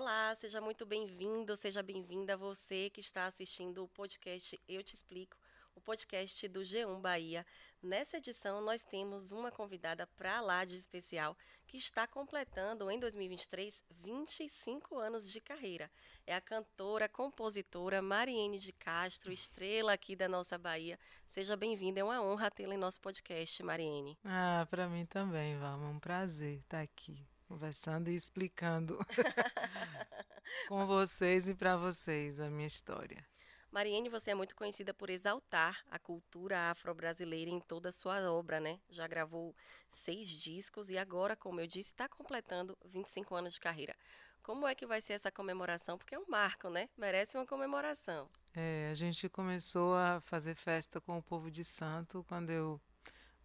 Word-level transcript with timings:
Olá, 0.00 0.32
seja 0.36 0.60
muito 0.60 0.86
bem-vindo, 0.86 1.56
seja 1.56 1.82
bem-vinda 1.82 2.36
você 2.36 2.88
que 2.88 3.00
está 3.00 3.26
assistindo 3.26 3.82
o 3.82 3.88
podcast 3.88 4.56
Eu 4.68 4.80
Te 4.80 4.94
Explico, 4.94 5.36
o 5.74 5.80
podcast 5.80 6.46
do 6.46 6.60
G1 6.60 7.00
Bahia. 7.00 7.44
Nessa 7.82 8.18
edição, 8.18 8.60
nós 8.60 8.84
temos 8.84 9.32
uma 9.32 9.50
convidada 9.50 10.06
para 10.06 10.40
lá 10.40 10.64
de 10.64 10.76
especial 10.76 11.36
que 11.66 11.76
está 11.76 12.06
completando 12.06 12.88
em 12.92 13.00
2023 13.00 13.82
25 13.90 14.96
anos 15.00 15.28
de 15.28 15.40
carreira. 15.40 15.90
É 16.24 16.32
a 16.32 16.40
cantora, 16.40 17.08
compositora 17.08 18.00
Mariene 18.00 18.58
de 18.58 18.70
Castro, 18.70 19.32
estrela 19.32 19.94
aqui 19.94 20.14
da 20.14 20.28
nossa 20.28 20.56
Bahia. 20.56 20.96
Seja 21.26 21.56
bem-vinda, 21.56 21.98
é 21.98 22.04
uma 22.04 22.22
honra 22.22 22.52
tê-la 22.52 22.74
em 22.74 22.78
nosso 22.78 23.00
podcast, 23.00 23.64
Mariene. 23.64 24.16
Ah, 24.24 24.64
para 24.70 24.88
mim 24.88 25.04
também, 25.06 25.58
Valma, 25.58 25.86
é 25.86 25.90
um 25.90 25.98
prazer 25.98 26.60
estar 26.60 26.82
aqui 26.82 27.26
conversando 27.48 28.10
e 28.10 28.14
explicando 28.14 28.98
com 30.68 30.86
vocês 30.86 31.48
e 31.48 31.54
para 31.54 31.78
vocês 31.78 32.38
a 32.38 32.50
minha 32.50 32.66
história. 32.66 33.26
Mariene, 33.72 34.08
você 34.08 34.30
é 34.30 34.34
muito 34.34 34.54
conhecida 34.54 34.92
por 34.92 35.08
exaltar 35.08 35.82
a 35.90 35.98
cultura 35.98 36.70
afro-brasileira 36.70 37.50
em 37.50 37.60
toda 37.60 37.88
a 37.88 37.92
sua 37.92 38.30
obra, 38.30 38.60
né? 38.60 38.78
Já 38.90 39.06
gravou 39.06 39.54
seis 39.90 40.28
discos 40.28 40.90
e 40.90 40.98
agora, 40.98 41.34
como 41.34 41.60
eu 41.60 41.66
disse, 41.66 41.90
está 41.90 42.08
completando 42.08 42.76
25 42.84 43.34
anos 43.34 43.54
de 43.54 43.60
carreira. 43.60 43.94
Como 44.42 44.66
é 44.66 44.74
que 44.74 44.86
vai 44.86 45.00
ser 45.00 45.14
essa 45.14 45.30
comemoração? 45.30 45.98
Porque 45.98 46.14
é 46.14 46.18
um 46.18 46.26
marco, 46.28 46.70
né? 46.70 46.88
Merece 46.96 47.36
uma 47.36 47.46
comemoração. 47.46 48.28
É, 48.54 48.88
a 48.90 48.94
gente 48.94 49.28
começou 49.28 49.94
a 49.94 50.20
fazer 50.22 50.54
festa 50.54 51.00
com 51.00 51.18
o 51.18 51.22
povo 51.22 51.50
de 51.50 51.64
Santo 51.64 52.24
quando 52.26 52.50
eu 52.50 52.80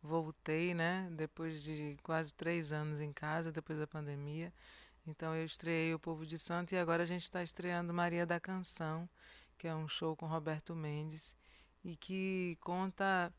voltei, 0.04 0.74
né? 0.74 1.10
Depois 1.14 1.64
de 1.64 1.98
quase 2.04 2.34
três 2.34 2.74
anos 2.74 3.00
em 3.02 3.14
casa, 3.14 3.52
depois 3.52 3.80
da 3.80 3.88
pandemia. 3.88 4.54
Então 5.08 5.36
eu 5.36 5.46
estreiei 5.46 5.94
o 5.94 6.00
Povo 6.00 6.26
de 6.26 6.38
Santo 6.38 6.74
e 6.74 6.78
agora 6.78 7.04
a 7.04 7.06
gente 7.06 7.24
está 7.24 7.42
estreando 7.42 7.94
Maria 7.94 8.26
da 8.26 8.40
Canção, 8.40 9.10
que 9.58 9.68
é 9.68 9.76
um 9.76 9.88
show 9.88 10.16
com 10.16 10.28
Roberto 10.28 10.76
Mendes 10.76 11.36
e 11.84 11.96
que 11.96 12.58
conta 12.62 13.34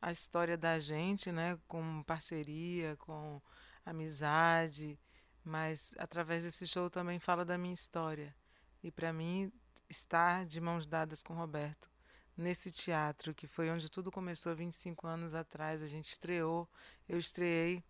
a 0.00 0.10
história 0.10 0.56
da 0.56 0.78
gente, 0.78 1.30
né? 1.30 1.58
Com 1.68 2.02
parceria, 2.04 2.96
com 2.96 3.40
amizade, 3.84 4.98
mas 5.44 5.94
através 5.98 6.42
desse 6.44 6.66
show 6.66 6.90
também 6.90 7.18
fala 7.18 7.44
da 7.44 7.58
minha 7.58 7.74
história. 7.74 8.34
E 8.82 8.90
para 8.90 9.12
mim 9.12 9.52
estar 9.88 10.46
de 10.46 10.60
mãos 10.60 10.86
dadas 10.86 11.22
com 11.22 11.34
Roberto 11.34 11.90
nesse 12.38 12.70
teatro, 12.70 13.34
que 13.34 13.48
foi 13.48 13.68
onde 13.68 13.90
tudo 13.90 14.12
começou 14.12 14.54
25 14.54 15.06
anos 15.06 15.34
atrás. 15.34 15.82
A 15.82 15.86
gente 15.86 16.06
estreou, 16.06 16.68
eu 17.08 17.18
estreiei 17.18 17.82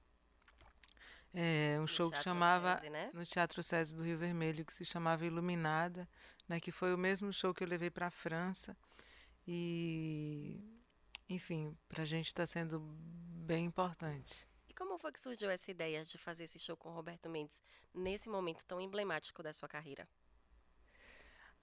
é, 1.35 1.77
um 1.77 1.83
no 1.83 1.89
show 1.89 2.11
que 2.11 2.19
chamava 2.23 2.81
né? 2.91 3.11
no 3.13 3.25
Teatro 3.27 3.63
César 3.63 3.95
do 3.97 4.03
Rio 4.03 4.17
Vermelho, 4.17 4.65
que 4.65 4.73
se 4.73 4.85
chamava 4.85 5.27
Iluminada, 5.27 6.09
né, 6.49 6.59
que 6.59 6.73
foi 6.73 6.95
o 6.95 6.99
mesmo 6.99 7.31
show 7.31 7.53
que 7.53 7.63
eu 7.63 7.69
levei 7.69 7.91
para 7.91 8.07
a 8.07 8.11
França. 8.11 8.75
E, 9.47 10.59
enfim, 11.29 11.77
para 11.87 12.03
a 12.03 12.07
gente 12.07 12.27
está 12.27 12.47
sendo 12.47 12.81
bem 12.81 13.67
importante. 13.67 14.49
E 14.67 14.75
como 14.75 14.99
foi 14.99 15.13
que 15.13 15.21
surgiu 15.21 15.51
essa 15.51 15.71
ideia 15.71 16.05
de 16.05 16.17
fazer 16.17 16.45
esse 16.45 16.59
show 16.59 16.77
com 16.77 16.91
Roberto 16.91 17.29
Mendes 17.29 17.61
nesse 17.95 18.29
momento 18.29 18.65
tão 18.65 18.81
emblemático 18.81 19.43
da 19.43 19.53
sua 19.53 19.69
carreira? 19.69 20.09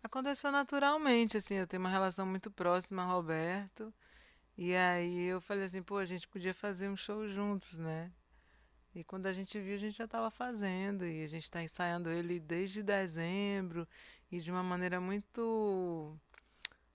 Aconteceu 0.06 0.52
naturalmente, 0.52 1.38
assim, 1.38 1.56
eu 1.56 1.66
tenho 1.66 1.82
uma 1.82 1.90
relação 1.90 2.28
muito 2.28 2.52
próxima 2.52 3.02
a 3.02 3.06
Roberto. 3.08 3.92
E 4.56 4.76
aí 4.76 5.24
eu 5.26 5.42
falei 5.42 5.64
assim, 5.64 5.82
pô, 5.82 5.98
a 5.98 6.06
gente 6.06 6.28
podia 6.28 6.54
fazer 6.54 6.88
um 6.90 6.96
show 6.96 7.28
juntos, 7.28 7.74
né? 7.74 8.12
E 8.94 9.04
quando 9.04 9.26
a 9.26 9.34
gente 9.34 9.60
viu, 9.60 9.74
a 9.74 9.78
gente 9.80 9.98
já 9.98 10.06
estava 10.06 10.30
fazendo. 10.30 11.08
E 11.08 11.24
a 11.24 11.28
gente 11.28 11.46
está 11.46 11.64
ensaiando 11.64 12.12
ele 12.12 12.40
desde 12.40 12.84
dezembro. 12.84 13.88
E 14.32 14.40
de 14.40 14.52
uma 14.52 14.62
maneira 14.62 15.02
muito 15.02 16.16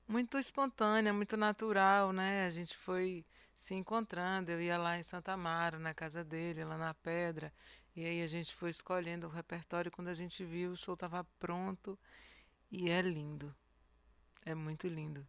muito 0.07 0.39
espontânea, 0.39 1.13
muito 1.13 1.37
natural, 1.37 2.13
né? 2.13 2.47
A 2.47 2.51
gente 2.51 2.77
foi 2.77 3.27
se 3.57 3.75
encontrando. 3.75 4.53
Eu 4.53 4.61
ia 4.61 4.79
lá 4.79 4.97
em 4.97 5.03
Santa 5.03 5.33
Amaro, 5.33 5.81
na 5.81 5.93
casa 5.93 6.23
dele, 6.23 6.65
lá 6.65 6.79
na 6.79 6.95
Pedra. 6.95 7.53
E 7.97 8.05
aí 8.05 8.23
a 8.23 8.27
gente 8.29 8.55
foi 8.55 8.71
escolhendo 8.71 9.27
o 9.27 9.31
repertório. 9.31 9.91
Quando 9.91 10.09
a 10.09 10.15
gente 10.15 10.45
viu, 10.45 10.71
o 10.71 10.77
show 10.77 10.95
estava 10.95 11.25
pronto. 11.41 11.99
E 12.71 12.89
é 12.89 13.01
lindo. 13.01 13.55
É 14.45 14.55
muito 14.55 14.87
lindo. 14.87 15.27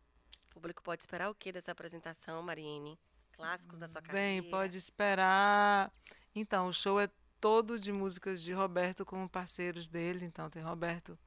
O 0.47 0.50
público 0.50 0.84
pode 0.84 1.02
esperar 1.02 1.29
o 1.29 1.35
que 1.35 1.52
dessa 1.52 1.72
apresentação, 1.72 2.41
Mariene? 2.44 3.00
Clássicos 3.34 3.79
da 3.79 3.88
sua 3.88 4.02
carreira? 4.02 4.41
Bem, 4.41 4.52
pode 4.52 4.78
esperar. 4.78 5.91
Então, 6.35 6.68
o 6.68 6.74
show 6.74 7.00
é 7.00 7.09
todo 7.40 7.80
de 7.80 7.91
músicas 7.91 8.41
de 8.41 8.53
Roberto 8.53 9.03
com 9.03 9.28
parceiros 9.28 9.88
dele. 9.88 10.25
Então, 10.25 10.50
tem 10.50 10.62
Roberto 10.62 11.18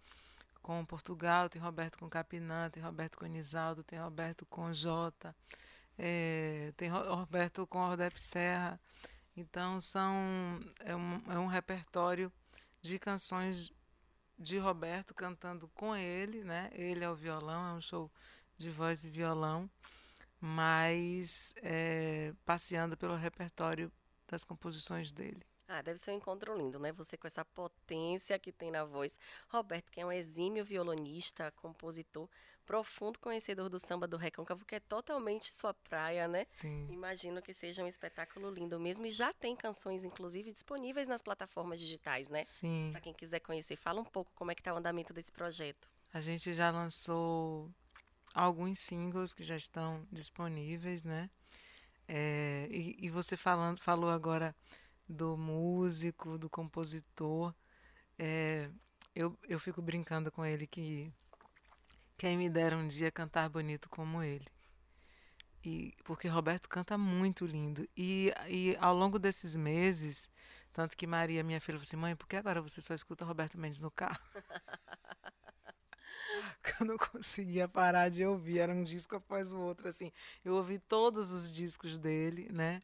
com 0.63 0.85
Portugal, 0.85 1.49
tem 1.51 1.61
Roberto 1.61 1.99
com 1.99 2.09
Capinã, 2.09 2.71
tem 2.71 2.83
Roberto 2.83 3.19
com 3.19 3.27
Inisaldo, 3.27 3.83
tem 3.83 3.99
Roberto 3.99 4.47
com 4.47 4.73
Jota, 4.73 5.37
é, 5.99 6.73
tem 6.77 6.89
Roberto 6.89 7.67
com 7.67 7.79
Ordep 7.79 8.19
Serra. 8.21 8.81
Então, 9.37 9.81
são, 9.81 10.15
é, 10.81 10.95
um, 10.95 11.21
é 11.29 11.39
um 11.39 11.47
repertório 11.47 12.33
de 12.81 12.99
canções 12.99 13.73
de 14.39 14.59
Roberto 14.59 15.15
cantando 15.15 15.69
com 15.69 15.95
ele, 15.95 16.45
né? 16.45 16.71
Ele 16.73 17.05
é 17.05 17.11
o 17.11 17.15
violão, 17.15 17.69
é 17.69 17.73
um 17.73 17.81
show 17.81 18.11
de 18.57 18.71
voz 18.71 19.05
e 19.05 19.11
violão, 19.11 19.71
mas 20.41 21.55
é, 21.63 22.33
passeando 22.45 22.97
pelo 22.97 23.17
repertório 23.17 23.91
das 24.29 24.45
composições 24.45 25.13
dele. 25.13 25.45
Ah, 25.67 25.81
deve 25.81 25.99
ser 25.99 26.11
um 26.11 26.17
encontro 26.17 26.57
lindo, 26.57 26.79
né? 26.79 26.93
Você 26.93 27.17
com 27.17 27.27
essa 27.27 27.45
potência 27.45 28.39
que 28.39 28.53
tem 28.53 28.71
na 28.71 28.85
voz. 28.85 29.19
Roberto, 29.49 29.91
que 29.91 30.01
é 30.01 30.05
um 30.05 30.13
exímio 30.13 30.63
violonista, 30.63 31.51
compositor, 31.53 32.29
profundo 32.67 33.19
conhecedor 33.19 33.71
do 33.71 33.79
samba 33.79 34.07
do 34.07 34.19
recôncavo, 34.19 34.65
que 34.65 34.75
é 34.75 34.81
totalmente 34.81 35.51
sua 35.53 35.73
praia, 35.73 36.29
né? 36.29 36.45
Sim. 36.51 36.87
Imagino 36.91 37.41
que 37.41 37.55
seja 37.55 37.83
um 37.83 37.87
espetáculo 37.87 38.51
lindo 38.51 38.79
mesmo. 38.79 39.07
E 39.07 39.11
já 39.11 39.33
tem 39.33 39.57
canções, 39.57 40.05
inclusive, 40.05 40.53
disponíveis 40.53 41.09
nas 41.09 41.23
plataformas 41.23 41.81
digitais, 41.81 42.29
né? 42.29 42.45
Sim. 42.45 42.91
Para 42.93 43.01
quem 43.01 43.15
quiser 43.15 43.41
conhecer. 43.41 43.77
Fala 43.77 44.01
um 44.01 44.05
pouco 44.05 44.31
como 44.35 44.51
é 44.51 44.55
que 44.55 44.61
está 44.61 44.75
o 44.75 44.77
andamento 44.77 45.15
desse 45.15 45.33
projeto. 45.33 45.89
A 46.13 46.21
gente 46.21 46.53
já 46.53 46.71
lançou 46.71 47.71
alguns 48.35 48.81
singles 48.81 49.33
que 49.33 49.45
já 49.45 49.57
estão 49.57 50.07
disponíveis, 50.13 51.05
né? 51.05 51.31
É, 52.07 52.69
e, 52.71 53.07
e 53.07 53.09
você 53.09 53.35
falando, 53.35 53.79
falou 53.79 54.11
agora 54.11 54.55
do 55.09 55.37
músico, 55.37 56.39
do 56.39 56.49
compositor. 56.49 57.55
É, 58.19 58.71
eu, 59.15 59.37
eu 59.49 59.59
fico 59.61 59.83
brincando 59.83 60.31
com 60.31 60.45
ele 60.45 60.67
que 60.67 61.13
quem 62.17 62.37
me 62.37 62.49
dera 62.49 62.77
um 62.77 62.87
dia 62.87 63.11
cantar 63.11 63.49
bonito 63.49 63.89
como 63.89 64.23
ele. 64.23 64.47
E, 65.65 65.95
porque 66.05 66.29
Roberto 66.29 66.69
canta 66.69 66.99
muito 66.99 67.47
lindo. 67.47 67.89
E, 67.97 68.33
e 68.49 68.77
ao 68.81 68.95
longo 68.95 69.19
desses 69.19 69.57
meses, 69.57 70.31
tanto 70.73 70.97
que 70.97 71.07
Maria, 71.07 71.43
minha 71.43 71.61
filha, 71.61 71.79
falou 71.79 71.87
assim: 71.87 71.97
mãe, 71.97 72.17
por 72.17 72.29
que 72.29 72.37
agora 72.37 72.61
você 72.61 72.81
só 72.81 72.95
escuta 72.95 73.25
Roberto 73.25 73.59
Mendes 73.59 73.81
no 73.81 73.91
carro? 73.91 74.19
eu 76.81 76.87
não 76.87 76.97
conseguia 76.97 77.69
parar 77.69 78.09
de 78.09 78.25
ouvir, 78.25 78.59
era 78.59 78.73
um 78.73 78.83
disco 78.83 79.17
após 79.17 79.53
o 79.53 79.61
outro, 79.61 79.89
assim. 79.89 80.11
Eu 80.45 80.55
ouvi 80.55 80.79
todos 80.79 81.31
os 81.31 81.55
discos 81.55 81.99
dele, 81.99 82.49
né? 82.53 82.81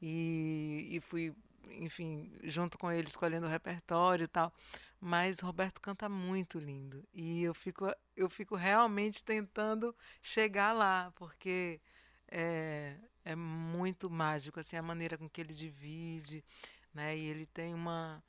E, 0.00 0.88
e 0.90 1.00
fui 1.00 1.34
enfim, 1.70 2.32
junto 2.44 2.78
com 2.78 2.90
ele 2.90 3.08
escolhendo 3.08 3.46
o 3.46 3.50
repertório 3.50 4.24
e 4.24 4.28
tal. 4.28 4.52
Mas 5.00 5.40
Roberto 5.40 5.80
canta 5.80 6.08
muito 6.08 6.58
lindo. 6.58 7.06
E 7.14 7.42
eu 7.42 7.54
fico, 7.54 7.86
eu 8.16 8.28
fico 8.28 8.56
realmente 8.56 9.24
tentando 9.24 9.94
chegar 10.22 10.72
lá, 10.72 11.12
porque 11.16 11.80
é, 12.28 12.96
é 13.24 13.36
muito 13.36 14.10
mágico 14.10 14.60
assim 14.60 14.76
a 14.76 14.82
maneira 14.82 15.16
com 15.18 15.28
que 15.28 15.40
ele 15.40 15.54
divide, 15.54 16.44
né? 16.92 17.16
E 17.16 17.26
ele 17.26 17.46
tem 17.46 17.74
uma 17.74 18.22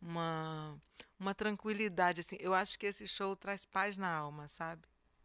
uma 0.00 0.80
uma 1.18 1.34
tranquilidade 1.34 2.20
assim. 2.20 2.36
Eu 2.40 2.54
acho 2.54 2.78
que 2.78 2.86
esse 2.86 3.06
show 3.06 3.34
traz 3.36 3.66
paz 3.66 3.96
na 3.96 4.10
alma, 4.10 4.48
sabe? 4.48 4.82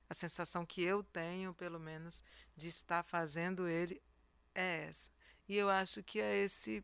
A 0.09 0.13
sensação 0.13 0.65
que 0.65 0.83
eu 0.83 1.03
tenho, 1.03 1.53
pelo 1.53 1.79
menos, 1.79 2.23
de 2.55 2.67
estar 2.67 3.03
fazendo 3.03 3.67
ele 3.67 4.01
é 4.55 4.85
essa. 4.89 5.11
E 5.47 5.57
eu 5.57 5.69
acho 5.69 6.03
que 6.03 6.19
é 6.19 6.37
esse 6.37 6.83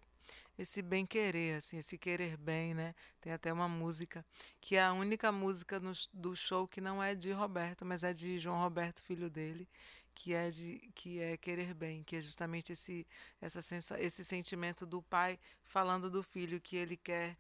esse 0.59 0.81
bem 0.81 1.06
querer, 1.06 1.56
assim, 1.57 1.77
esse 1.77 1.97
querer 1.97 2.35
bem, 2.35 2.73
né? 2.73 2.94
Tem 3.21 3.31
até 3.31 3.51
uma 3.51 3.69
música 3.69 4.25
que 4.59 4.75
é 4.75 4.83
a 4.83 4.91
única 4.91 5.31
música 5.31 5.79
no, 5.79 5.94
do 6.13 6.35
show 6.35 6.67
que 6.67 6.81
não 6.81 7.01
é 7.01 7.15
de 7.15 7.31
Roberto, 7.31 7.85
mas 7.85 8.03
é 8.03 8.13
de 8.13 8.38
João 8.38 8.59
Roberto, 8.59 9.01
filho 9.01 9.29
dele, 9.29 9.69
que 10.13 10.33
é 10.33 10.50
de 10.51 10.91
que 10.94 11.21
é 11.21 11.38
querer 11.38 11.73
bem, 11.73 12.03
que 12.03 12.17
é 12.17 12.21
justamente 12.21 12.73
esse 12.73 13.07
essa 13.39 13.61
sensa, 13.61 13.97
esse 14.01 14.25
sentimento 14.25 14.85
do 14.85 15.01
pai 15.01 15.39
falando 15.63 16.09
do 16.09 16.21
filho 16.21 16.59
que 16.59 16.75
ele 16.75 16.97
quer 16.97 17.38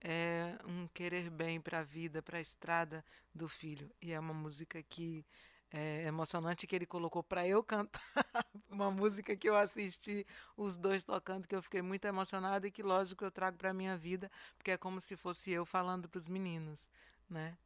é 0.00 0.56
um 0.66 0.88
querer 0.88 1.30
bem 1.30 1.60
para 1.60 1.80
a 1.80 1.84
vida, 1.84 2.22
para 2.22 2.38
a 2.38 2.40
estrada 2.40 3.04
do 3.34 3.48
filho. 3.48 3.90
E 4.00 4.12
é 4.12 4.18
uma 4.18 4.34
música 4.34 4.82
que 4.82 5.24
é 5.72 6.06
emocionante 6.06 6.66
que 6.66 6.76
ele 6.76 6.86
colocou 6.86 7.22
para 7.22 7.46
eu 7.46 7.62
cantar 7.62 8.02
uma 8.70 8.90
música 8.90 9.36
que 9.36 9.48
eu 9.48 9.56
assisti 9.56 10.26
os 10.56 10.76
dois 10.76 11.04
tocando 11.04 11.48
que 11.48 11.54
eu 11.54 11.62
fiquei 11.62 11.82
muito 11.82 12.04
emocionada 12.06 12.66
e 12.66 12.70
que 12.70 12.82
lógico 12.82 13.24
eu 13.24 13.30
trago 13.30 13.56
para 13.56 13.72
minha 13.72 13.96
vida 13.96 14.30
porque 14.56 14.72
é 14.72 14.76
como 14.76 15.00
se 15.00 15.16
fosse 15.16 15.50
eu 15.50 15.64
falando 15.64 16.08
para 16.08 16.18
os 16.18 16.28
meninos 16.28 16.90
né? 17.28 17.56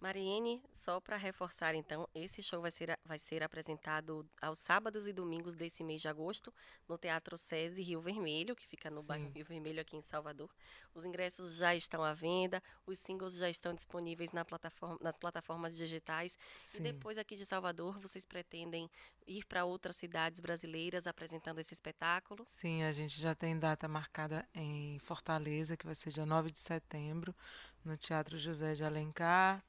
Mariene, 0.00 0.62
só 0.72 1.00
para 1.00 1.16
reforçar 1.16 1.74
então, 1.74 2.08
esse 2.14 2.42
show 2.42 2.62
vai 2.62 2.70
ser, 2.70 2.98
vai 3.04 3.18
ser 3.18 3.42
apresentado 3.42 4.28
aos 4.40 4.58
sábados 4.58 5.08
e 5.08 5.12
domingos 5.12 5.54
desse 5.54 5.82
mês 5.82 6.00
de 6.00 6.08
agosto 6.08 6.54
no 6.88 6.96
Teatro 6.96 7.36
SESI 7.36 7.82
Rio 7.82 8.00
Vermelho, 8.00 8.54
que 8.54 8.66
fica 8.66 8.90
no 8.90 9.00
Sim. 9.00 9.06
bairro 9.08 9.30
Rio 9.30 9.44
Vermelho 9.44 9.80
aqui 9.80 9.96
em 9.96 10.00
Salvador. 10.00 10.50
Os 10.94 11.04
ingressos 11.04 11.56
já 11.56 11.74
estão 11.74 12.04
à 12.04 12.14
venda, 12.14 12.62
os 12.86 12.98
singles 12.98 13.34
já 13.36 13.50
estão 13.50 13.74
disponíveis 13.74 14.32
na 14.32 14.44
plataforma, 14.44 14.98
nas 15.00 15.18
plataformas 15.18 15.76
digitais. 15.76 16.38
Sim. 16.62 16.78
E 16.78 16.82
depois 16.82 17.18
aqui 17.18 17.34
de 17.34 17.44
Salvador, 17.44 17.98
vocês 17.98 18.24
pretendem 18.24 18.88
ir 19.26 19.44
para 19.46 19.64
outras 19.64 19.96
cidades 19.96 20.40
brasileiras 20.40 21.06
apresentando 21.06 21.58
esse 21.58 21.74
espetáculo? 21.74 22.46
Sim, 22.48 22.84
a 22.84 22.92
gente 22.92 23.20
já 23.20 23.34
tem 23.34 23.58
data 23.58 23.88
marcada 23.88 24.48
em 24.54 24.98
Fortaleza, 25.00 25.76
que 25.76 25.86
vai 25.86 25.94
ser 25.94 26.10
dia 26.10 26.24
9 26.24 26.52
de 26.52 26.60
setembro, 26.60 27.34
no 27.84 27.96
Teatro 27.96 28.38
José 28.38 28.74
de 28.74 28.84
Alencar. 28.84 29.62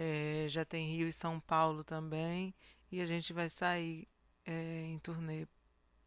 É, 0.00 0.46
já 0.48 0.64
tem 0.64 0.86
Rio 0.86 1.08
e 1.08 1.12
São 1.12 1.40
Paulo 1.40 1.82
também. 1.82 2.54
E 2.90 3.00
a 3.00 3.04
gente 3.04 3.32
vai 3.32 3.50
sair 3.50 4.06
é, 4.46 4.84
em 4.84 4.98
turnê 5.00 5.44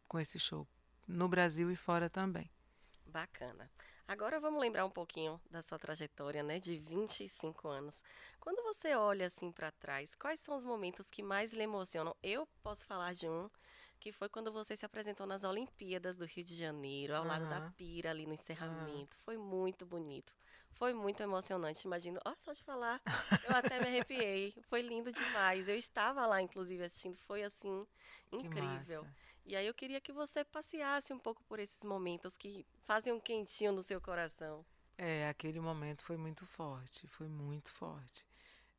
com 0.08 0.18
esse 0.18 0.40
show. 0.40 0.66
No 1.06 1.28
Brasil 1.28 1.70
e 1.70 1.76
fora 1.76 2.10
também. 2.10 2.50
Bacana. 3.06 3.70
Agora 4.08 4.40
vamos 4.40 4.62
lembrar 4.62 4.86
um 4.86 4.90
pouquinho 4.90 5.42
da 5.50 5.62
sua 5.62 5.78
trajetória, 5.78 6.42
né, 6.42 6.58
de 6.58 6.80
25 6.80 7.68
anos. 7.68 8.02
Quando 8.40 8.64
você 8.64 8.96
olha 8.96 9.26
assim 9.26 9.52
para 9.52 9.72
trás, 9.72 10.16
quais 10.16 10.40
são 10.40 10.56
os 10.56 10.64
momentos 10.64 11.10
que 11.10 11.22
mais 11.22 11.54
lhe 11.54 11.64
emocionam? 11.64 12.16
Eu 12.24 12.48
posso 12.64 12.86
falar 12.86 13.14
de 13.14 13.28
um 13.28 13.50
que 14.02 14.12
foi 14.12 14.28
quando 14.28 14.52
você 14.52 14.76
se 14.76 14.84
apresentou 14.84 15.28
nas 15.28 15.44
Olimpíadas 15.44 16.18
do 16.18 16.26
Rio 16.26 16.44
de 16.44 16.56
Janeiro, 16.56 17.16
ao 17.16 17.22
uhum. 17.22 17.28
lado 17.28 17.48
da 17.48 17.62
Pira, 17.78 18.10
ali 18.10 18.26
no 18.26 18.34
encerramento. 18.34 19.16
Uhum. 19.16 19.24
Foi 19.24 19.38
muito 19.38 19.86
bonito. 19.86 20.34
Foi 20.72 20.92
muito 20.92 21.22
emocionante, 21.22 21.86
imagino. 21.86 22.20
Ó, 22.26 22.34
só 22.36 22.52
de 22.52 22.64
falar, 22.64 23.00
eu 23.48 23.56
até 23.56 23.80
me 23.80 23.86
arrepiei. 23.88 24.56
Foi 24.64 24.82
lindo 24.82 25.12
demais. 25.12 25.68
Eu 25.68 25.76
estava 25.76 26.26
lá, 26.26 26.42
inclusive, 26.42 26.84
assistindo. 26.84 27.16
Foi, 27.16 27.44
assim, 27.44 27.86
incrível. 28.32 29.06
E 29.46 29.56
aí 29.56 29.68
eu 29.68 29.74
queria 29.74 30.02
que 30.02 30.12
você 30.12 30.44
passeasse 30.44 31.14
um 31.14 31.20
pouco 31.20 31.44
por 31.44 31.60
esses 31.60 31.86
momentos 31.86 32.36
que 32.36 32.66
fazem 32.84 33.14
um 33.14 33.20
quentinho 33.20 33.72
no 33.72 33.84
seu 33.84 34.02
coração. 34.02 34.66
É, 34.98 35.28
aquele 35.28 35.60
momento 35.60 36.04
foi 36.04 36.18
muito 36.18 36.44
forte, 36.48 37.08
foi 37.08 37.28
muito 37.28 37.72
forte. 37.72 38.26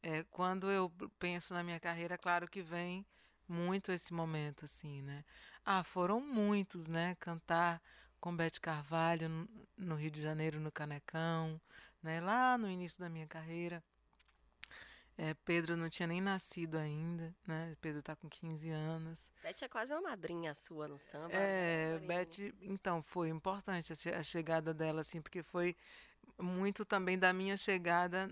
É, 0.02 0.24
quando 0.24 0.68
eu 0.68 0.90
penso 1.16 1.54
na 1.54 1.62
minha 1.62 1.78
carreira, 1.78 2.18
claro 2.18 2.48
que 2.48 2.60
vem 2.60 3.06
muito 3.48 3.92
esse 3.92 4.12
momento, 4.12 4.64
assim, 4.64 5.02
né? 5.02 5.24
Ah, 5.64 5.82
foram 5.82 6.20
muitos, 6.20 6.88
né? 6.88 7.16
Cantar 7.20 7.80
com 8.20 8.36
Bete 8.36 8.60
Carvalho 8.60 9.48
no 9.76 9.96
Rio 9.96 10.10
de 10.10 10.20
Janeiro, 10.20 10.60
no 10.60 10.70
Canecão, 10.70 11.60
né? 12.02 12.20
lá 12.20 12.56
no 12.56 12.70
início 12.70 13.00
da 13.00 13.08
minha 13.08 13.26
carreira. 13.26 13.82
É, 15.18 15.34
Pedro 15.44 15.76
não 15.76 15.90
tinha 15.90 16.06
nem 16.06 16.20
nascido 16.20 16.78
ainda, 16.78 17.34
né? 17.46 17.76
Pedro 17.80 18.00
está 18.00 18.16
com 18.16 18.28
15 18.28 18.70
anos. 18.70 19.30
Beth 19.42 19.62
é 19.62 19.68
quase 19.68 19.92
uma 19.92 20.00
madrinha 20.00 20.54
sua 20.54 20.88
no 20.88 20.98
samba. 20.98 21.34
É, 21.34 21.98
né? 21.98 22.06
Beth, 22.06 22.54
então, 22.62 23.02
foi 23.02 23.28
importante 23.28 23.92
a 23.92 24.22
chegada 24.22 24.72
dela, 24.72 25.02
assim, 25.02 25.20
porque 25.20 25.42
foi 25.42 25.76
muito 26.38 26.84
também 26.84 27.18
da 27.18 27.32
minha 27.32 27.56
chegada 27.56 28.26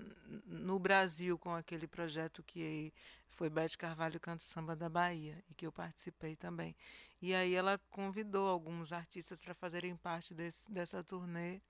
no 0.47 0.79
Brasil 0.79 1.39
com 1.39 1.55
aquele 1.55 1.87
projeto 1.87 2.43
que 2.43 2.93
foi 3.33 3.49
Beth 3.49 3.77
Carvalho 3.79 4.21
Canto 4.21 4.43
Samba 4.43 4.77
da 4.77 4.89
Bahia 4.89 5.43
e 5.49 5.55
que 5.55 5.67
eu 5.67 5.73
participei 5.73 6.37
também. 6.37 6.75
E 7.23 7.35
aí 7.35 7.55
ela 7.55 7.79
convidou 7.91 8.49
alguns 8.49 8.93
artistas 8.93 9.43
para 9.43 9.55
fazerem 9.55 9.97
parte 9.97 10.35
desse, 10.35 10.71
dessa 10.73 11.03
turnê 11.03 11.61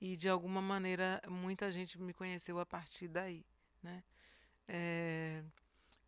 e 0.00 0.16
de 0.16 0.28
alguma 0.28 0.60
maneira 0.62 1.20
muita 1.28 1.70
gente 1.70 2.00
me 2.00 2.12
conheceu 2.12 2.58
a 2.58 2.66
partir 2.66 3.08
daí, 3.08 3.44
né? 3.82 4.02
É, 4.66 5.42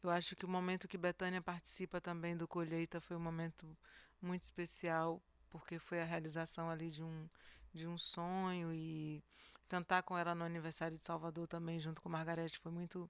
eu 0.02 0.10
acho 0.10 0.36
que 0.36 0.44
o 0.44 0.48
momento 0.48 0.88
que 0.88 0.98
Betânia 0.98 1.42
participa 1.42 2.00
também 2.00 2.36
do 2.36 2.46
Colheita 2.46 3.00
foi 3.00 3.16
um 3.16 3.20
momento 3.20 3.76
muito 4.20 4.44
especial 4.44 5.22
porque 5.50 5.78
foi 5.78 6.00
a 6.00 6.04
realização 6.04 6.70
ali 6.70 6.90
de 6.90 7.02
um 7.02 7.28
de 7.72 7.86
um 7.86 7.96
sonho 7.96 8.72
e 8.72 9.22
cantar 9.68 10.02
com 10.02 10.18
ela 10.18 10.34
no 10.34 10.44
aniversário 10.44 10.96
de 10.96 11.04
Salvador 11.04 11.46
também 11.46 11.78
junto 11.78 12.02
com 12.02 12.08
Margarete 12.08 12.58
foi 12.58 12.72
muito 12.72 13.08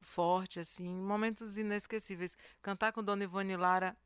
forte 0.00 0.60
assim 0.60 0.88
momentos 1.02 1.56
inesquecíveis. 1.56 2.36
Cantar 2.62 2.92
com 2.92 3.02
Dona 3.02 3.24
Ivone 3.24 3.56
Lara 3.56 3.96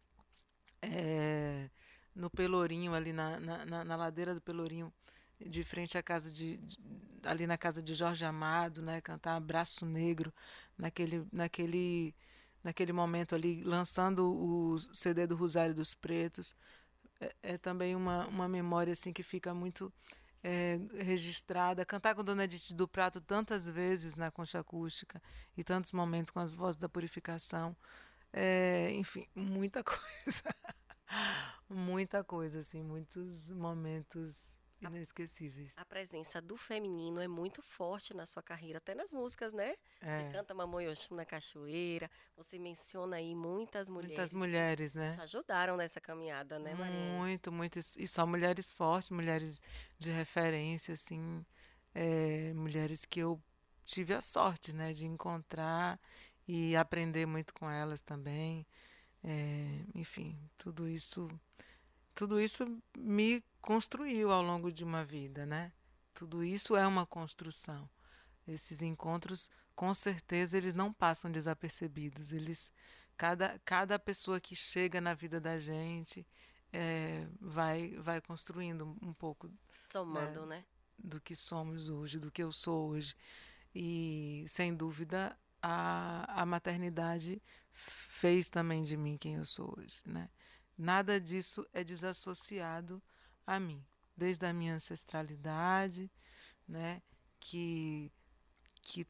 é, 0.82 1.68
no 2.14 2.30
Pelourinho 2.30 2.94
ali 2.94 3.12
na, 3.12 3.40
na, 3.40 3.84
na, 3.84 3.96
ladeira 3.96 4.34
do 4.34 4.40
Pelourinho 4.40 4.92
de 5.40 5.64
frente 5.64 5.98
à 5.98 6.02
casa 6.02 6.30
de, 6.30 6.58
de, 6.58 6.78
ali 7.24 7.46
na 7.46 7.58
casa 7.58 7.82
de 7.82 7.94
Jorge 7.94 8.24
Amado 8.24 8.80
né 8.80 9.00
cantar 9.00 9.36
Abraço 9.36 9.84
Negro 9.84 10.32
naquele 10.78 11.26
naquele 11.32 12.14
naquele 12.62 12.92
momento 12.92 13.34
ali 13.34 13.62
lançando 13.62 14.32
o 14.32 14.78
CD 14.94 15.26
do 15.26 15.36
Rosário 15.36 15.74
dos 15.74 15.94
Pretos. 15.94 16.56
É, 17.20 17.34
é 17.42 17.58
também 17.58 17.94
uma, 17.94 18.26
uma 18.26 18.48
memória 18.48 18.92
assim 18.92 19.12
que 19.12 19.22
fica 19.22 19.52
muito 19.52 19.92
é, 20.44 20.78
registrada. 21.02 21.84
Cantar 21.86 22.14
com 22.14 22.22
Dona 22.22 22.44
Edith 22.44 22.74
do 22.74 22.86
Prato 22.86 23.18
tantas 23.18 23.66
vezes 23.66 24.14
na 24.14 24.30
concha 24.30 24.60
acústica 24.60 25.20
e 25.56 25.64
tantos 25.64 25.90
momentos 25.90 26.30
com 26.30 26.38
as 26.38 26.54
vozes 26.54 26.76
da 26.76 26.88
purificação. 26.88 27.74
É, 28.30 28.90
enfim, 28.92 29.26
muita 29.34 29.82
coisa. 29.82 30.42
muita 31.68 32.22
coisa, 32.22 32.58
assim, 32.58 32.82
muitos 32.82 33.50
momentos 33.50 34.58
inesquecíveis. 34.92 35.72
A 35.76 35.84
presença 35.84 36.40
do 36.40 36.56
feminino 36.56 37.20
é 37.20 37.28
muito 37.28 37.62
forte 37.62 38.14
na 38.14 38.26
sua 38.26 38.42
carreira, 38.42 38.78
até 38.78 38.94
nas 38.94 39.12
músicas, 39.12 39.52
né? 39.52 39.74
É. 40.00 40.18
Você 40.18 40.32
canta 40.32 40.54
Mamãe 40.54 40.88
Oxum 40.88 41.14
na 41.14 41.24
Cachoeira, 41.24 42.10
você 42.36 42.58
menciona 42.58 43.16
aí 43.16 43.34
muitas 43.34 43.88
mulheres. 43.88 44.16
Muitas 44.16 44.32
mulheres, 44.32 44.94
né? 44.94 45.12
Te 45.12 45.20
ajudaram 45.20 45.76
nessa 45.76 46.00
caminhada, 46.00 46.58
né, 46.58 46.74
Maria? 46.74 46.98
Muito, 47.18 47.52
muito. 47.52 47.78
E 47.78 48.08
só 48.08 48.26
mulheres 48.26 48.72
fortes, 48.72 49.10
mulheres 49.10 49.60
de 49.98 50.10
referência, 50.10 50.94
assim, 50.94 51.44
é, 51.94 52.52
mulheres 52.54 53.04
que 53.04 53.20
eu 53.20 53.40
tive 53.84 54.14
a 54.14 54.20
sorte, 54.20 54.72
né, 54.72 54.92
de 54.92 55.04
encontrar 55.04 56.00
e 56.48 56.74
aprender 56.74 57.26
muito 57.26 57.52
com 57.54 57.70
elas 57.70 58.00
também. 58.00 58.66
É, 59.22 59.84
enfim, 59.94 60.38
tudo 60.58 60.88
isso 60.88 61.28
tudo 62.14 62.40
isso 62.40 62.80
me 62.96 63.42
construiu 63.60 64.30
ao 64.30 64.42
longo 64.42 64.70
de 64.70 64.84
uma 64.84 65.04
vida, 65.04 65.44
né? 65.44 65.72
Tudo 66.12 66.44
isso 66.44 66.76
é 66.76 66.86
uma 66.86 67.04
construção. 67.04 67.88
Esses 68.46 68.82
encontros, 68.82 69.50
com 69.74 69.92
certeza, 69.94 70.56
eles 70.56 70.74
não 70.74 70.92
passam 70.92 71.30
desapercebidos. 71.30 72.32
Eles, 72.32 72.72
cada, 73.16 73.58
cada 73.64 73.98
pessoa 73.98 74.40
que 74.40 74.54
chega 74.54 75.00
na 75.00 75.14
vida 75.14 75.40
da 75.40 75.58
gente 75.58 76.26
é, 76.72 77.26
vai, 77.40 77.96
vai 77.98 78.20
construindo 78.20 78.96
um 79.02 79.12
pouco. 79.12 79.50
Somando, 79.82 80.46
né? 80.46 80.58
né? 80.58 80.64
Do 80.96 81.20
que 81.20 81.34
somos 81.34 81.88
hoje, 81.88 82.18
do 82.18 82.30
que 82.30 82.42
eu 82.42 82.52
sou 82.52 82.90
hoje. 82.90 83.16
E, 83.74 84.44
sem 84.46 84.72
dúvida, 84.74 85.36
a, 85.60 86.42
a 86.42 86.46
maternidade 86.46 87.42
fez 87.72 88.48
também 88.48 88.82
de 88.82 88.96
mim 88.96 89.16
quem 89.16 89.34
eu 89.34 89.44
sou 89.44 89.74
hoje, 89.76 90.00
né? 90.06 90.28
Nada 90.76 91.20
disso 91.20 91.66
é 91.72 91.84
desassociado 91.84 93.02
a 93.46 93.60
mim, 93.60 93.84
desde 94.16 94.44
a 94.46 94.52
minha 94.52 94.74
ancestralidade, 94.74 96.10
né, 96.66 97.00
que, 97.38 98.10
que 98.82 99.06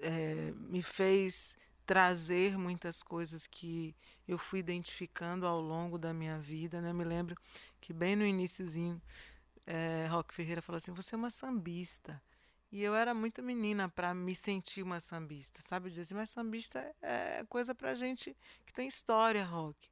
é, 0.00 0.52
me 0.52 0.82
fez 0.82 1.56
trazer 1.84 2.58
muitas 2.58 3.02
coisas 3.02 3.46
que 3.46 3.96
eu 4.26 4.36
fui 4.36 4.58
identificando 4.58 5.46
ao 5.46 5.58
longo 5.60 5.96
da 5.96 6.12
minha 6.12 6.38
vida. 6.38 6.82
Né? 6.82 6.92
Me 6.92 7.04
lembro 7.04 7.34
que 7.80 7.94
bem 7.94 8.14
no 8.14 8.26
iníciozinho, 8.26 9.00
é, 9.66 10.06
Roque 10.10 10.34
Ferreira 10.34 10.60
falou 10.60 10.76
assim, 10.76 10.92
você 10.92 11.14
é 11.14 11.18
uma 11.18 11.30
sambista. 11.30 12.22
E 12.70 12.82
eu 12.82 12.94
era 12.94 13.14
muito 13.14 13.42
menina 13.42 13.88
para 13.88 14.12
me 14.12 14.34
sentir 14.34 14.82
uma 14.82 15.00
sambista, 15.00 15.62
sabe? 15.62 15.88
Dizer 15.88 16.02
assim, 16.02 16.14
mas 16.14 16.28
sambista 16.28 16.94
é 17.00 17.42
coisa 17.48 17.74
para 17.74 17.94
gente 17.94 18.36
que 18.66 18.72
tem 18.74 18.86
história, 18.86 19.42
Rock. 19.44 19.88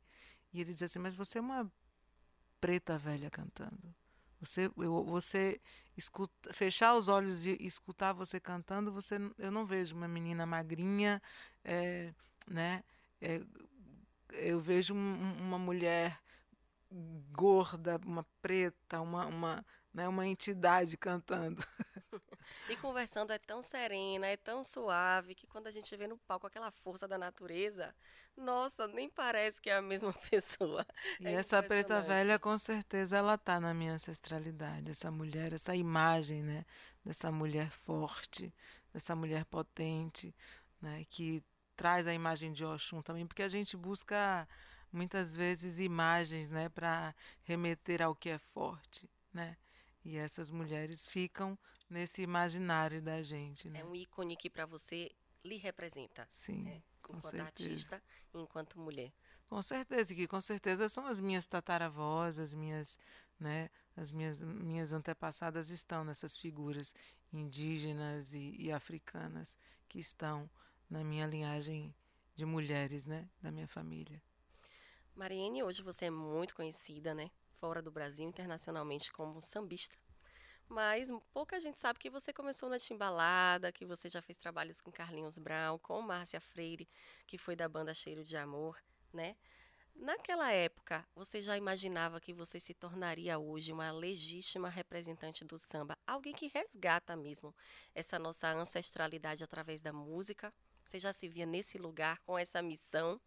E 0.53 0.61
ele 0.61 0.71
dizia 0.71 0.87
assim: 0.87 0.99
Mas 0.99 1.15
você 1.15 1.39
é 1.39 1.41
uma 1.41 1.71
preta 2.61 2.99
velha 2.99 3.31
cantando. 3.31 3.95
Você, 4.41 4.71
eu, 4.77 5.05
você 5.05 5.61
escuta, 5.97 6.53
fechar 6.53 6.95
os 6.95 7.09
olhos 7.09 7.47
e 7.47 7.57
escutar 7.61 8.13
você 8.13 8.39
cantando, 8.39 8.93
você, 8.93 9.17
eu 9.39 9.51
não 9.51 9.65
vejo 9.65 9.97
uma 9.97 10.07
menina 10.07 10.45
magrinha, 10.45 11.23
é, 11.65 12.13
né? 12.49 12.85
É, 13.21 13.41
eu 14.33 14.61
vejo 14.61 14.95
um, 14.95 15.33
uma 15.41 15.59
mulher 15.59 16.19
gorda, 17.33 17.99
uma 18.05 18.25
preta, 18.43 19.01
uma, 19.01 19.27
uma, 19.27 19.67
né, 19.93 20.09
uma 20.09 20.27
entidade 20.27 20.97
cantando. 20.97 21.63
E 22.69 22.77
conversando 22.77 23.33
é 23.33 23.39
tão 23.39 23.63
serena, 23.63 24.27
é 24.27 24.37
tão 24.37 24.63
suave, 24.63 25.35
que 25.35 25.47
quando 25.47 25.67
a 25.67 25.71
gente 25.71 25.95
vê 25.97 26.07
no 26.07 26.19
palco 26.19 26.47
aquela 26.47 26.71
força 26.71 27.07
da 27.07 27.17
natureza, 27.19 27.95
nossa, 28.37 28.87
nem 28.89 29.09
parece 29.09 29.61
que 29.61 29.71
é 29.71 29.77
a 29.77 29.83
mesma 29.83 30.13
pessoa. 30.31 30.87
E 31.21 31.27
é 31.27 31.33
essa 31.33 31.63
preta 31.63 32.01
velha, 32.03 32.39
com 32.39 32.57
certeza, 32.59 33.17
ela 33.17 33.39
tá 33.39 33.59
na 33.59 33.73
minha 33.73 33.95
ancestralidade. 33.95 34.91
Essa 34.91 35.11
mulher, 35.11 35.53
essa 35.53 35.75
imagem, 35.75 36.43
né? 36.43 36.65
Dessa 37.05 37.31
mulher 37.31 37.71
forte, 37.71 38.53
dessa 38.93 39.15
mulher 39.15 39.45
potente, 39.45 40.35
né, 40.81 41.05
que 41.09 41.43
traz 41.77 42.07
a 42.07 42.15
imagem 42.15 42.53
de 42.53 42.65
Oxum 42.65 43.03
também, 43.03 43.27
porque 43.27 43.43
a 43.43 43.49
gente 43.49 43.77
busca 43.77 44.49
muitas 44.91 45.35
vezes 45.35 45.79
imagens, 45.79 46.49
né, 46.49 46.69
para 46.69 47.15
remeter 47.43 48.01
ao 48.01 48.15
que 48.15 48.31
é 48.31 48.39
forte, 48.39 49.09
né? 49.33 49.57
E 50.07 50.17
essas 50.17 50.53
mulheres 50.53 51.05
ficam 51.05 51.59
nesse 51.91 52.23
imaginário 52.23 53.03
da 53.03 53.21
gente, 53.23 53.69
né? 53.69 53.81
É 53.81 53.85
um 53.85 53.93
ícone 53.93 54.37
que 54.37 54.49
para 54.49 54.65
você 54.65 55.11
lhe 55.45 55.57
representa. 55.57 56.25
Sim. 56.31 56.63
Né? 56.63 56.83
Com 57.03 57.17
enquanto 57.17 57.33
certeza. 57.33 57.45
artista 57.45 58.03
e 58.33 58.39
enquanto 58.39 58.79
mulher. 58.79 59.13
Com 59.49 59.61
certeza, 59.61 60.15
que 60.15 60.29
com 60.29 60.41
certeza 60.41 60.89
são 60.89 61.07
as 61.07 61.19
minhas 61.19 61.49
tataravós, 61.49 62.39
as 62.39 62.55
minhas, 62.55 62.97
né, 63.39 63.69
as 63.97 64.13
minhas, 64.13 64.41
minhas 64.41 64.93
antepassadas 64.93 65.71
estão 65.71 66.05
nessas 66.05 66.37
figuras 66.37 66.95
indígenas 67.33 68.33
e, 68.33 68.55
e 68.57 68.71
africanas 68.71 69.59
que 69.89 69.99
estão 69.99 70.49
na 70.89 71.03
minha 71.03 71.27
linhagem 71.27 71.93
de 72.33 72.45
mulheres, 72.45 73.05
né, 73.07 73.29
da 73.43 73.51
minha 73.51 73.67
família. 73.67 74.23
Mariene, 75.17 75.65
hoje 75.65 75.83
você 75.83 76.05
é 76.05 76.11
muito 76.11 76.55
conhecida, 76.55 77.13
né, 77.13 77.29
fora 77.61 77.83
do 77.83 77.91
Brasil, 77.91 78.27
internacionalmente 78.27 79.13
como 79.13 79.41
sambista. 79.41 79.97
Mas 80.69 81.09
pouca 81.33 81.61
gente 81.61 81.79
sabe 81.79 81.99
que 81.99 82.11
você 82.11 82.33
começou 82.33 82.69
na 82.69 82.79
Timbalada, 82.79 83.71
que 83.71 83.85
você 83.85 84.09
já 84.09 84.21
fez 84.21 84.37
trabalhos 84.37 84.81
com 84.81 84.91
Carlinhos 84.91 85.39
Brown, 85.39 85.79
com 85.79 86.03
Márcia 86.03 86.41
Freire, 86.41 86.89
que 87.27 87.39
foi 87.39 87.55
da 87.55 87.69
banda 87.69 87.95
Cheiro 87.95 88.25
de 88.25 88.37
Amor, 88.37 88.77
né? 89.13 89.37
Naquela 89.95 90.53
época, 90.53 91.07
você 91.15 91.41
já 91.41 91.57
imaginava 91.57 92.21
que 92.21 92.33
você 92.33 92.61
se 92.61 92.75
tornaria 92.75 93.39
hoje 93.39 93.73
uma 93.73 93.91
legítima 93.91 94.69
representante 94.69 95.45
do 95.45 95.57
samba, 95.57 95.97
alguém 96.07 96.35
que 96.35 96.49
resgata 96.49 97.17
mesmo 97.17 97.55
essa 97.95 98.19
nossa 98.19 98.53
ancestralidade 98.53 99.43
através 99.43 99.81
da 99.81 99.93
música? 99.93 100.53
Você 100.85 100.99
já 100.99 101.13
se 101.13 101.29
via 101.29 101.47
nesse 101.47 101.79
lugar 101.79 102.19
com 102.21 102.39
essa 102.39 102.61
missão? 102.61 103.21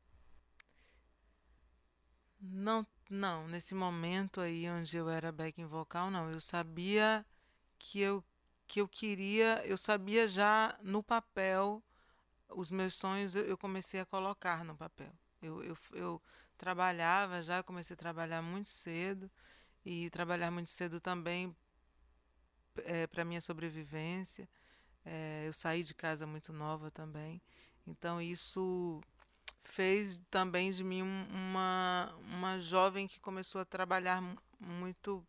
Não, 2.42 2.86
não, 3.10 3.48
nesse 3.48 3.76
momento 3.76 4.40
aí 4.42 4.70
onde 4.70 4.96
eu 4.96 5.10
era 5.10 5.32
backing 5.32 5.66
vocal, 5.66 6.10
não. 6.10 6.32
Eu 6.32 6.40
sabia 6.40 7.26
que 7.80 8.00
eu 8.00 8.24
que 8.68 8.82
eu 8.82 8.88
queria, 8.88 9.64
eu 9.66 9.78
sabia 9.78 10.28
já 10.28 10.78
no 10.84 11.02
papel 11.04 11.84
os 12.50 12.72
meus 12.72 12.96
sonhos 12.96 13.36
eu 13.36 13.58
comecei 13.58 14.00
a 14.02 14.06
colocar 14.06 14.64
no 14.66 14.76
papel. 14.78 15.12
Eu, 15.42 15.64
eu, 15.64 15.78
eu 15.94 16.24
trabalhava 16.58 17.42
já, 17.44 17.64
comecei 17.64 17.94
a 17.96 17.98
trabalhar 17.98 18.42
muito 18.44 18.70
cedo 18.70 19.32
e 19.86 20.10
trabalhar 20.12 20.52
muito 20.52 20.72
cedo 20.72 21.02
também 21.02 21.56
é, 22.84 23.08
para 23.08 23.26
minha 23.26 23.42
sobrevivência. 23.42 24.48
É, 25.06 25.46
eu 25.48 25.54
saí 25.54 25.84
de 25.84 25.96
casa 25.96 26.28
muito 26.28 26.54
nova 26.54 26.92
também, 26.92 27.42
então 27.88 28.22
isso 28.22 29.02
fez 29.64 30.22
também 30.30 30.72
de 30.72 30.84
mim 30.84 31.02
uma, 31.02 32.16
uma 32.22 32.60
jovem 32.60 33.08
que 33.08 33.20
começou 33.20 33.62
a 33.62 33.66
trabalhar 33.66 34.22
muito, 34.60 35.26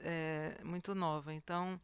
é, 0.00 0.60
muito 0.64 0.94
nova. 0.94 1.32
Então, 1.32 1.80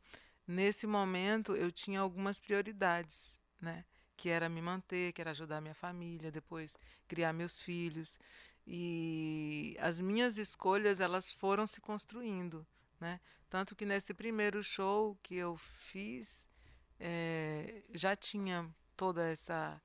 nesse 0.47 0.87
momento, 0.87 1.55
eu 1.57 1.71
tinha 1.71 2.01
algumas 2.01 2.39
prioridades, 2.39 3.43
né? 3.61 3.85
Que 4.17 4.29
era 4.29 4.49
me 4.49 4.61
manter, 4.61 5.13
que 5.13 5.21
era 5.21 5.31
ajudar 5.31 5.61
minha 5.61 5.75
família, 5.75 6.31
depois 6.31 6.77
criar 7.09 7.33
meus 7.33 7.59
filhos. 7.59 8.19
E 8.67 9.77
as 9.81 10.01
minhas 10.01 10.37
escolhas, 10.37 11.01
elas 11.01 11.33
foram 11.33 11.67
se 11.67 11.81
construindo, 11.81 12.67
né? 13.01 13.21
Tanto 13.49 13.75
que 13.75 13.85
nesse 13.85 14.15
primeiro 14.15 14.63
show 14.63 15.19
que 15.23 15.35
eu 15.35 15.57
fiz, 15.57 16.47
é, 17.01 17.83
já 17.93 18.15
tinha 18.15 18.69
toda 18.97 19.27
essa 19.27 19.81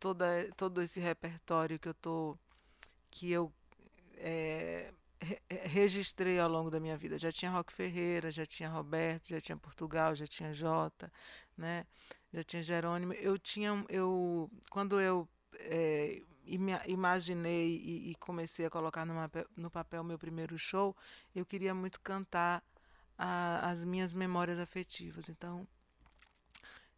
toda, 0.00 0.26
todo 0.56 0.82
esse 0.82 0.98
repertório 0.98 1.78
que 1.78 1.88
eu 1.88 1.94
tô 1.94 2.36
que 3.10 3.30
eu 3.30 3.52
é, 4.16 4.92
re 5.20 5.38
registrei 5.68 6.38
ao 6.40 6.48
longo 6.48 6.70
da 6.70 6.80
minha 6.80 6.96
vida. 6.96 7.18
Já 7.18 7.30
tinha 7.30 7.50
Rock 7.50 7.72
Ferreira, 7.72 8.30
já 8.30 8.46
tinha 8.46 8.68
Roberto, 8.68 9.28
já 9.28 9.40
tinha 9.40 9.56
Portugal, 9.56 10.14
já 10.14 10.26
tinha 10.26 10.52
Jota, 10.54 11.12
né? 11.56 11.86
Já 12.32 12.42
tinha 12.42 12.62
Jerônimo. 12.62 13.12
Eu 13.14 13.38
tinha 13.38 13.84
eu 13.88 14.50
quando 14.70 15.00
eu 15.00 15.28
é, 15.54 16.22
imaginei 16.86 17.76
e, 17.76 18.10
e, 18.10 18.14
comecei 18.16 18.66
a 18.66 18.70
colocar 18.70 19.04
numa, 19.04 19.30
no 19.56 19.70
papel 19.70 20.02
meu 20.02 20.18
primeiro 20.18 20.58
show, 20.58 20.96
eu 21.34 21.44
queria 21.44 21.74
muito 21.74 22.00
cantar 22.00 22.62
a, 23.18 23.70
as 23.70 23.84
minhas 23.84 24.14
memórias 24.14 24.58
afetivas. 24.58 25.28
Então, 25.28 25.66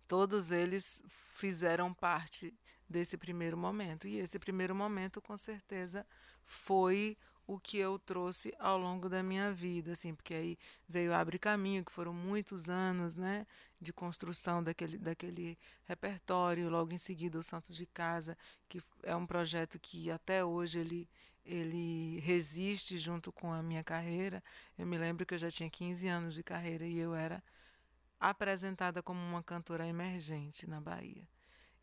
todos 0.07 0.51
eles 0.51 1.03
fizeram 1.37 1.93
parte 1.93 2.55
desse 2.93 3.17
primeiro 3.17 3.57
momento. 3.57 4.07
E 4.07 4.19
esse 4.19 4.39
primeiro 4.39 4.75
momento, 4.75 5.21
com 5.21 5.37
certeza, 5.37 6.07
foi 6.45 7.17
o 7.47 7.59
que 7.59 7.77
eu 7.77 7.99
trouxe 7.99 8.55
ao 8.59 8.79
longo 8.79 9.09
da 9.09 9.23
minha 9.23 9.53
vida, 9.53 9.93
assim, 9.93 10.15
porque 10.15 10.33
aí 10.35 10.59
veio 10.89 11.13
Abre 11.13 11.39
Caminho, 11.39 11.85
que 11.85 11.91
foram 11.91 12.15
muitos 12.15 12.71
anos, 12.71 13.17
né, 13.17 13.47
de 13.81 13.93
construção 13.93 14.63
daquele, 14.63 14.97
daquele 14.97 15.59
repertório, 15.85 16.71
logo 16.71 16.93
em 16.93 16.99
seguida 16.99 17.39
o 17.39 17.43
Santos 17.43 17.75
de 17.77 17.85
Casa, 17.85 18.39
que 18.69 18.81
é 19.03 19.17
um 19.17 19.27
projeto 19.27 19.79
que 19.81 20.11
até 20.11 20.45
hoje 20.45 20.79
ele 20.79 21.09
ele 21.45 22.21
resiste 22.21 22.97
junto 22.99 23.33
com 23.33 23.53
a 23.53 23.63
minha 23.65 23.83
carreira. 23.83 24.41
Eu 24.79 24.87
me 24.87 24.97
lembro 24.97 25.27
que 25.27 25.35
eu 25.35 25.39
já 25.39 25.51
tinha 25.51 25.69
15 25.69 26.07
anos 26.07 26.35
de 26.35 26.43
carreira 26.45 26.87
e 26.87 26.97
eu 26.97 27.17
era 27.17 27.43
apresentada 28.21 29.03
como 29.03 29.21
uma 29.21 29.43
cantora 29.43 29.85
emergente 29.85 30.69
na 30.69 30.81
Bahia. 30.81 31.27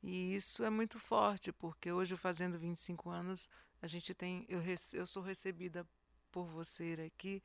E 0.02 0.36
isso 0.36 0.64
é 0.64 0.70
muito 0.70 0.98
forte, 1.00 1.52
porque 1.52 1.92
hoje, 1.92 2.16
fazendo 2.16 2.58
25 2.58 3.10
anos, 3.10 3.50
a 3.82 3.88
gente 3.88 4.14
tem. 4.14 4.46
Eu, 4.48 4.62
eu 4.94 5.06
sou 5.06 5.22
recebida 5.22 5.86
por 6.32 6.46
você 6.46 6.96
aqui 7.06 7.44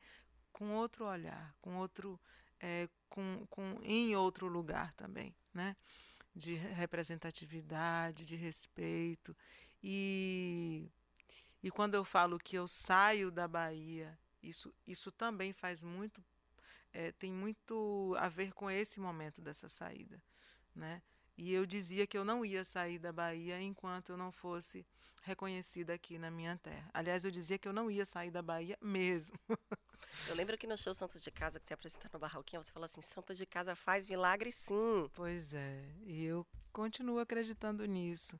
com 0.51 0.73
outro 0.75 1.05
olhar, 1.05 1.53
com 1.61 1.77
outro. 1.77 2.19
É, 2.59 2.87
com, 3.09 3.45
com, 3.49 3.79
em 3.83 4.15
outro 4.15 4.47
lugar 4.47 4.93
também, 4.93 5.35
né? 5.53 5.75
De 6.33 6.55
representatividade, 6.55 8.25
de 8.25 8.35
respeito. 8.35 9.35
E, 9.83 10.89
e 11.61 11.69
quando 11.69 11.95
eu 11.95 12.05
falo 12.05 12.39
que 12.39 12.55
eu 12.55 12.67
saio 12.67 13.29
da 13.29 13.47
Bahia, 13.47 14.17
isso, 14.41 14.73
isso 14.87 15.11
também 15.11 15.53
faz 15.53 15.83
muito. 15.83 16.23
É, 16.93 17.11
tem 17.11 17.31
muito 17.31 18.15
a 18.17 18.29
ver 18.29 18.53
com 18.53 18.71
esse 18.71 18.99
momento 18.99 19.41
dessa 19.41 19.67
saída, 19.67 20.21
né? 20.73 21.01
E 21.37 21.53
eu 21.53 21.65
dizia 21.65 22.07
que 22.07 22.17
eu 22.17 22.23
não 22.23 22.45
ia 22.45 22.63
sair 22.63 22.97
da 22.97 23.11
Bahia 23.11 23.61
enquanto 23.61 24.09
eu 24.09 24.17
não 24.17 24.31
fosse 24.31 24.85
reconhecida 25.23 25.93
aqui 25.93 26.17
na 26.17 26.29
minha 26.31 26.57
terra. 26.57 26.89
Aliás, 26.93 27.25
eu 27.25 27.31
dizia 27.31 27.57
que 27.57 27.67
eu 27.67 27.73
não 27.73 27.89
ia 27.89 28.05
sair 28.05 28.31
da 28.31 28.41
Bahia 28.41 28.77
mesmo. 28.81 29.37
Eu 30.29 30.35
lembro 30.35 30.57
que 30.57 30.65
no 30.65 30.77
show 30.77 30.93
Santo 30.93 31.19
de 31.19 31.29
Casa, 31.29 31.59
que 31.59 31.67
você 31.67 31.73
apresentou 31.73 32.09
no 32.13 32.19
Barroquinho, 32.19 32.63
você 32.63 32.71
falou 32.71 32.85
assim: 32.85 33.01
Santo 33.01 33.33
de 33.33 33.45
Casa 33.45 33.75
faz 33.75 34.05
milagre 34.05 34.49
sim. 34.49 35.09
Pois 35.13 35.53
é, 35.53 35.83
e 36.05 36.23
eu 36.23 36.47
continuo 36.71 37.19
acreditando 37.19 37.85
nisso. 37.85 38.39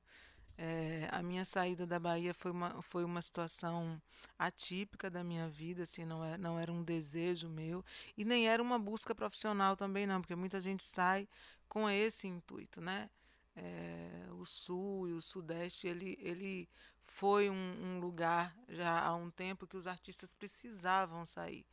É, 0.57 1.09
a 1.11 1.21
minha 1.21 1.43
saída 1.43 1.85
da 1.85 1.99
Bahia 1.99 2.33
foi 2.33 2.51
uma, 2.51 2.81
foi 2.81 3.03
uma 3.03 3.21
situação 3.21 4.01
atípica 4.39 5.09
da 5.09 5.21
minha 5.23 5.49
vida, 5.49 5.83
assim, 5.83 6.05
não, 6.05 6.23
é, 6.23 6.37
não 6.37 6.57
era 6.57 6.71
um 6.71 6.81
desejo 6.81 7.49
meu 7.49 7.83
e 8.17 8.23
nem 8.23 8.47
era 8.47 8.63
uma 8.63 8.79
busca 8.79 9.13
profissional 9.13 9.75
também 9.75 10.07
não, 10.07 10.21
porque 10.21 10.35
muita 10.35 10.61
gente 10.61 10.83
sai 10.83 11.27
com 11.67 11.89
esse 11.89 12.27
intuito, 12.27 12.79
né? 12.79 13.09
É, 13.55 14.27
o 14.31 14.45
Sul 14.45 15.09
e 15.09 15.13
o 15.13 15.21
Sudeste, 15.21 15.87
ele, 15.87 16.17
ele 16.21 16.69
foi 17.05 17.49
um, 17.49 17.53
um, 17.83 17.99
lugar 17.99 18.55
já 18.69 18.99
há 18.99 19.15
um 19.15 19.29
tempo 19.29 19.67
que 19.67 19.77
os 19.77 19.87
artistas 19.87 20.33
precisavam 20.33 21.25
sair. 21.25 21.65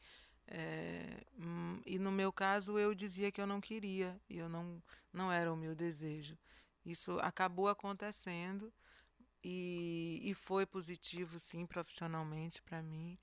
É, 0.46 1.24
e 1.86 1.98
no 1.98 2.10
meu 2.10 2.32
caso 2.32 2.78
eu 2.78 2.94
dizia 2.94 3.30
que 3.30 3.40
eu 3.40 3.46
não 3.46 3.60
queria, 3.60 4.20
e 4.28 4.38
eu 4.38 4.48
não, 4.48 4.82
não 5.12 5.30
era 5.30 5.52
o 5.52 5.56
meu 5.56 5.74
desejo. 5.74 6.36
Isso 6.84 7.18
acabou 7.20 7.68
acontecendo 7.68 8.72
e, 9.42 10.20
e 10.22 10.34
foi 10.34 10.66
positivo, 10.66 11.38
sim, 11.38 11.66
profissionalmente 11.66 12.62
para 12.62 12.82
mim. 12.82 13.18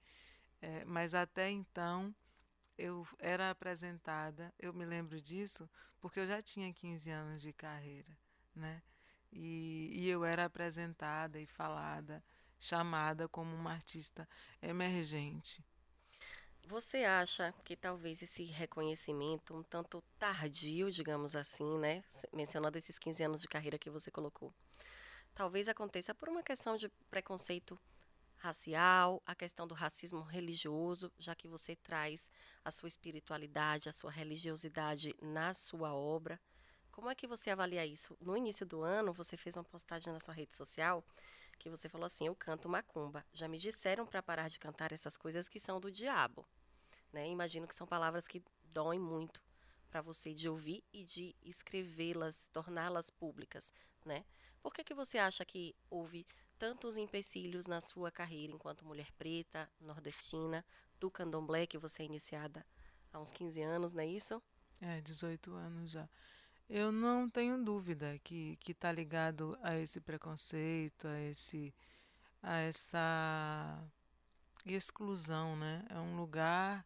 É, 0.62 0.84
mas 0.86 1.14
até 1.14 1.50
então 1.50 2.14
eu 2.78 3.06
era 3.20 3.50
apresentada, 3.50 4.54
eu 4.58 4.74
me 4.74 4.86
lembro 4.86 5.22
disso, 5.22 5.70
porque 6.00 6.20
eu 6.20 6.28
já 6.28 6.42
tinha 6.42 6.74
15 6.74 7.10
anos 7.12 7.42
de 7.42 7.52
carreira, 7.54 8.18
né? 8.56 8.82
E, 9.32 9.92
e 9.94 10.10
eu 10.10 10.26
era 10.26 10.46
apresentada 10.46 11.40
e 11.40 11.46
falada, 11.46 12.24
chamada 12.58 13.28
como 13.28 13.56
uma 13.56 13.72
artista 13.72 14.28
emergente. 14.62 15.64
Você 16.70 17.04
acha 17.04 17.52
que 17.64 17.76
talvez 17.76 18.22
esse 18.22 18.44
reconhecimento 18.44 19.56
um 19.56 19.64
tanto 19.64 20.04
tardio, 20.20 20.92
digamos 20.92 21.36
assim, 21.36 21.80
né, 21.80 22.04
mencionando 22.32 22.78
esses 22.78 23.00
15 23.00 23.24
anos 23.24 23.42
de 23.42 23.48
carreira 23.48 23.80
que 23.80 23.90
você 23.90 24.12
colocou, 24.12 24.54
talvez 25.34 25.68
aconteça 25.68 26.14
por 26.14 26.30
uma 26.30 26.44
questão 26.44 26.78
de 26.78 26.88
preconceito 27.10 27.76
racial, 28.38 29.20
a 29.26 29.34
questão 29.34 29.66
do 29.66 29.74
racismo 29.74 30.22
religioso, 30.22 31.12
já 31.18 31.34
que 31.34 31.48
você 31.48 31.76
traz 31.76 32.30
a 32.64 32.70
sua 32.70 32.88
espiritualidade, 32.88 33.90
a 33.90 33.92
sua 33.92 34.12
religiosidade 34.12 35.16
na 35.20 35.56
sua 35.56 35.96
obra, 35.96 36.40
Como 36.92 37.10
é 37.10 37.16
que 37.16 37.26
você 37.26 37.50
avalia 37.50 37.86
isso? 37.86 38.16
No 38.24 38.38
início 38.38 38.66
do 38.66 38.84
ano, 38.84 39.12
você 39.12 39.36
fez 39.38 39.56
uma 39.56 39.64
postagem 39.64 40.14
na 40.14 40.20
sua 40.20 40.36
rede 40.36 40.54
social 40.56 41.04
que 41.58 41.70
você 41.70 41.90
falou 41.90 42.06
assim: 42.06 42.28
Eu 42.28 42.36
canto 42.36 42.70
macumba. 42.70 43.26
Já 43.34 43.48
me 43.48 43.58
disseram 43.58 44.06
para 44.06 44.22
parar 44.24 44.50
de 44.50 44.60
cantar 44.60 44.92
essas 44.92 45.18
coisas 45.18 45.50
que 45.50 45.60
são 45.60 45.80
do 45.80 45.92
diabo. 45.92 46.46
Né? 47.12 47.30
Imagino 47.30 47.68
que 47.68 47.76
são 47.76 47.88
palavras 47.88 48.28
que 48.28 48.44
doem 48.72 49.00
muito 49.00 49.42
para 49.90 50.02
você 50.02 50.34
de 50.34 50.48
ouvir 50.48 50.84
e 50.94 51.04
de 51.04 51.36
escrevê-las, 51.44 52.48
torná-las 52.54 53.10
públicas, 53.10 53.74
né? 54.06 54.24
Por 54.62 54.74
que, 54.74 54.84
que 54.84 54.94
você 54.94 55.18
acha 55.18 55.44
que 55.44 55.76
houve 55.90 56.26
tantos 56.58 56.98
empecilhos 56.98 57.66
na 57.66 57.82
sua 57.82 58.12
carreira 58.12 58.54
enquanto 58.54 58.86
mulher 58.86 59.12
preta, 59.14 59.70
nordestina, 59.80 60.64
do 61.00 61.10
candomblé, 61.10 61.66
que 61.66 61.78
você 61.78 62.04
é 62.04 62.06
iniciada 62.06 62.66
há 63.12 63.20
uns 63.20 63.32
15 63.32 63.62
anos, 63.62 63.94
não 63.94 64.04
é 64.04 64.08
isso? 64.08 64.42
É, 64.82 65.02
18 65.02 65.54
anos 65.54 65.90
já. 65.90 66.08
Eu 66.70 66.92
não 66.92 67.28
tenho 67.30 67.64
dúvida 67.64 68.20
que 68.24 68.58
que 68.58 68.74
está 68.74 68.92
ligado 68.92 69.58
a 69.64 69.78
esse 69.78 70.00
preconceito, 70.00 71.08
a 71.08 71.20
esse 71.20 71.74
a 72.44 72.58
essa 72.58 73.84
exclusão, 74.66 75.56
né? 75.56 75.84
É 75.90 75.98
um 75.98 76.16
lugar 76.16 76.86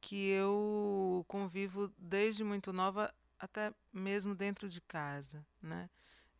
que 0.00 0.28
eu 0.30 1.24
convivo 1.28 1.92
desde 1.98 2.42
muito 2.42 2.72
nova, 2.72 3.14
até 3.38 3.72
mesmo 3.92 4.34
dentro 4.34 4.68
de 4.68 4.80
casa, 4.80 5.46
né? 5.60 5.90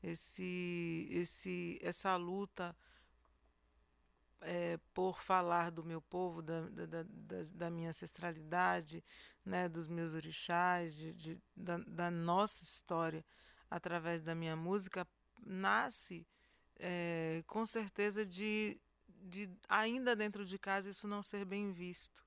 Esse, 0.03 1.07
esse, 1.11 1.79
essa 1.83 2.17
luta 2.17 2.75
é, 4.41 4.79
por 4.95 5.21
falar 5.21 5.71
do 5.71 5.85
meu 5.85 6.01
povo, 6.01 6.41
da, 6.41 6.63
da, 6.71 6.87
da, 6.87 7.43
da, 7.55 7.71
minha 7.71 7.91
ancestralidade, 7.91 9.05
né, 9.45 9.69
dos 9.69 9.89
meus 9.89 10.15
orixás, 10.15 10.97
de, 10.97 11.15
de 11.15 11.39
da, 11.55 11.77
da, 11.87 12.11
nossa 12.11 12.65
história 12.65 13.25
através 13.71 14.23
da 14.23 14.35
minha 14.35 14.57
música, 14.57 15.07
nasce 15.45 16.27
é, 16.79 17.45
com 17.47 17.67
certeza 17.67 18.25
de, 18.25 18.81
de, 19.07 19.51
ainda 19.69 20.17
dentro 20.17 20.47
de 20.47 20.59
casa, 20.59 20.89
isso 20.89 21.07
não 21.07 21.23
ser 21.23 21.45
bem 21.45 21.73
visto 21.73 22.25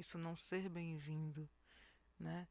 isso 0.00 0.16
não 0.18 0.34
ser 0.34 0.68
bem-vindo, 0.68 1.48
né? 2.18 2.48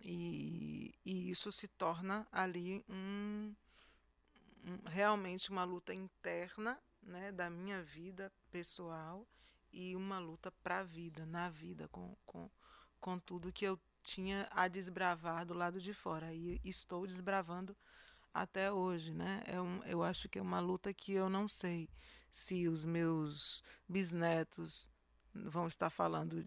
E, 0.00 0.94
e, 1.04 1.30
isso 1.30 1.50
se 1.50 1.66
torna 1.66 2.26
ali 2.30 2.84
um, 2.88 3.54
um, 4.64 4.78
realmente 4.88 5.50
uma 5.50 5.64
luta 5.64 5.92
interna 5.92 6.78
né, 7.02 7.32
da 7.32 7.50
minha 7.50 7.82
vida 7.82 8.32
pessoal 8.50 9.26
e 9.72 9.96
uma 9.96 10.18
luta 10.18 10.52
para 10.62 10.80
a 10.80 10.84
vida, 10.84 11.26
na 11.26 11.50
vida, 11.50 11.88
com, 11.88 12.16
com, 12.24 12.48
com 13.00 13.18
tudo 13.18 13.52
que 13.52 13.64
eu 13.64 13.80
tinha 14.02 14.46
a 14.52 14.68
desbravar 14.68 15.44
do 15.44 15.54
lado 15.54 15.80
de 15.80 15.92
fora. 15.92 16.32
E 16.32 16.60
estou 16.62 17.06
desbravando 17.06 17.76
até 18.32 18.70
hoje. 18.70 19.12
Né? 19.12 19.42
É 19.46 19.60
um, 19.60 19.82
eu 19.84 20.04
acho 20.04 20.28
que 20.28 20.38
é 20.38 20.42
uma 20.42 20.60
luta 20.60 20.94
que 20.94 21.12
eu 21.12 21.28
não 21.28 21.48
sei 21.48 21.88
se 22.30 22.68
os 22.68 22.84
meus 22.84 23.62
bisnetos 23.88 24.88
vão 25.44 25.66
estar 25.66 25.90
falando 25.90 26.46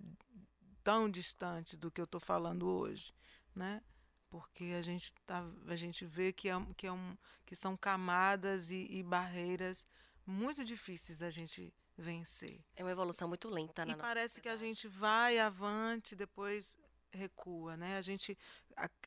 tão 0.83 1.09
distante 1.09 1.77
do 1.77 1.91
que 1.91 2.01
eu 2.01 2.05
estou 2.05 2.19
falando 2.19 2.67
hoje, 2.67 3.13
né? 3.55 3.81
Porque 4.29 4.75
a 4.77 4.81
gente 4.81 5.13
tá, 5.25 5.43
a 5.67 5.75
gente 5.75 6.05
vê 6.05 6.31
que, 6.31 6.49
é, 6.49 6.53
que, 6.77 6.87
é 6.87 6.91
um, 6.91 7.17
que 7.45 7.55
são 7.55 7.75
camadas 7.75 8.69
e, 8.69 8.87
e 8.89 9.03
barreiras 9.03 9.85
muito 10.25 10.63
difíceis 10.63 11.19
da 11.19 11.29
gente 11.29 11.73
vencer. 11.97 12.63
É 12.75 12.83
uma 12.83 12.91
evolução 12.91 13.27
muito 13.27 13.49
lenta 13.49 13.85
na 13.85 13.93
e 13.93 13.95
parece 13.95 14.35
sociedade. 14.35 14.59
que 14.59 14.63
a 14.63 14.67
gente 14.67 14.87
vai 14.87 15.39
avante, 15.39 16.15
depois 16.15 16.77
recua, 17.11 17.75
né? 17.75 17.97
A 17.97 18.01
gente 18.01 18.37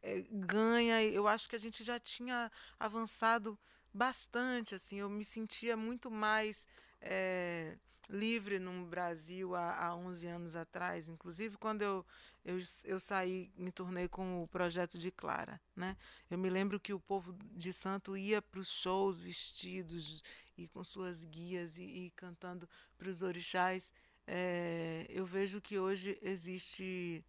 é, 0.03 0.23
ganha. 0.31 1.03
Eu 1.03 1.27
acho 1.29 1.49
que 1.49 1.57
a 1.57 1.61
gente 1.61 1.85
já 1.85 1.99
tinha 1.99 2.51
avançado 2.79 3.59
bastante, 3.93 4.75
assim. 4.75 4.99
Eu 4.99 5.09
me 5.09 5.25
sentia 5.25 5.77
muito 5.77 6.11
mais 6.11 6.67
é, 7.01 7.77
livre 8.09 8.59
no 8.59 8.85
Brasil 8.87 9.55
há, 9.55 9.87
há 9.87 9.95
11 9.95 10.27
anos 10.27 10.57
atrás, 10.57 11.09
inclusive 11.09 11.57
quando 11.57 11.83
eu, 11.83 12.05
eu, 12.45 12.59
eu 12.85 13.01
saí, 13.01 13.51
me 13.57 13.71
tornei 13.71 14.09
com 14.09 14.43
o 14.43 14.49
projeto 14.49 14.99
de 14.99 15.11
Clara. 15.11 15.61
Né? 15.75 15.97
Eu 16.31 16.39
me 16.39 16.51
lembro 16.51 16.81
que 16.81 16.93
o 16.93 17.01
povo 17.01 17.33
de 17.53 17.73
Santo 17.73 18.17
ia 18.17 18.43
para 18.43 18.61
os 18.61 18.69
shows 18.69 19.19
vestidos 19.19 20.23
e 20.57 20.69
com 20.69 20.83
suas 20.85 21.25
guias 21.25 21.79
e, 21.79 21.85
e 21.85 22.11
cantando 22.11 22.69
para 22.99 23.09
os 23.09 23.23
orixás. 23.23 23.93
É, 24.27 25.07
eu 25.09 25.25
vejo 25.25 25.61
que 25.61 25.79
hoje 25.79 26.19
existe 26.23 27.25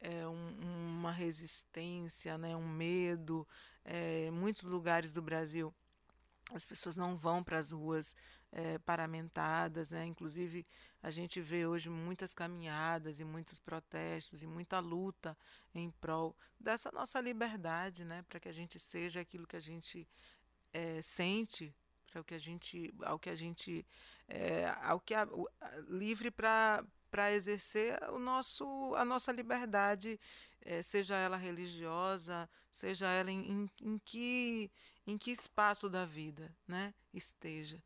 é, 0.00 0.26
um, 0.26 0.98
uma 0.98 1.12
resistência, 1.12 2.38
né, 2.38 2.56
um 2.56 2.68
medo. 2.68 3.46
É, 3.84 4.26
em 4.26 4.30
muitos 4.30 4.64
lugares 4.64 5.12
do 5.12 5.20
Brasil 5.20 5.74
as 6.52 6.66
pessoas 6.66 6.96
não 6.96 7.16
vão 7.16 7.42
para 7.42 7.58
as 7.58 7.70
ruas 7.70 8.14
é, 8.54 8.78
paramentadas, 8.78 9.90
né? 9.90 10.06
Inclusive 10.06 10.64
a 11.02 11.10
gente 11.10 11.40
vê 11.40 11.66
hoje 11.66 11.90
muitas 11.90 12.32
caminhadas 12.32 13.18
e 13.18 13.24
muitos 13.24 13.58
protestos 13.58 14.44
e 14.44 14.46
muita 14.46 14.78
luta 14.78 15.36
em 15.74 15.90
prol 15.90 16.36
dessa 16.58 16.90
nossa 16.92 17.20
liberdade, 17.20 18.04
né? 18.04 18.24
Para 18.28 18.38
que 18.38 18.48
a 18.48 18.52
gente 18.52 18.78
seja 18.78 19.20
aquilo 19.20 19.46
que 19.46 19.56
a 19.56 19.60
gente 19.60 20.08
é, 20.72 21.02
sente, 21.02 21.74
para 22.06 22.20
o 22.20 22.24
que 22.24 22.34
a 22.34 22.38
gente, 22.38 22.94
ao 23.02 23.18
que 23.18 23.28
a 23.28 23.34
gente, 23.34 23.84
é, 24.28 24.72
ao 24.82 25.00
que 25.00 25.14
a, 25.14 25.24
o, 25.24 25.48
a, 25.60 25.70
livre 25.88 26.30
para 26.30 26.84
para 27.10 27.32
exercer 27.32 27.96
o 28.10 28.18
nosso, 28.18 28.92
a 28.96 29.04
nossa 29.04 29.30
liberdade, 29.30 30.18
é, 30.60 30.82
seja 30.82 31.14
ela 31.14 31.36
religiosa, 31.36 32.50
seja 32.72 33.06
ela 33.08 33.30
em, 33.30 33.48
em, 33.48 33.70
em, 33.82 33.98
que, 34.00 34.68
em 35.06 35.16
que 35.16 35.30
espaço 35.30 35.88
da 35.88 36.04
vida 36.04 36.52
né, 36.66 36.92
esteja. 37.12 37.80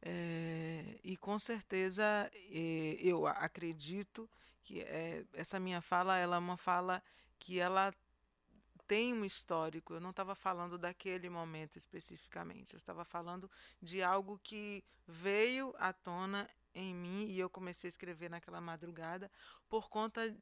É, 0.00 1.00
e 1.02 1.16
com 1.16 1.38
certeza 1.38 2.30
é, 2.32 2.96
eu 3.00 3.26
acredito 3.26 4.30
que 4.62 4.80
é, 4.80 5.24
essa 5.32 5.58
minha 5.58 5.80
fala 5.80 6.16
ela 6.18 6.36
é 6.36 6.38
uma 6.38 6.56
fala 6.56 7.02
que 7.38 7.58
ela 7.58 7.92
tem 8.86 9.12
um 9.12 9.24
histórico. 9.24 9.94
Eu 9.94 10.00
não 10.00 10.10
estava 10.10 10.34
falando 10.34 10.78
daquele 10.78 11.28
momento 11.28 11.76
especificamente. 11.76 12.74
Eu 12.74 12.78
estava 12.78 13.04
falando 13.04 13.50
de 13.82 14.02
algo 14.02 14.38
que 14.42 14.84
veio 15.06 15.74
à 15.78 15.92
tona 15.92 16.48
em 16.74 16.94
mim 16.94 17.26
e 17.26 17.38
eu 17.38 17.50
comecei 17.50 17.88
a 17.88 17.90
escrever 17.90 18.30
naquela 18.30 18.60
madrugada 18.60 19.30
por 19.68 19.88
conta 19.88 20.34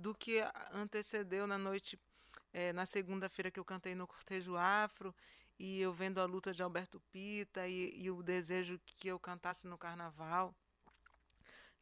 do 0.00 0.14
que 0.14 0.42
antecedeu 0.72 1.46
na 1.46 1.56
noite, 1.56 1.98
na 2.74 2.84
segunda-feira 2.84 3.50
que 3.50 3.60
eu 3.60 3.64
cantei 3.64 3.94
no 3.94 4.06
Cortejo 4.06 4.56
Afro 4.56 5.14
e 5.58 5.80
eu 5.80 5.92
vendo 5.92 6.20
a 6.20 6.24
luta 6.24 6.52
de 6.52 6.62
Alberto 6.62 7.00
Pita 7.10 7.66
e, 7.66 7.92
e 8.00 8.10
o 8.10 8.22
desejo 8.22 8.80
que 8.84 9.08
eu 9.08 9.18
cantasse 9.18 9.66
no 9.66 9.78
carnaval 9.78 10.54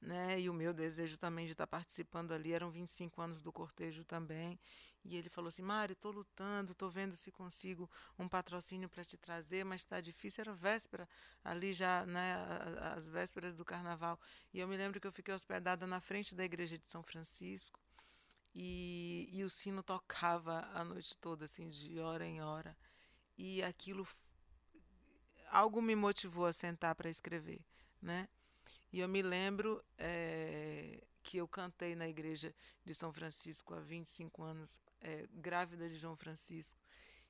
né? 0.01 0.41
E 0.41 0.49
o 0.49 0.55
meu 0.55 0.73
desejo 0.73 1.19
também 1.19 1.47
de 1.47 1.53
estar 1.53 1.67
participando 1.67 2.33
ali, 2.33 2.53
eram 2.53 2.71
25 2.71 3.21
anos 3.21 3.43
do 3.43 3.53
cortejo 3.53 4.05
também. 4.05 4.59
E 5.05 5.17
ele 5.17 5.29
falou 5.29 5.49
assim: 5.49 5.63
Mário, 5.63 5.93
estou 5.95 6.13
lutando, 6.13 6.73
estou 6.73 6.91
vendo 6.91 7.17
se 7.17 7.31
consigo 7.31 7.91
um 8.19 8.29
patrocínio 8.29 8.89
para 8.89 9.05
te 9.05 9.17
trazer, 9.17 9.65
mas 9.65 9.83
está 9.83 10.01
difícil. 10.01 10.43
Era 10.43 10.55
véspera, 10.55 11.09
ali 11.45 11.73
já, 11.73 12.05
né, 12.07 12.35
as 12.95 13.09
vésperas 13.09 13.55
do 13.55 13.65
carnaval. 13.65 14.19
E 14.53 14.59
eu 14.61 14.69
me 14.69 14.77
lembro 14.77 15.01
que 15.01 15.07
eu 15.07 15.13
fiquei 15.13 15.35
hospedada 15.35 15.87
na 15.87 16.01
frente 16.01 16.35
da 16.35 16.45
igreja 16.45 16.79
de 16.79 16.89
São 16.89 17.03
Francisco. 17.03 17.81
E, 18.55 19.29
e 19.33 19.45
o 19.45 19.51
sino 19.51 19.83
tocava 19.83 20.67
a 20.73 20.83
noite 20.83 21.17
toda, 21.19 21.45
assim, 21.45 21.69
de 21.69 21.99
hora 22.01 22.25
em 22.27 22.41
hora. 22.41 22.77
E 23.37 23.63
aquilo. 23.63 24.07
Algo 25.51 25.81
me 25.81 25.95
motivou 25.95 26.47
a 26.47 26.53
sentar 26.53 26.95
para 26.95 27.09
escrever, 27.09 27.61
né? 28.03 28.29
E 28.93 29.01
eu 29.01 29.09
me 29.09 29.23
lembro 29.23 29.83
é, 29.99 31.03
que 31.23 31.39
eu 31.39 31.49
cantei 31.49 31.95
na 31.95 32.09
igreja 32.09 32.55
de 32.85 32.95
São 32.95 33.13
Francisco 33.13 33.75
há 33.75 33.81
25 33.81 34.43
anos, 34.43 34.81
é, 35.01 35.27
grávida 35.33 35.89
de 35.89 35.97
João 35.97 36.17
Francisco. 36.17 36.81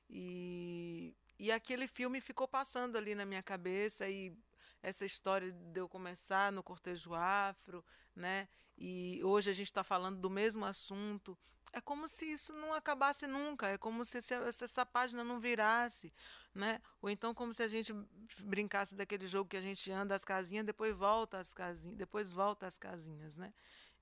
E, 0.09 1.15
e 1.37 1.51
aquele 1.51 1.87
filme 1.87 2.21
ficou 2.21 2.47
passando 2.47 2.97
ali 2.97 3.15
na 3.15 3.25
minha 3.25 3.43
cabeça 3.43 4.07
e 4.07 4.33
essa 4.81 5.05
história 5.05 5.51
de 5.51 5.79
eu 5.79 5.89
começar 5.89 6.51
no 6.51 6.63
cortejo 6.63 7.13
afro, 7.13 7.83
né? 8.15 8.47
E 8.77 9.19
hoje 9.23 9.49
a 9.49 9.53
gente 9.53 9.67
está 9.67 9.83
falando 9.83 10.19
do 10.19 10.29
mesmo 10.29 10.63
assunto. 10.63 11.37
É 11.73 11.81
como 11.81 12.07
se 12.07 12.25
isso 12.25 12.53
não 12.53 12.73
acabasse 12.73 13.27
nunca, 13.27 13.67
é 13.67 13.77
como 13.77 14.05
se, 14.05 14.21
se 14.21 14.33
essa 14.33 14.85
página 14.85 15.23
não 15.23 15.39
virasse, 15.39 16.13
né? 16.55 16.81
Ou 17.01 17.09
então 17.09 17.33
como 17.33 17.53
se 17.53 17.61
a 17.61 17.67
gente 17.67 17.93
brincasse 18.39 18.95
daquele 18.95 19.27
jogo 19.27 19.49
que 19.49 19.57
a 19.57 19.61
gente 19.61 19.91
anda 19.91 20.15
as 20.15 20.23
casinhas, 20.23 20.65
depois 20.65 20.95
volta 20.95 21.39
as 21.39 21.53
casinhas, 21.53 21.97
depois 21.97 22.31
volta 22.31 22.65
as 22.65 22.77
casinhas, 22.77 23.35
né? 23.35 23.53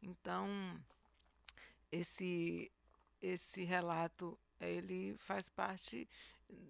Então 0.01 0.47
esse 1.91 2.71
esse 3.21 3.63
relato 3.63 4.37
ele 4.59 5.17
faz 5.17 5.49
parte 5.49 6.07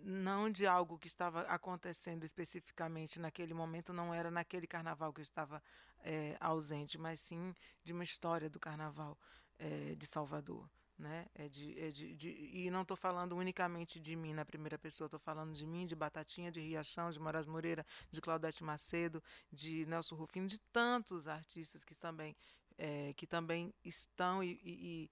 não 0.04 0.50
de 0.50 0.66
algo 0.66 0.98
que 0.98 1.08
estava 1.08 1.42
acontecendo 1.42 2.24
especificamente 2.24 3.20
naquele 3.20 3.54
momento, 3.54 3.92
não 3.94 4.14
era 4.14 4.32
naquele 4.32 4.66
carnaval 4.66 5.14
que 5.14 5.20
eu 5.20 5.24
estava 5.24 5.62
é, 6.00 6.38
ausente, 6.40 6.98
mas 6.98 7.20
sim 7.20 7.54
de 7.84 7.92
uma 7.92 8.04
história 8.04 8.50
do 8.50 8.60
carnaval 8.60 9.18
é, 9.60 9.96
de 9.96 10.06
Salvador. 10.06 10.70
Né? 10.98 11.26
É 11.36 11.50
de, 11.50 11.80
é 11.80 11.92
de, 11.92 12.16
de 12.16 12.30
e 12.30 12.70
não 12.72 12.84
estou 12.84 12.96
falando 12.96 13.36
unicamente 13.36 14.00
de 14.00 14.16
mim 14.16 14.34
na 14.34 14.46
primeira 14.46 14.78
pessoa, 14.78 15.08
estou 15.08 15.20
falando 15.20 15.54
de 15.54 15.66
mim, 15.66 15.86
de 15.86 15.96
Batatinha, 15.96 16.52
de 16.52 16.62
Riachão, 16.62 17.12
de 17.12 17.20
Moraes 17.20 17.46
Moreira, 17.46 17.86
de 18.10 18.22
Claudete 18.22 18.64
Macedo, 18.64 19.22
de 19.52 19.86
Nelson 19.86 20.16
Rufino, 20.16 20.48
de 20.48 20.60
tantos 20.60 21.28
artistas 21.28 21.84
que 21.84 21.94
também, 21.94 22.36
é, 22.78 23.14
que 23.14 23.28
também 23.28 23.74
estão 23.84 24.44
e, 24.44 24.60
e, 24.64 25.12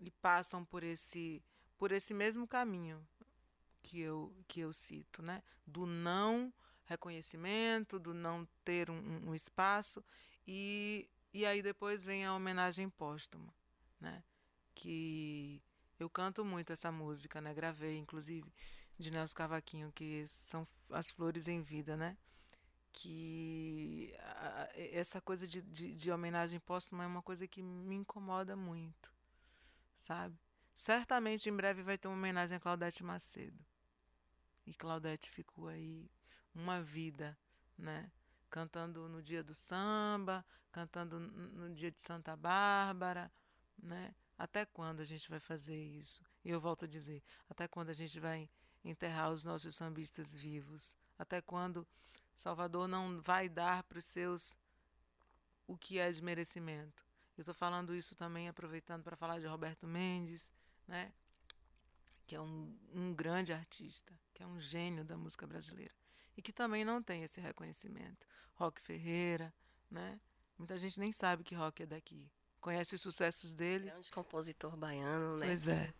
e, 0.00 0.10
passam 0.10 0.64
por 0.64 0.82
esse, 0.82 1.42
por 1.78 1.92
esse 1.92 2.12
mesmo 2.12 2.46
caminho 2.46 3.06
que 3.82 4.00
eu, 4.00 4.34
que 4.46 4.60
eu 4.60 4.72
cito, 4.72 5.22
né? 5.22 5.42
Do 5.66 5.86
não 5.86 6.52
reconhecimento, 6.84 7.98
do 7.98 8.12
não 8.12 8.46
ter 8.64 8.90
um, 8.90 9.30
um 9.30 9.34
espaço 9.34 10.04
e, 10.46 11.08
e 11.32 11.46
aí 11.46 11.62
depois 11.62 12.04
vem 12.04 12.26
a 12.26 12.34
homenagem 12.34 12.90
póstuma, 12.90 13.54
né? 13.98 14.22
Que 14.74 15.62
eu 15.98 16.10
canto 16.10 16.44
muito 16.44 16.72
essa 16.72 16.90
música, 16.90 17.40
né? 17.40 17.54
Gravei, 17.54 17.96
inclusive, 17.96 18.52
de 18.98 19.10
Nelson 19.10 19.34
Cavaquinho, 19.34 19.92
que 19.92 20.26
são 20.26 20.66
as 20.90 21.10
flores 21.10 21.48
em 21.48 21.62
vida, 21.62 21.96
né? 21.96 22.16
Que 22.92 24.14
a, 24.18 24.68
essa 24.74 25.20
coisa 25.20 25.46
de, 25.46 25.62
de, 25.62 25.94
de 25.94 26.10
homenagem 26.10 26.60
póstuma 26.60 27.04
é 27.04 27.06
uma 27.06 27.22
coisa 27.22 27.46
que 27.46 27.62
me 27.62 27.96
incomoda 27.96 28.56
muito, 28.56 29.12
sabe? 29.96 30.38
Certamente 30.74 31.48
em 31.48 31.56
breve 31.56 31.82
vai 31.82 31.98
ter 31.98 32.08
uma 32.08 32.16
homenagem 32.16 32.56
a 32.56 32.60
Claudete 32.60 33.04
Macedo. 33.04 33.64
E 34.66 34.74
Claudete 34.74 35.30
ficou 35.30 35.68
aí 35.68 36.10
uma 36.54 36.82
vida, 36.82 37.36
né? 37.76 38.10
Cantando 38.50 39.08
no 39.08 39.22
dia 39.22 39.42
do 39.42 39.54
samba, 39.54 40.44
cantando 40.70 41.18
no 41.18 41.74
dia 41.74 41.90
de 41.90 42.00
Santa 42.00 42.36
Bárbara, 42.36 43.30
né? 43.78 44.14
Até 44.42 44.66
quando 44.66 44.98
a 44.98 45.04
gente 45.04 45.30
vai 45.30 45.38
fazer 45.38 45.80
isso? 45.80 46.20
E 46.44 46.50
eu 46.50 46.60
volto 46.60 46.84
a 46.84 46.88
dizer: 46.88 47.22
até 47.48 47.68
quando 47.68 47.90
a 47.90 47.92
gente 47.92 48.18
vai 48.18 48.50
enterrar 48.84 49.30
os 49.30 49.44
nossos 49.44 49.76
sambistas 49.76 50.34
vivos? 50.34 50.96
Até 51.16 51.40
quando 51.40 51.86
Salvador 52.36 52.88
não 52.88 53.20
vai 53.20 53.48
dar 53.48 53.84
para 53.84 54.00
os 54.00 54.04
seus 54.04 54.56
o 55.64 55.78
que 55.78 56.00
é 56.00 56.10
de 56.10 56.20
merecimento? 56.20 57.06
Eu 57.38 57.42
estou 57.42 57.54
falando 57.54 57.94
isso 57.94 58.16
também 58.16 58.48
aproveitando 58.48 59.04
para 59.04 59.16
falar 59.16 59.38
de 59.38 59.46
Roberto 59.46 59.86
Mendes, 59.86 60.52
né? 60.88 61.12
que 62.26 62.34
é 62.34 62.40
um, 62.40 62.76
um 62.92 63.14
grande 63.14 63.52
artista, 63.52 64.12
que 64.34 64.42
é 64.42 64.46
um 64.46 64.60
gênio 64.60 65.04
da 65.04 65.16
música 65.16 65.46
brasileira 65.46 65.94
e 66.36 66.42
que 66.42 66.52
também 66.52 66.84
não 66.84 67.00
tem 67.00 67.22
esse 67.22 67.40
reconhecimento. 67.40 68.26
Rock 68.54 68.80
Ferreira, 68.80 69.54
né? 69.88 70.20
Muita 70.58 70.76
gente 70.78 70.98
nem 70.98 71.12
sabe 71.12 71.44
que 71.44 71.54
rock 71.54 71.84
é 71.84 71.86
daqui 71.86 72.28
conhece 72.62 72.94
os 72.94 73.02
sucessos 73.02 73.54
dele. 73.54 73.90
Grande 73.90 74.10
compositor 74.10 74.74
baiano, 74.76 75.36
né? 75.36 75.46
Pois 75.48 75.68
é. 75.68 75.92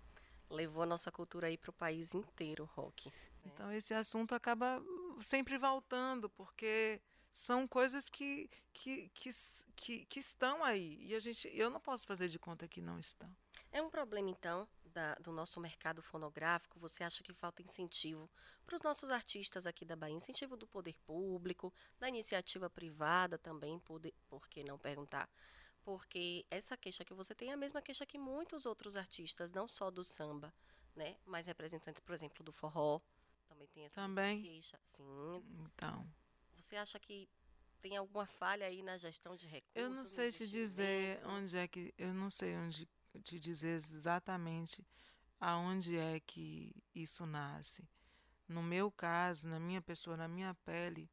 Levou 0.48 0.84
a 0.84 0.86
nossa 0.86 1.10
cultura 1.10 1.48
aí 1.48 1.58
para 1.58 1.70
o 1.70 1.74
país 1.74 2.14
inteiro, 2.14 2.64
rock. 2.74 3.08
Né? 3.08 3.14
Então 3.46 3.72
esse 3.72 3.92
assunto 3.92 4.34
acaba 4.34 4.82
sempre 5.20 5.58
voltando, 5.58 6.30
porque 6.30 7.00
são 7.30 7.66
coisas 7.66 8.08
que, 8.08 8.48
que, 8.72 9.10
que, 9.14 9.30
que, 9.74 10.04
que 10.06 10.20
estão 10.20 10.62
aí. 10.62 10.98
E 11.04 11.14
a 11.14 11.20
gente, 11.20 11.50
eu 11.52 11.68
não 11.68 11.80
posso 11.80 12.06
fazer 12.06 12.28
de 12.28 12.38
conta 12.38 12.68
que 12.68 12.80
não 12.80 12.98
estão. 12.98 13.34
É 13.72 13.80
um 13.80 13.88
problema, 13.88 14.28
então, 14.28 14.68
da, 14.84 15.14
do 15.14 15.32
nosso 15.32 15.58
mercado 15.58 16.02
fonográfico, 16.02 16.78
você 16.78 17.02
acha 17.02 17.22
que 17.22 17.32
falta 17.32 17.62
incentivo 17.62 18.30
para 18.66 18.76
os 18.76 18.82
nossos 18.82 19.08
artistas 19.10 19.66
aqui 19.66 19.84
da 19.84 19.96
Bahia? 19.96 20.14
Incentivo 20.14 20.56
do 20.58 20.66
poder 20.66 20.94
público, 21.06 21.72
da 21.98 22.08
iniciativa 22.08 22.68
privada 22.68 23.38
também, 23.38 23.78
poder, 23.78 24.12
por 24.28 24.46
que 24.46 24.62
não 24.62 24.78
perguntar? 24.78 25.26
Porque 25.84 26.44
essa 26.50 26.76
queixa 26.76 27.04
que 27.04 27.14
você 27.14 27.34
tem 27.34 27.50
é 27.50 27.52
a 27.52 27.56
mesma 27.56 27.82
queixa 27.82 28.06
que 28.06 28.18
muitos 28.18 28.66
outros 28.66 28.96
artistas, 28.96 29.52
não 29.52 29.68
só 29.68 29.90
do 29.90 30.04
samba, 30.04 30.52
né, 30.94 31.16
mas 31.24 31.46
representantes, 31.46 32.00
por 32.00 32.14
exemplo, 32.14 32.44
do 32.44 32.52
forró, 32.52 33.00
também 33.48 33.66
tem 33.68 33.84
essa 33.84 34.00
também? 34.00 34.42
queixa. 34.42 34.78
Sim. 34.82 35.42
Então. 35.64 36.06
Você 36.58 36.76
acha 36.76 36.98
que 36.98 37.28
tem 37.80 37.96
alguma 37.96 38.24
falha 38.24 38.66
aí 38.66 38.82
na 38.82 38.96
gestão 38.96 39.36
de 39.36 39.46
recursos? 39.46 39.74
Eu 39.74 39.90
não 39.90 40.06
sei 40.06 40.30
te 40.30 40.46
dizer 40.46 41.20
onde 41.26 41.56
é 41.56 41.66
que 41.66 41.92
eu 41.98 42.14
não 42.14 42.30
sei 42.30 42.56
onde 42.56 42.88
te 43.22 43.38
dizer 43.38 43.76
exatamente 43.76 44.86
aonde 45.40 45.96
é 45.96 46.20
que 46.20 46.72
isso 46.94 47.26
nasce. 47.26 47.88
No 48.48 48.62
meu 48.62 48.90
caso, 48.92 49.48
na 49.48 49.58
minha 49.58 49.82
pessoa, 49.82 50.16
na 50.16 50.28
minha 50.28 50.54
pele, 50.64 51.10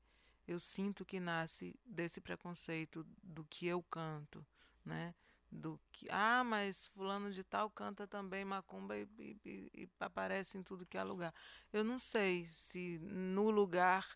eu 0.48 0.60
sinto 0.60 1.04
que 1.04 1.20
nasce 1.20 1.76
desse 1.86 2.22
preconceito 2.22 3.06
do 3.24 3.44
que 3.46 3.66
eu 3.66 3.82
canto, 3.84 4.46
né? 4.90 5.14
Do 5.52 5.80
que, 5.92 6.08
ah, 6.12 6.44
mas 6.44 6.88
fulano 6.88 7.32
de 7.32 7.44
tal 7.44 7.70
canta 7.72 8.08
também 8.08 8.46
macumba 8.46 8.98
e, 8.98 9.08
e, 9.18 9.72
e 9.74 9.90
aparece 10.00 10.58
em 10.58 10.64
tudo 10.64 10.86
que 10.86 10.98
é 10.98 11.04
lugar. 11.04 11.34
Eu 11.74 11.84
não 11.84 11.98
sei 11.98 12.46
se 12.48 13.00
no 13.00 13.50
lugar 13.50 14.08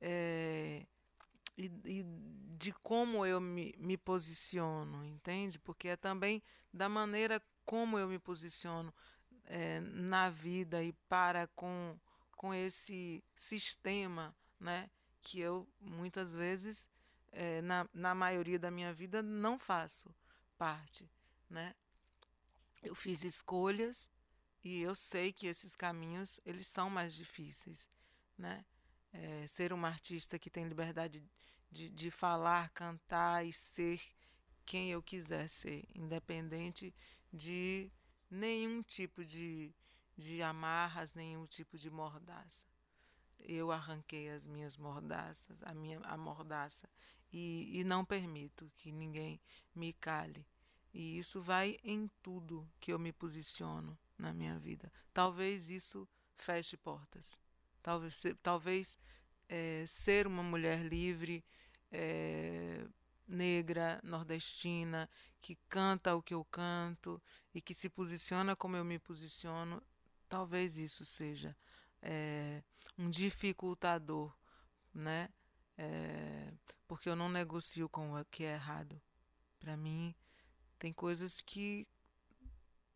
é, 0.00 0.86
e, 1.56 1.66
e, 1.84 2.04
de 2.56 2.72
como 2.72 3.26
eu 3.26 3.40
me, 3.40 3.74
me 3.78 3.96
posiciono, 3.96 5.04
entende? 5.04 5.58
Porque 5.58 5.88
é 5.88 5.96
também 5.96 6.42
da 6.72 6.88
maneira 6.88 7.42
como 7.64 7.98
eu 7.98 8.08
me 8.08 8.18
posiciono 8.18 8.94
é, 9.44 9.80
na 9.80 10.30
vida 10.30 10.82
e 10.82 10.92
para 11.08 11.48
com, 11.48 11.98
com 12.36 12.54
esse 12.54 13.24
sistema, 13.34 14.34
né? 14.60 14.88
Que 15.20 15.40
eu 15.40 15.68
muitas 15.80 16.32
vezes 16.32 16.88
é, 17.32 17.60
na, 17.62 17.88
na 17.92 18.14
maioria 18.14 18.58
da 18.58 18.70
minha 18.70 18.92
vida, 18.92 19.22
não 19.22 19.58
faço 19.58 20.14
parte. 20.56 21.08
Né? 21.48 21.74
Eu 22.82 22.94
fiz 22.94 23.22
escolhas 23.22 24.10
e 24.62 24.80
eu 24.80 24.94
sei 24.94 25.32
que 25.32 25.46
esses 25.46 25.74
caminhos 25.74 26.40
eles 26.44 26.66
são 26.66 26.90
mais 26.90 27.14
difíceis. 27.14 27.88
Né? 28.36 28.64
É, 29.12 29.46
ser 29.46 29.72
uma 29.72 29.88
artista 29.88 30.38
que 30.38 30.50
tem 30.50 30.68
liberdade 30.68 31.22
de, 31.70 31.90
de 31.90 32.10
falar, 32.10 32.70
cantar 32.70 33.46
e 33.46 33.52
ser 33.52 34.00
quem 34.64 34.90
eu 34.90 35.02
quiser 35.02 35.48
ser, 35.48 35.88
independente 35.94 36.94
de 37.32 37.90
nenhum 38.30 38.82
tipo 38.82 39.24
de, 39.24 39.74
de 40.16 40.42
amarras, 40.42 41.14
nenhum 41.14 41.46
tipo 41.46 41.78
de 41.78 41.90
mordaça. 41.90 42.66
Eu 43.40 43.70
arranquei 43.70 44.28
as 44.28 44.46
minhas 44.46 44.76
mordaças, 44.76 45.62
a 45.62 45.72
minha 45.72 46.00
a 46.00 46.16
mordaça 46.16 46.88
e, 47.32 47.80
e 47.80 47.84
não 47.84 48.04
permito 48.04 48.70
que 48.76 48.92
ninguém 48.92 49.40
me 49.74 49.92
cale. 49.92 50.46
E 50.92 51.18
isso 51.18 51.40
vai 51.40 51.78
em 51.84 52.10
tudo 52.22 52.68
que 52.80 52.92
eu 52.92 52.98
me 52.98 53.12
posiciono 53.12 53.98
na 54.16 54.32
minha 54.32 54.58
vida. 54.58 54.90
Talvez 55.12 55.70
isso 55.70 56.08
feche 56.36 56.76
portas. 56.76 57.38
Talvez, 57.82 58.22
talvez 58.42 58.98
é, 59.48 59.84
ser 59.86 60.26
uma 60.26 60.42
mulher 60.42 60.84
livre, 60.84 61.44
é, 61.90 62.86
negra, 63.26 64.00
nordestina, 64.02 65.08
que 65.40 65.56
canta 65.68 66.16
o 66.16 66.22
que 66.22 66.34
eu 66.34 66.44
canto 66.44 67.22
e 67.54 67.60
que 67.60 67.74
se 67.74 67.88
posiciona 67.88 68.56
como 68.56 68.76
eu 68.76 68.84
me 68.84 68.98
posiciono, 68.98 69.82
talvez 70.28 70.76
isso 70.76 71.04
seja 71.04 71.56
é, 72.02 72.62
um 72.96 73.10
dificultador, 73.10 74.34
né? 74.92 75.28
É, 75.78 76.52
porque 76.88 77.08
eu 77.08 77.14
não 77.14 77.28
negocio 77.28 77.88
com 77.88 78.20
o 78.20 78.24
que 78.24 78.44
é 78.44 78.54
errado. 78.54 79.00
Para 79.60 79.76
mim, 79.76 80.14
tem 80.78 80.92
coisas 80.92 81.40
que 81.40 81.86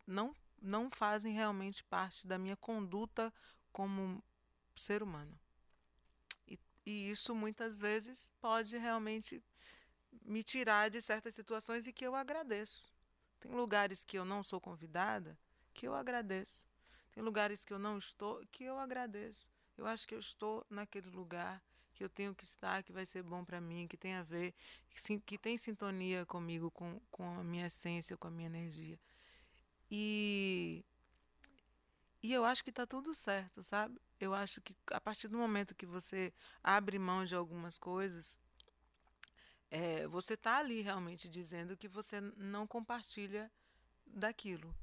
não, 0.05 0.35
não 0.61 0.91
fazem 0.91 1.33
realmente 1.33 1.83
parte 1.85 2.27
da 2.27 2.37
minha 2.37 2.57
conduta 2.57 3.33
como 3.71 4.21
ser 4.75 5.01
humano. 5.01 5.39
E, 6.47 6.59
e 6.85 7.09
isso 7.09 7.33
muitas 7.33 7.79
vezes 7.79 8.33
pode 8.41 8.77
realmente 8.77 9.41
me 10.21 10.43
tirar 10.43 10.89
de 10.89 11.01
certas 11.01 11.33
situações 11.33 11.87
e 11.87 11.93
que 11.93 12.05
eu 12.05 12.15
agradeço. 12.15 12.93
Tem 13.39 13.51
lugares 13.51 14.03
que 14.03 14.17
eu 14.17 14.25
não 14.25 14.43
sou 14.43 14.59
convidada 14.59 15.37
que 15.73 15.87
eu 15.87 15.95
agradeço. 15.95 16.65
Tem 17.11 17.23
lugares 17.23 17.65
que 17.65 17.73
eu 17.73 17.79
não 17.79 17.97
estou 17.97 18.45
que 18.51 18.63
eu 18.63 18.79
agradeço. 18.79 19.49
Eu 19.77 19.85
acho 19.85 20.07
que 20.07 20.15
eu 20.15 20.19
estou 20.19 20.65
naquele 20.69 21.09
lugar 21.09 21.61
eu 22.05 22.09
tenho 22.09 22.35
que 22.35 22.43
estar, 22.43 22.83
que 22.83 22.91
vai 22.91 23.05
ser 23.05 23.23
bom 23.23 23.43
para 23.43 23.61
mim, 23.61 23.87
que 23.87 23.97
tem 23.97 24.13
a 24.13 24.23
ver, 24.23 24.53
que, 24.89 25.19
que 25.19 25.37
tem 25.37 25.57
sintonia 25.57 26.25
comigo, 26.25 26.71
com, 26.71 26.99
com 27.11 27.39
a 27.39 27.43
minha 27.43 27.67
essência, 27.67 28.17
com 28.17 28.27
a 28.27 28.31
minha 28.31 28.47
energia. 28.47 28.99
E, 29.89 30.83
e 32.21 32.33
eu 32.33 32.45
acho 32.45 32.63
que 32.63 32.69
está 32.69 32.85
tudo 32.85 33.13
certo, 33.13 33.63
sabe? 33.63 33.99
Eu 34.19 34.33
acho 34.33 34.61
que 34.61 34.75
a 34.91 35.01
partir 35.01 35.27
do 35.27 35.37
momento 35.37 35.75
que 35.75 35.85
você 35.85 36.33
abre 36.63 36.97
mão 36.97 37.25
de 37.25 37.35
algumas 37.35 37.77
coisas, 37.77 38.39
é, 39.69 40.07
você 40.07 40.35
está 40.35 40.59
ali 40.59 40.81
realmente 40.81 41.27
dizendo 41.27 41.75
que 41.75 41.87
você 41.87 42.21
não 42.37 42.67
compartilha 42.67 43.51
daquilo. 44.05 44.75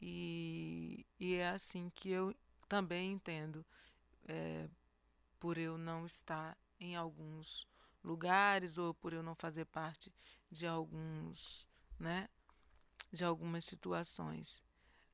E, 0.00 1.06
e 1.18 1.34
é 1.34 1.48
assim 1.48 1.90
que 1.90 2.10
eu 2.10 2.34
também 2.68 3.12
entendo. 3.12 3.64
É, 4.28 4.68
por 5.46 5.58
eu 5.58 5.78
não 5.78 6.04
estar 6.04 6.58
em 6.80 6.96
alguns 6.96 7.68
lugares 8.02 8.78
ou 8.78 8.92
por 8.92 9.12
eu 9.12 9.22
não 9.22 9.36
fazer 9.36 9.64
parte 9.66 10.12
de 10.50 10.66
alguns, 10.66 11.68
né, 12.00 12.28
de 13.12 13.24
algumas 13.24 13.64
situações. 13.64 14.60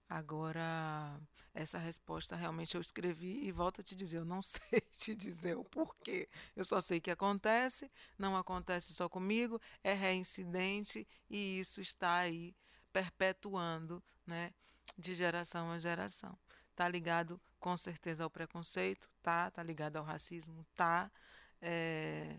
Agora, 0.09 1.21
essa 1.53 1.77
resposta 1.77 2.35
realmente 2.35 2.77
eu 2.77 2.81
escrevi 2.81 3.45
e 3.45 3.53
volto 3.53 3.83
a 3.83 3.85
te 3.85 3.95
dizer, 3.95 4.21
eu 4.21 4.25
não 4.25 4.41
sei 4.41 4.81
te 4.81 5.15
dizer 5.15 5.55
o 5.55 5.65
porquê. 5.65 6.31
Eu 6.57 6.65
só 6.65 6.81
sei 6.81 6.99
que 6.99 7.11
acontece, 7.11 7.93
não 8.17 8.35
acontece 8.35 8.95
só 8.95 9.11
comigo, 9.11 9.61
é 9.85 9.93
reincidente 9.93 11.07
e 11.29 11.61
isso 11.61 11.79
está 11.79 12.17
aí 12.17 12.57
perpetuando, 12.91 14.03
né, 14.27 14.55
de 14.97 15.15
geração 15.15 15.71
a 15.71 15.79
geração. 15.79 16.39
Tá 16.83 16.89
ligado 16.89 17.41
com 17.61 17.77
certeza 17.77 18.25
ao 18.25 18.29
preconceito, 18.29 19.09
tá? 19.23 19.49
Tá 19.53 19.63
ligado 19.63 19.99
ao 19.99 20.05
racismo, 20.05 20.67
tá? 20.75 21.13
É, 21.61 22.37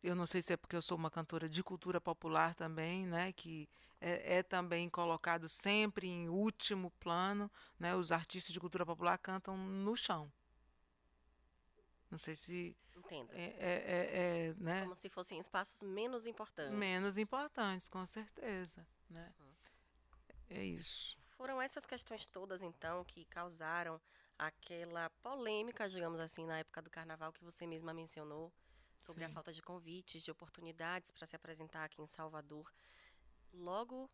eu 0.00 0.14
não 0.14 0.24
sei 0.24 0.40
se 0.40 0.52
é 0.52 0.56
porque 0.56 0.76
eu 0.76 0.80
sou 0.82 0.96
uma 0.96 1.10
cantora 1.10 1.48
de 1.48 1.64
cultura 1.64 2.00
popular 2.00 2.54
também, 2.54 3.08
né? 3.08 3.32
Que 3.32 3.68
é, 4.00 4.36
é, 4.36 4.42
também 4.44 4.88
colocado 4.88 5.48
sempre 5.48 6.06
em 6.06 6.28
último 6.28 6.92
plano, 7.00 7.50
né? 7.76 7.96
Os 7.96 8.12
artistas 8.12 8.52
de 8.52 8.60
cultura 8.60 8.86
popular 8.86 9.18
cantam 9.18 9.56
no 9.56 9.96
chão. 9.96 10.30
Não 12.08 12.18
sei 12.18 12.36
se. 12.36 12.76
Entendo. 12.96 13.32
É, 13.32 13.42
é, 13.42 13.56
é, 13.58 14.46
é 14.50 14.54
né? 14.58 14.82
Como 14.82 14.94
se 14.94 15.10
fossem 15.10 15.40
espaços 15.40 15.82
menos 15.82 16.24
importantes. 16.24 16.78
Menos 16.78 17.18
importantes, 17.18 17.88
com 17.88 18.06
certeza. 18.06 18.86
Né? 19.10 19.34
Uhum. 19.40 19.54
É 20.50 20.64
isso. 20.64 21.18
Foram 21.36 21.60
essas 21.60 21.84
questões 21.84 22.26
todas, 22.26 22.62
então, 22.62 23.04
que 23.04 23.24
causaram 23.26 24.00
aquela 24.38 25.10
polêmica, 25.22 25.88
digamos 25.88 26.20
assim, 26.20 26.46
na 26.46 26.58
época 26.58 26.82
do 26.82 26.90
carnaval 26.90 27.32
que 27.32 27.44
você 27.44 27.66
mesma 27.66 27.92
mencionou, 27.92 28.52
sobre 28.98 29.24
Sim. 29.24 29.30
a 29.30 29.34
falta 29.34 29.52
de 29.52 29.62
convites, 29.62 30.22
de 30.22 30.30
oportunidades 30.30 31.10
para 31.10 31.26
se 31.26 31.36
apresentar 31.36 31.84
aqui 31.84 32.00
em 32.00 32.06
Salvador. 32.06 32.72
Logo 33.52 34.10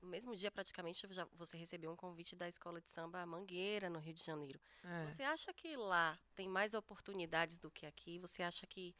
no 0.00 0.08
mesmo 0.08 0.34
dia, 0.34 0.50
praticamente, 0.50 1.06
já, 1.10 1.26
você 1.34 1.56
recebeu 1.56 1.90
um 1.90 1.96
convite 1.96 2.36
da 2.36 2.48
escola 2.48 2.80
de 2.80 2.90
samba 2.90 3.26
Mangueira, 3.26 3.90
no 3.90 3.98
Rio 3.98 4.14
de 4.14 4.24
Janeiro. 4.24 4.60
É. 4.84 5.08
Você 5.08 5.22
acha 5.22 5.52
que 5.52 5.76
lá 5.76 6.18
tem 6.34 6.48
mais 6.48 6.74
oportunidades 6.74 7.58
do 7.58 7.70
que 7.70 7.84
aqui? 7.84 8.18
Você 8.18 8.42
acha 8.42 8.66
que 8.66 8.94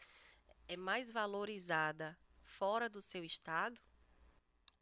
é 0.67 0.77
mais 0.77 1.11
valorizada 1.11 2.19
fora 2.43 2.89
do 2.89 3.01
seu 3.01 3.25
estado? 3.25 3.81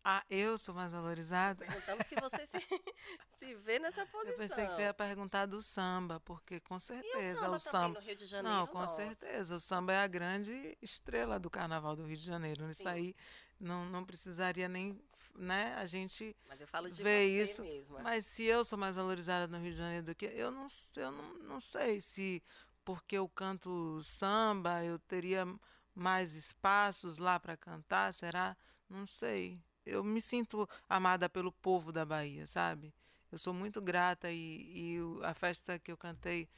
Ah, 0.09 0.25
eu 0.31 0.57
sou 0.57 0.73
mais 0.73 0.93
valorizada? 0.93 1.67
Perguntando 1.67 2.05
se 2.05 2.15
você 2.15 2.47
se, 2.47 2.59
se 3.41 3.55
vê 3.57 3.81
nessa 3.81 4.07
posição. 4.07 4.31
Eu 4.31 4.39
pensei 4.39 4.65
que 4.65 4.73
você 4.73 4.83
ia 4.83 4.95
perguntar 4.95 5.47
do 5.47 5.61
samba, 5.61 6.21
porque 6.21 6.61
com 6.61 6.79
certeza 6.79 7.33
o 7.33 7.41
samba. 7.41 7.57
O 7.57 7.59
samba... 7.59 8.01
no 8.01 8.07
Rio 8.07 8.15
de 8.15 8.25
Janeiro, 8.25 8.57
Não, 8.57 8.67
com 8.69 8.79
nossa. 8.79 8.95
certeza. 8.95 9.57
O 9.57 9.61
samba 9.61 9.95
é 9.95 9.99
a 9.99 10.07
grande 10.07 10.79
estrela 10.81 11.41
do 11.41 11.51
carnaval 11.51 11.97
do 11.97 12.05
Rio 12.05 12.17
de 12.17 12.23
Janeiro. 12.23 12.65
Sim. 12.67 12.71
Isso 12.71 12.89
aí 12.89 13.17
não, 13.59 13.85
não 13.87 14.05
precisaria 14.05 14.69
nem 14.69 14.97
né, 15.35 15.75
a 15.75 15.85
gente 15.85 16.37
Mas 16.49 16.61
eu 16.61 16.69
falo 16.69 16.89
de 16.89 17.03
vê 17.03 17.27
isso. 17.43 17.63
Mesma. 17.63 18.01
Mas 18.01 18.27
se 18.27 18.45
eu 18.45 18.65
sou 18.65 18.79
mais 18.79 18.95
valorizada 18.95 19.49
no 19.49 19.61
Rio 19.61 19.73
de 19.73 19.79
Janeiro 19.79 20.07
do 20.07 20.15
que 20.15 20.27
eu 20.27 20.53
não, 20.53 20.69
eu 20.99 21.11
não, 21.11 21.35
não 21.39 21.61
sei 21.61 22.01
se 22.01 22.41
porque 22.85 23.19
eu 23.19 23.29
canto 23.29 24.01
samba 24.05 24.85
eu 24.85 25.01
teria 25.01 25.45
mais 25.93 26.35
espaços 26.35 27.19
lá 27.19 27.41
para 27.41 27.57
cantar, 27.57 28.15
será? 28.15 28.57
Não 28.89 29.05
sei 29.05 29.61
eu 29.87 30.03
me 30.03 30.21
sinto 30.21 30.69
amada 30.89 31.29
pelo 31.29 31.53
povo 31.53 31.93
da 31.93 32.05
Bahia, 32.05 32.47
sabe? 32.47 32.93
Eu 33.31 33.39
sou 33.39 33.55
muito 33.55 33.81
grata 33.81 34.31
e, 34.31 34.97
e 34.97 34.99
a 35.23 35.33
festa 35.33 35.79
que 35.79 35.91
eu 35.91 35.97
cantei 35.97 36.49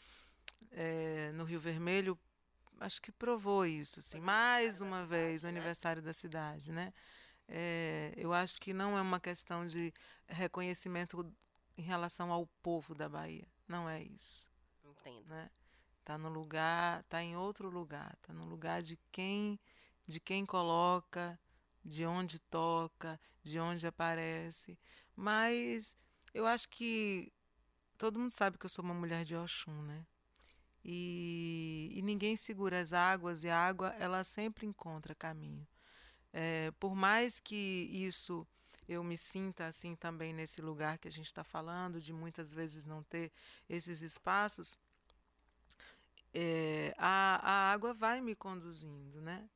é, 0.70 1.30
no 1.32 1.44
Rio 1.44 1.60
Vermelho, 1.60 2.18
acho 2.80 3.00
que 3.00 3.12
provou 3.12 3.66
isso, 3.66 4.00
assim, 4.00 4.20
mais 4.20 4.80
uma 4.80 5.04
vez, 5.04 5.42
o 5.42 5.46
né? 5.46 5.50
aniversário 5.50 6.02
da 6.02 6.12
cidade, 6.12 6.72
né? 6.72 6.92
É, 7.48 8.12
eu 8.16 8.32
acho 8.32 8.60
que 8.60 8.74
não 8.74 8.96
é 8.96 9.00
uma 9.00 9.18
questão 9.18 9.64
de 9.64 9.92
reconhecimento 10.26 11.34
em 11.76 11.82
relação 11.82 12.30
ao 12.30 12.46
povo 12.62 12.94
da 12.94 13.08
Bahia, 13.08 13.46
não 13.66 13.88
é 13.88 14.02
isso. 14.02 14.50
Entendo. 14.84 15.26
Né? 15.26 15.50
Tá 16.04 16.18
no 16.18 16.28
lugar, 16.28 17.02
tá 17.04 17.22
em 17.22 17.36
outro 17.36 17.70
lugar, 17.70 18.16
tá 18.22 18.32
no 18.32 18.44
lugar 18.44 18.82
de 18.82 18.98
quem, 19.10 19.58
de 20.06 20.20
quem 20.20 20.44
coloca 20.44 21.38
de 21.88 22.04
onde 22.04 22.38
toca, 22.40 23.18
de 23.42 23.58
onde 23.58 23.86
aparece. 23.86 24.78
Mas 25.16 25.96
eu 26.32 26.46
acho 26.46 26.68
que 26.68 27.32
todo 27.96 28.18
mundo 28.18 28.32
sabe 28.32 28.58
que 28.58 28.66
eu 28.66 28.70
sou 28.70 28.84
uma 28.84 28.94
mulher 28.94 29.24
de 29.24 29.34
Oxum, 29.34 29.82
né? 29.82 30.06
E, 30.84 31.90
e 31.94 32.02
ninguém 32.02 32.36
segura 32.36 32.80
as 32.80 32.92
águas 32.92 33.44
e 33.44 33.48
a 33.48 33.58
água 33.58 33.88
ela 33.98 34.22
sempre 34.22 34.66
encontra 34.66 35.14
caminho. 35.14 35.66
É, 36.32 36.70
por 36.78 36.94
mais 36.94 37.40
que 37.40 37.88
isso 37.90 38.46
eu 38.88 39.02
me 39.04 39.16
sinta 39.16 39.66
assim 39.66 39.94
também 39.96 40.32
nesse 40.32 40.62
lugar 40.62 40.98
que 40.98 41.08
a 41.08 41.12
gente 41.12 41.26
está 41.26 41.44
falando, 41.44 42.00
de 42.00 42.12
muitas 42.12 42.52
vezes 42.52 42.84
não 42.84 43.02
ter 43.02 43.30
esses 43.68 44.00
espaços, 44.00 44.78
é, 46.32 46.94
a, 46.96 47.40
a 47.42 47.72
água 47.72 47.92
vai 47.92 48.20
me 48.20 48.34
conduzindo, 48.34 49.20
né? 49.20 49.48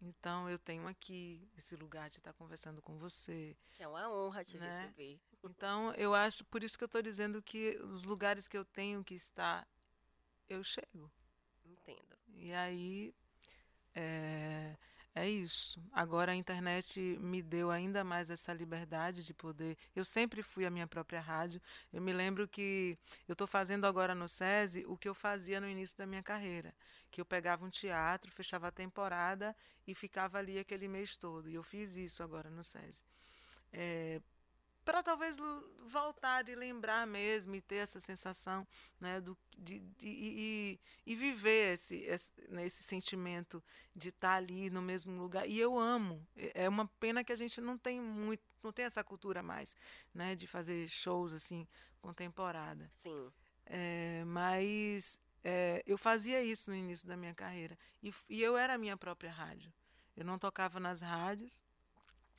Então 0.00 0.48
eu 0.48 0.58
tenho 0.58 0.86
aqui 0.86 1.48
esse 1.56 1.74
lugar 1.74 2.08
de 2.08 2.18
estar 2.18 2.32
conversando 2.32 2.80
com 2.80 2.96
você. 2.98 3.56
Que 3.74 3.82
é 3.82 3.88
uma 3.88 4.08
honra 4.10 4.44
te 4.44 4.58
né? 4.58 4.66
receber. 4.70 5.20
Então 5.42 5.92
eu 5.94 6.14
acho, 6.14 6.44
por 6.44 6.62
isso 6.62 6.78
que 6.78 6.84
eu 6.84 6.86
estou 6.86 7.02
dizendo 7.02 7.42
que 7.42 7.76
os 7.82 8.04
lugares 8.04 8.46
que 8.46 8.56
eu 8.56 8.64
tenho 8.64 9.02
que 9.02 9.14
estar, 9.14 9.66
eu 10.48 10.62
chego. 10.62 11.10
Entendo. 11.64 12.16
E 12.28 12.52
aí 12.52 13.14
é, 13.94 14.76
é 15.14 15.28
isso. 15.28 15.82
Agora 15.92 16.32
a 16.32 16.34
internet 16.34 17.00
me 17.20 17.42
deu 17.42 17.70
ainda 17.70 18.04
mais 18.04 18.30
essa 18.30 18.52
liberdade 18.52 19.24
de 19.24 19.34
poder. 19.34 19.76
Eu 19.94 20.04
sempre 20.04 20.42
fui 20.42 20.64
a 20.64 20.70
minha 20.70 20.86
própria 20.86 21.20
rádio. 21.20 21.60
Eu 21.92 22.00
me 22.00 22.12
lembro 22.12 22.46
que 22.46 22.96
eu 23.26 23.32
estou 23.32 23.46
fazendo 23.46 23.86
agora 23.86 24.14
no 24.14 24.28
SESI 24.28 24.84
o 24.86 24.96
que 24.96 25.08
eu 25.08 25.14
fazia 25.14 25.60
no 25.60 25.68
início 25.68 25.96
da 25.98 26.06
minha 26.06 26.22
carreira, 26.22 26.74
que 27.10 27.20
eu 27.20 27.24
pegava 27.24 27.64
um 27.64 27.70
teatro, 27.70 28.30
fechava 28.30 28.68
a 28.68 28.70
temporada 28.70 29.56
e 29.86 29.94
ficava 29.94 30.38
ali 30.38 30.58
aquele 30.58 30.86
mês 30.86 31.16
todo. 31.16 31.48
E 31.50 31.54
eu 31.54 31.62
fiz 31.62 31.96
isso 31.96 32.22
agora 32.22 32.48
no 32.48 32.62
SESI. 32.62 33.04
É, 33.72 34.20
para 34.88 35.02
talvez 35.02 35.36
voltar 35.86 36.48
e 36.48 36.54
lembrar 36.54 37.06
mesmo 37.06 37.54
e 37.54 37.60
ter 37.60 37.74
essa 37.74 38.00
sensação 38.00 38.66
né, 38.98 39.20
do, 39.20 39.36
de, 39.58 39.80
de, 39.80 40.08
e, 40.08 40.80
e 41.04 41.14
viver 41.14 41.74
esse, 41.74 41.96
esse, 42.04 42.32
né, 42.48 42.64
esse 42.64 42.82
sentimento 42.82 43.62
de 43.94 44.08
estar 44.08 44.30
tá 44.30 44.34
ali 44.36 44.70
no 44.70 44.80
mesmo 44.80 45.12
lugar. 45.20 45.46
E 45.46 45.60
eu 45.60 45.78
amo. 45.78 46.26
É, 46.34 46.64
é 46.64 46.68
uma 46.70 46.86
pena 46.98 47.22
que 47.22 47.30
a 47.30 47.36
gente 47.36 47.60
não 47.60 47.76
tem 47.76 48.00
muito, 48.00 48.42
não 48.62 48.72
tem 48.72 48.86
essa 48.86 49.04
cultura 49.04 49.42
mais, 49.42 49.76
né, 50.14 50.34
de 50.34 50.46
fazer 50.46 50.88
shows 50.88 51.34
assim 51.34 51.68
com 52.00 52.14
temporada. 52.14 52.88
Sim. 52.90 53.30
É, 53.66 54.24
mas 54.24 55.20
é, 55.44 55.82
eu 55.86 55.98
fazia 55.98 56.42
isso 56.42 56.70
no 56.70 56.76
início 56.78 57.06
da 57.06 57.14
minha 57.14 57.34
carreira 57.34 57.78
e, 58.02 58.10
e 58.26 58.42
eu 58.42 58.56
era 58.56 58.72
a 58.72 58.78
minha 58.78 58.96
própria 58.96 59.30
rádio. 59.30 59.70
Eu 60.16 60.24
não 60.24 60.38
tocava 60.38 60.80
nas 60.80 61.02
rádios, 61.02 61.62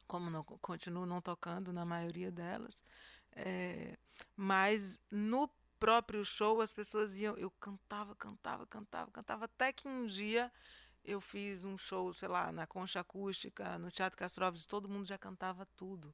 como 0.09 0.27
não, 0.31 0.43
continuo 0.43 1.05
não 1.05 1.21
tocando 1.21 1.71
na 1.71 1.85
maioria 1.85 2.31
delas. 2.31 2.83
É, 3.31 3.95
mas 4.35 4.99
no 5.11 5.47
próprio 5.79 6.25
show 6.25 6.59
as 6.61 6.73
pessoas 6.73 7.13
iam, 7.15 7.37
eu 7.37 7.51
cantava, 7.51 8.15
cantava, 8.15 8.65
cantava, 8.65 9.11
cantava, 9.11 9.45
até 9.45 9.71
que 9.71 9.87
um 9.87 10.07
dia 10.07 10.51
eu 11.05 11.21
fiz 11.21 11.63
um 11.63 11.77
show, 11.77 12.11
sei 12.11 12.27
lá, 12.27 12.51
na 12.51 12.65
Concha 12.65 12.99
Acústica, 13.01 13.77
no 13.77 13.91
Teatro 13.91 14.17
Castro 14.17 14.43
Alves, 14.43 14.65
todo 14.65 14.89
mundo 14.89 15.05
já 15.05 15.17
cantava 15.17 15.65
tudo. 15.77 16.13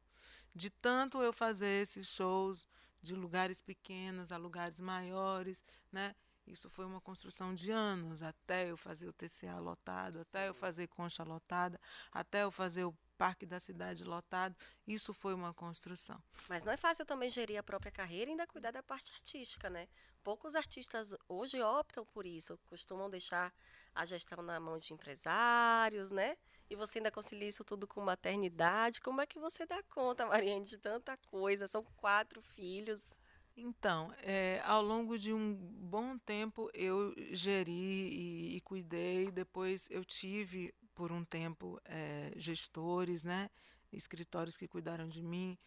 De 0.53 0.69
tanto 0.69 1.21
eu 1.21 1.31
fazer 1.31 1.81
esses 1.81 2.05
shows 2.07 2.67
de 3.01 3.15
lugares 3.15 3.61
pequenos 3.61 4.31
a 4.31 4.37
lugares 4.37 4.79
maiores, 4.81 5.63
né? 5.89 6.13
Isso 6.45 6.69
foi 6.69 6.85
uma 6.85 7.01
construção 7.01 7.55
de 7.55 7.71
anos, 7.71 8.21
até 8.21 8.69
eu 8.69 8.77
fazer 8.77 9.07
o 9.07 9.13
TCA 9.13 9.57
lotado, 9.57 10.19
até 10.19 10.41
Sim. 10.41 10.47
eu 10.47 10.53
fazer 10.53 10.87
concha 10.87 11.23
lotada, 11.23 11.79
até 12.11 12.43
eu 12.43 12.51
fazer 12.51 12.83
o 12.83 12.95
parque 13.17 13.45
da 13.45 13.59
cidade 13.59 14.03
lotado. 14.03 14.55
Isso 14.87 15.13
foi 15.13 15.33
uma 15.33 15.53
construção. 15.53 16.21
Mas 16.47 16.63
não 16.63 16.71
é 16.71 16.77
fácil 16.77 17.05
também 17.05 17.29
gerir 17.29 17.57
a 17.57 17.63
própria 17.63 17.91
carreira 17.91 18.29
e 18.29 18.33
ainda 18.33 18.47
cuidar 18.47 18.71
da 18.71 18.83
parte 18.83 19.11
artística, 19.13 19.69
né? 19.69 19.87
Poucos 20.23 20.55
artistas 20.55 21.15
hoje 21.27 21.61
optam 21.61 22.05
por 22.05 22.25
isso, 22.25 22.59
costumam 22.67 23.09
deixar 23.09 23.53
a 23.93 24.05
gestão 24.05 24.41
na 24.43 24.59
mão 24.59 24.77
de 24.77 24.93
empresários, 24.93 26.11
né? 26.11 26.37
E 26.69 26.75
você 26.75 26.99
ainda 26.99 27.11
concilia 27.11 27.47
isso 27.47 27.63
tudo 27.63 27.87
com 27.87 28.01
maternidade. 28.01 28.99
Como 29.01 29.21
é 29.21 29.25
que 29.25 29.39
você 29.39 29.65
dá 29.65 29.81
conta, 29.83 30.25
Mariane, 30.25 30.65
de 30.65 30.77
tanta 30.77 31.15
coisa? 31.29 31.67
São 31.67 31.83
quatro 31.97 32.41
filhos. 32.41 33.15
Então, 33.57 34.13
é, 34.21 34.61
ao 34.65 34.81
longo 34.81 35.17
de 35.17 35.31
um 35.31 35.53
bom 35.53 36.17
tempo 36.17 36.69
eu 36.73 37.13
geri 37.31 37.71
e, 37.71 38.57
e 38.57 38.61
cuidei. 38.61 39.31
Depois 39.31 39.87
eu 39.89 40.03
tive 40.03 40.73
por 40.95 41.11
um 41.11 41.23
tempo 41.23 41.79
é, 41.85 42.31
gestores, 42.37 43.23
né, 43.23 43.49
escritórios 43.91 44.57
que 44.57 44.67
cuidaram 44.67 45.07
de 45.07 45.21
mim 45.21 45.57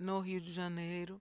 no 0.00 0.18
Rio 0.18 0.40
de 0.40 0.50
Janeiro. 0.50 1.20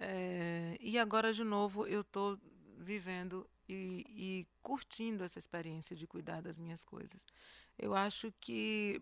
É, 0.00 0.76
e 0.80 0.98
agora, 0.98 1.32
de 1.32 1.44
novo, 1.44 1.86
eu 1.86 2.00
estou 2.00 2.38
vivendo 2.78 3.48
e, 3.68 4.04
e, 4.08 4.46
curtindo 4.62 5.22
essa 5.24 5.38
experiência 5.38 5.94
de 5.94 6.06
cuidar 6.06 6.42
das 6.42 6.58
minhas 6.58 6.82
coisas. 6.84 7.26
Eu 7.78 7.94
acho 7.94 8.32
que 8.40 9.00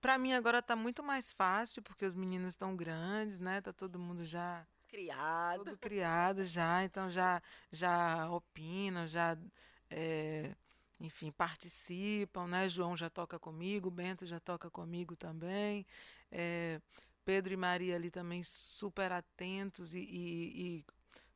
para 0.00 0.18
mim 0.18 0.32
agora 0.32 0.58
está 0.58 0.74
muito 0.74 1.02
mais 1.02 1.32
fácil 1.32 1.82
porque 1.82 2.04
os 2.04 2.14
meninos 2.14 2.50
estão 2.50 2.76
grandes, 2.76 3.40
né? 3.40 3.60
Tá 3.60 3.72
todo 3.72 3.98
mundo 3.98 4.24
já 4.24 4.66
criado. 4.88 5.64
Tudo 5.64 5.78
criado 5.78 6.44
já, 6.44 6.84
então 6.84 7.10
já, 7.10 7.42
já 7.70 8.30
opinam, 8.30 9.06
já, 9.06 9.36
é, 9.90 10.54
enfim, 11.00 11.30
participam, 11.32 12.46
né? 12.46 12.68
João 12.68 12.96
já 12.96 13.10
toca 13.10 13.38
comigo, 13.38 13.90
Bento 13.90 14.26
já 14.26 14.40
toca 14.40 14.70
comigo 14.70 15.16
também. 15.16 15.86
É, 16.30 16.80
Pedro 17.24 17.52
e 17.52 17.56
Maria 17.56 17.96
ali 17.96 18.10
também 18.10 18.42
super 18.42 19.12
atentos 19.12 19.94
e, 19.94 19.98
e, 19.98 20.78
e, 20.78 20.84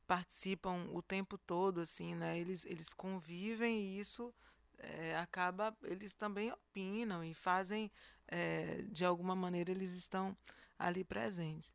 participam 0.06 0.88
o 0.92 1.02
tempo 1.02 1.38
todo, 1.38 1.80
assim, 1.80 2.14
né? 2.14 2.38
Eles, 2.38 2.64
eles 2.64 2.92
convivem 2.92 3.80
e 3.80 4.00
isso 4.00 4.34
é, 4.78 5.16
acaba, 5.18 5.76
eles 5.82 6.14
também 6.14 6.50
opinam 6.50 7.22
e 7.22 7.34
fazem, 7.34 7.90
é, 8.26 8.82
de 8.88 9.04
alguma 9.04 9.36
maneira, 9.36 9.70
eles 9.70 9.92
estão 9.92 10.36
ali 10.78 11.04
presentes. 11.04 11.74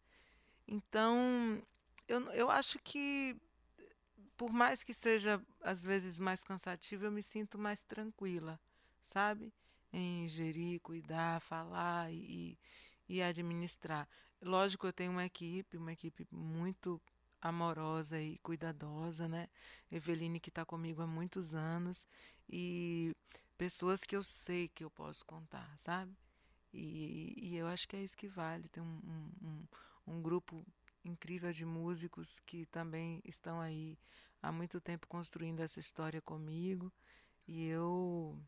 Então, 0.67 1.61
eu, 2.07 2.21
eu 2.31 2.49
acho 2.49 2.79
que, 2.79 3.35
por 4.37 4.51
mais 4.51 4.83
que 4.83 4.93
seja 4.93 5.41
às 5.61 5.83
vezes 5.83 6.19
mais 6.19 6.43
cansativo, 6.43 7.05
eu 7.05 7.11
me 7.11 7.23
sinto 7.23 7.57
mais 7.57 7.81
tranquila, 7.81 8.59
sabe? 9.03 9.53
Em 9.91 10.27
gerir, 10.27 10.79
cuidar, 10.81 11.41
falar 11.41 12.11
e, 12.11 12.57
e 13.07 13.21
administrar. 13.21 14.07
Lógico, 14.41 14.85
eu 14.87 14.93
tenho 14.93 15.11
uma 15.11 15.25
equipe, 15.25 15.77
uma 15.77 15.93
equipe 15.93 16.27
muito 16.31 17.01
amorosa 17.41 18.19
e 18.19 18.37
cuidadosa, 18.39 19.27
né? 19.27 19.47
Eveline 19.91 20.39
que 20.39 20.49
está 20.49 20.65
comigo 20.65 21.01
há 21.01 21.07
muitos 21.07 21.53
anos 21.53 22.07
e 22.49 23.15
pessoas 23.57 24.03
que 24.03 24.15
eu 24.15 24.23
sei 24.23 24.67
que 24.67 24.83
eu 24.83 24.89
posso 24.89 25.25
contar, 25.25 25.73
sabe? 25.77 26.15
E, 26.73 27.33
e 27.37 27.55
eu 27.55 27.67
acho 27.67 27.87
que 27.87 27.95
é 27.95 28.03
isso 28.03 28.17
que 28.17 28.27
vale. 28.27 28.67
Tem 28.67 28.83
um, 28.83 28.99
um, 29.41 29.67
um 30.07 30.21
grupo 30.21 30.65
incrível 31.03 31.51
de 31.51 31.65
músicos 31.65 32.39
que 32.39 32.65
também 32.65 33.21
estão 33.23 33.61
aí 33.61 33.97
há 34.45 34.51
muito 34.51 34.79
tempo 34.79 35.07
construindo 35.07 35.61
essa 35.61 35.79
história 35.79 36.21
comigo 36.21 36.93
e 37.47 37.65
eu 37.65 38.39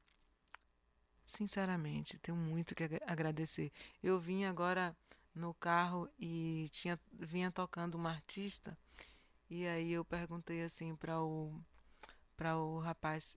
sinceramente 1.25 2.19
tenho 2.19 2.37
muito 2.37 2.75
que 2.75 2.83
agradecer. 3.05 3.71
Eu 4.01 4.19
vim 4.19 4.45
agora 4.45 4.95
no 5.33 5.53
carro 5.55 6.07
e 6.19 6.69
tinha 6.71 6.99
vinha 7.11 7.51
tocando 7.51 7.95
uma 7.95 8.11
artista 8.11 8.77
e 9.49 9.65
aí 9.67 9.91
eu 9.91 10.05
perguntei 10.05 10.63
assim 10.63 10.95
para 10.95 11.19
o 11.21 11.59
para 12.35 12.57
o 12.57 12.79
rapaz 12.79 13.35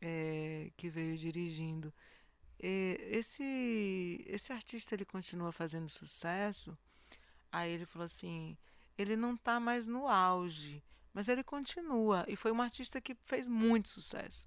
é, 0.00 0.70
que 0.76 0.90
veio 0.90 1.16
dirigindo 1.16 1.92
esse 2.58 4.24
esse 4.26 4.52
artista 4.52 4.94
ele 4.94 5.04
continua 5.04 5.52
fazendo 5.52 5.88
sucesso 5.88 6.76
aí 7.52 7.72
ele 7.72 7.86
falou 7.86 8.06
assim 8.06 8.56
ele 8.96 9.16
não 9.16 9.34
está 9.34 9.60
mais 9.60 9.86
no 9.86 10.08
auge 10.08 10.82
mas 11.12 11.28
ele 11.28 11.42
continua 11.42 12.24
e 12.28 12.36
foi 12.36 12.52
um 12.52 12.62
artista 12.62 13.00
que 13.00 13.16
fez 13.24 13.48
muito 13.48 13.88
sucesso. 13.88 14.46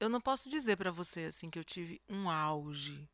Eu 0.00 0.08
não 0.08 0.20
posso 0.20 0.48
dizer 0.48 0.76
para 0.76 0.90
você 0.90 1.24
assim 1.24 1.50
que 1.50 1.58
eu 1.58 1.64
tive 1.64 2.00
um 2.08 2.30
auge 2.30 3.08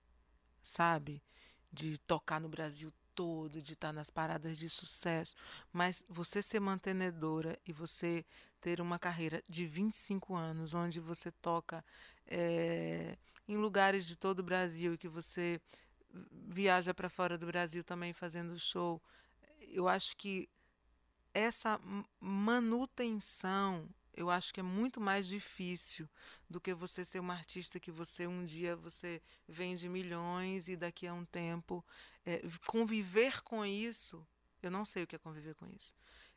sabe? 0.64 1.22
De 1.70 1.98
tocar 1.98 2.40
no 2.40 2.48
Brasil 2.48 2.92
todo, 3.14 3.62
de 3.62 3.74
estar 3.74 3.92
nas 3.92 4.10
paradas 4.10 4.58
de 4.58 4.68
sucesso, 4.68 5.36
mas 5.72 6.02
você 6.08 6.42
ser 6.42 6.58
mantenedora 6.58 7.56
e 7.64 7.72
você 7.72 8.24
ter 8.60 8.80
uma 8.80 8.98
carreira 8.98 9.42
de 9.48 9.66
25 9.66 10.34
anos, 10.34 10.74
onde 10.74 10.98
você 10.98 11.30
toca 11.30 11.84
é, 12.26 13.16
em 13.46 13.56
lugares 13.56 14.04
de 14.06 14.16
todo 14.16 14.40
o 14.40 14.42
Brasil 14.42 14.94
e 14.94 14.98
que 14.98 15.08
você 15.08 15.60
viaja 16.48 16.94
para 16.94 17.08
fora 17.08 17.36
do 17.36 17.46
Brasil 17.46 17.84
também 17.84 18.12
fazendo 18.12 18.58
show, 18.58 19.00
eu 19.60 19.88
acho 19.88 20.16
que 20.16 20.48
essa 21.34 21.80
manutenção 22.20 23.88
eu 24.16 24.30
acho 24.30 24.54
que 24.54 24.60
é 24.60 24.62
muito 24.62 25.00
mais 25.00 25.26
difícil 25.26 26.08
do 26.48 26.60
que 26.60 26.72
você 26.72 27.04
ser 27.04 27.18
uma 27.18 27.34
artista 27.34 27.80
que 27.80 27.90
você 27.90 28.26
um 28.26 28.44
dia 28.44 28.76
você 28.76 29.20
vende 29.48 29.88
milhões 29.88 30.68
e 30.68 30.76
daqui 30.76 31.06
a 31.06 31.12
um 31.12 31.24
tempo 31.24 31.84
é, 32.24 32.40
conviver 32.66 33.42
com 33.42 33.66
isso 33.66 34.24
eu 34.64 34.70
não 34.70 34.84
sei 34.86 35.02
o 35.02 35.06
que 35.06 35.16
é 35.16 35.18
conviver 35.18 35.54
com 35.54 35.66
isso. 35.68 35.94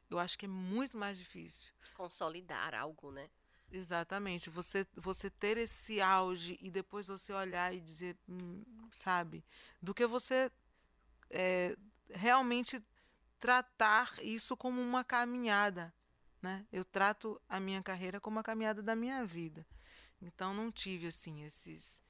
Eu 0.09 0.19
acho 0.19 0.37
que 0.37 0.45
é 0.45 0.49
muito 0.49 0.97
mais 0.97 1.17
difícil. 1.17 1.71
Consolidar 1.95 2.75
algo 2.75 3.09
né? 3.09 3.29
Exatamente. 3.71 4.49
Você 4.49 4.85
você 4.95 5.29
ter 5.29 5.57
esse 5.57 6.01
auge 6.01 6.57
e 6.61 6.69
depois 6.69 7.07
você 7.07 7.31
olhar 7.31 7.73
e 7.73 7.79
dizer 7.79 8.17
hum, 8.27 8.63
sabe? 8.91 9.43
Do 9.81 9.93
que 9.93 10.05
você 10.05 10.51
é, 11.29 11.77
realmente 12.09 12.83
tratar 13.39 14.13
isso 14.21 14.55
como 14.57 14.81
uma 14.81 15.03
caminhada 15.03 15.93
né? 16.41 16.65
Eu 16.71 16.83
trato 16.83 17.39
a 17.49 17.59
minha 17.59 17.81
carreira 17.81 18.19
como 18.19 18.39
a 18.39 18.43
caminhada 18.43 18.81
da 18.81 18.95
minha 18.95 19.25
vida. 19.25 19.65
Então 20.21 20.53
não 20.53 20.71
tive 20.71 21.07
assim 21.07 21.43
esses 21.43 22.01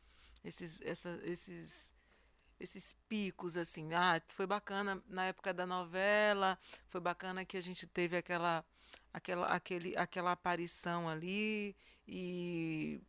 esses 0.43 0.81
essa, 0.81 1.19
esses 1.23 1.93
esses 2.59 2.93
picos 3.07 3.57
assim. 3.57 3.93
Ah, 3.93 4.21
foi 4.27 4.47
bacana 4.47 5.01
na 5.07 5.25
época 5.25 5.53
da 5.53 5.65
novela, 5.65 6.57
foi 6.89 7.01
bacana 7.01 7.45
que 7.45 7.57
a 7.57 7.61
gente 7.61 7.85
teve 7.87 8.17
aquela 8.17 8.65
aquela 9.13 9.47
aquele 9.47 9.97
aquela 9.97 10.31
aparição 10.33 11.09
ali 11.09 11.75
e 12.07 13.01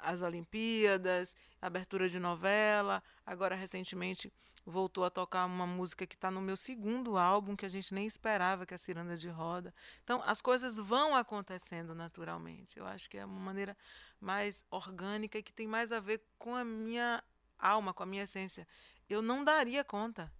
as 0.00 0.22
Olimpíadas, 0.22 1.36
abertura 1.60 2.08
de 2.08 2.18
novela, 2.18 3.02
agora 3.26 3.54
recentemente 3.54 4.32
voltou 4.64 5.04
a 5.04 5.10
tocar 5.10 5.44
uma 5.46 5.66
música 5.66 6.06
que 6.06 6.14
está 6.14 6.30
no 6.30 6.40
meu 6.40 6.56
segundo 6.56 7.16
álbum, 7.16 7.56
que 7.56 7.66
a 7.66 7.68
gente 7.68 7.92
nem 7.92 8.06
esperava, 8.06 8.64
que 8.64 8.74
é 8.74 8.76
a 8.76 8.78
Ciranda 8.78 9.16
de 9.16 9.28
Roda. 9.28 9.74
Então, 10.04 10.22
as 10.24 10.40
coisas 10.40 10.76
vão 10.76 11.14
acontecendo 11.14 11.94
naturalmente. 11.94 12.78
Eu 12.78 12.86
acho 12.86 13.10
que 13.10 13.18
é 13.18 13.24
uma 13.24 13.40
maneira 13.40 13.76
mais 14.20 14.64
orgânica 14.70 15.38
e 15.38 15.42
que 15.42 15.52
tem 15.52 15.66
mais 15.66 15.90
a 15.90 16.00
ver 16.00 16.22
com 16.38 16.54
a 16.54 16.64
minha 16.64 17.22
alma, 17.58 17.92
com 17.92 18.02
a 18.02 18.06
minha 18.06 18.22
essência. 18.22 18.66
Eu 19.08 19.20
não 19.20 19.44
daria 19.44 19.84
conta 19.84 20.32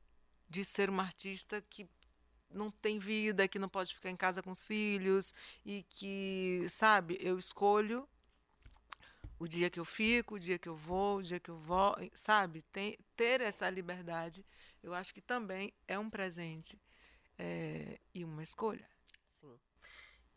de 0.48 0.64
ser 0.64 0.88
uma 0.88 1.02
artista 1.02 1.60
que 1.62 1.88
não 2.50 2.70
tem 2.70 2.98
vida, 2.98 3.48
que 3.48 3.58
não 3.58 3.68
pode 3.68 3.94
ficar 3.94 4.10
em 4.10 4.16
casa 4.16 4.42
com 4.42 4.50
os 4.50 4.62
filhos 4.62 5.34
e 5.64 5.82
que, 5.88 6.66
sabe, 6.68 7.18
eu 7.20 7.38
escolho 7.38 8.06
o 9.42 9.48
dia 9.48 9.68
que 9.68 9.80
eu 9.80 9.84
fico, 9.84 10.36
o 10.36 10.38
dia 10.38 10.56
que 10.56 10.68
eu 10.68 10.76
vou, 10.76 11.16
o 11.16 11.22
dia 11.22 11.40
que 11.40 11.50
eu 11.50 11.58
vou, 11.58 11.96
sabe? 12.14 12.62
Tem, 12.62 12.96
ter 13.16 13.40
essa 13.40 13.68
liberdade, 13.68 14.46
eu 14.80 14.94
acho 14.94 15.12
que 15.12 15.20
também 15.20 15.72
é 15.88 15.98
um 15.98 16.08
presente 16.08 16.80
é, 17.36 17.98
e 18.14 18.24
uma 18.24 18.40
escolha. 18.40 18.88
Sim. 19.26 19.58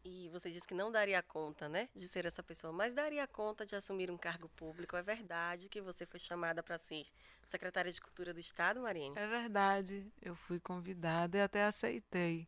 E 0.03 0.27
você 0.29 0.49
disse 0.49 0.67
que 0.67 0.73
não 0.73 0.91
daria 0.91 1.21
conta, 1.21 1.69
né, 1.69 1.87
de 1.95 2.07
ser 2.07 2.25
essa 2.25 2.41
pessoa, 2.41 2.73
mas 2.73 2.93
daria 2.93 3.27
conta 3.27 3.63
de 3.63 3.75
assumir 3.75 4.09
um 4.09 4.17
cargo 4.17 4.49
público. 4.49 4.95
É 4.95 5.03
verdade 5.03 5.69
que 5.69 5.81
você 5.81 6.03
foi 6.07 6.19
chamada 6.19 6.63
para 6.63 6.79
ser 6.79 7.05
secretária 7.45 7.91
de 7.91 8.01
Cultura 8.01 8.33
do 8.33 8.39
Estado, 8.39 8.81
Marine? 8.81 9.15
É 9.15 9.27
verdade. 9.27 10.11
Eu 10.19 10.35
fui 10.35 10.59
convidada 10.59 11.37
e 11.37 11.41
até 11.41 11.63
aceitei. 11.63 12.47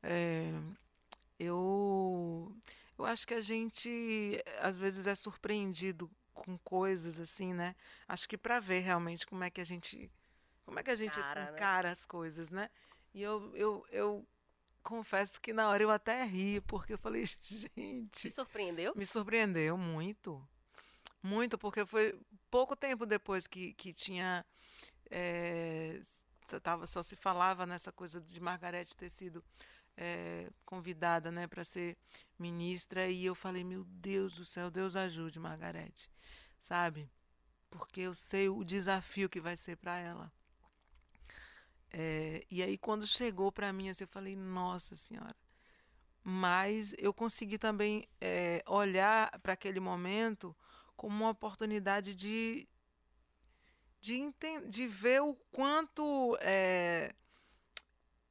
É, 0.00 0.52
eu 1.40 2.54
eu 2.98 3.04
acho 3.04 3.26
que 3.26 3.34
a 3.34 3.40
gente 3.40 4.42
às 4.60 4.78
vezes 4.78 5.06
é 5.06 5.14
surpreendido 5.14 6.10
com 6.34 6.58
coisas 6.58 7.18
assim, 7.18 7.52
né? 7.54 7.74
Acho 8.06 8.28
que 8.28 8.36
para 8.36 8.60
ver 8.60 8.80
realmente 8.80 9.26
como 9.26 9.44
é 9.44 9.50
que 9.50 9.60
a 9.60 9.64
gente 9.64 10.10
como 10.64 10.78
é 10.78 10.82
que 10.82 10.90
a 10.90 10.94
gente 10.94 11.18
Cara, 11.18 11.50
encara 11.50 11.88
né? 11.88 11.92
as 11.92 12.04
coisas, 12.04 12.50
né? 12.50 12.68
E 13.14 13.22
eu, 13.22 13.56
eu, 13.56 13.86
eu 13.90 14.26
confesso 14.82 15.40
que 15.40 15.52
na 15.52 15.68
hora 15.68 15.82
eu 15.82 15.90
até 15.90 16.22
ri, 16.24 16.60
porque 16.60 16.92
eu 16.92 16.98
falei, 16.98 17.24
gente. 17.40 18.24
Me 18.24 18.30
surpreendeu? 18.30 18.92
Me 18.94 19.06
surpreendeu 19.06 19.78
muito. 19.78 20.46
Muito, 21.22 21.58
porque 21.58 21.86
foi 21.86 22.18
pouco 22.50 22.76
tempo 22.76 23.06
depois 23.06 23.46
que, 23.46 23.72
que 23.72 23.92
tinha. 23.92 24.44
É, 25.10 25.98
tava, 26.62 26.86
só 26.86 27.02
se 27.02 27.16
falava 27.16 27.66
nessa 27.66 27.90
coisa 27.90 28.20
de 28.20 28.38
Margarete 28.38 28.96
ter 28.96 29.10
sido 29.10 29.42
é, 30.00 30.48
convidada 30.64 31.30
né, 31.32 31.48
para 31.48 31.64
ser 31.64 31.98
ministra 32.38 33.08
e 33.08 33.24
eu 33.24 33.34
falei, 33.34 33.64
meu 33.64 33.84
Deus 33.84 34.36
do 34.36 34.44
céu, 34.44 34.70
Deus 34.70 34.94
ajude 34.94 35.40
Margarete, 35.40 36.08
sabe? 36.56 37.10
Porque 37.68 38.02
eu 38.02 38.14
sei 38.14 38.48
o 38.48 38.62
desafio 38.62 39.28
que 39.28 39.40
vai 39.40 39.56
ser 39.56 39.76
para 39.76 39.98
ela. 39.98 40.32
É, 41.90 42.46
e 42.48 42.62
aí 42.62 42.78
quando 42.78 43.06
chegou 43.08 43.50
para 43.50 43.72
mim, 43.72 43.88
assim, 43.88 44.04
eu 44.04 44.08
falei, 44.08 44.36
nossa 44.36 44.96
senhora. 44.96 45.36
Mas 46.22 46.94
eu 46.98 47.12
consegui 47.12 47.58
também 47.58 48.08
é, 48.20 48.62
olhar 48.66 49.36
para 49.40 49.54
aquele 49.54 49.80
momento 49.80 50.54
como 50.96 51.16
uma 51.24 51.30
oportunidade 51.30 52.14
de, 52.14 52.68
de, 54.00 54.32
de 54.68 54.86
ver 54.86 55.22
o 55.22 55.34
quanto 55.50 56.36
é, 56.40 57.14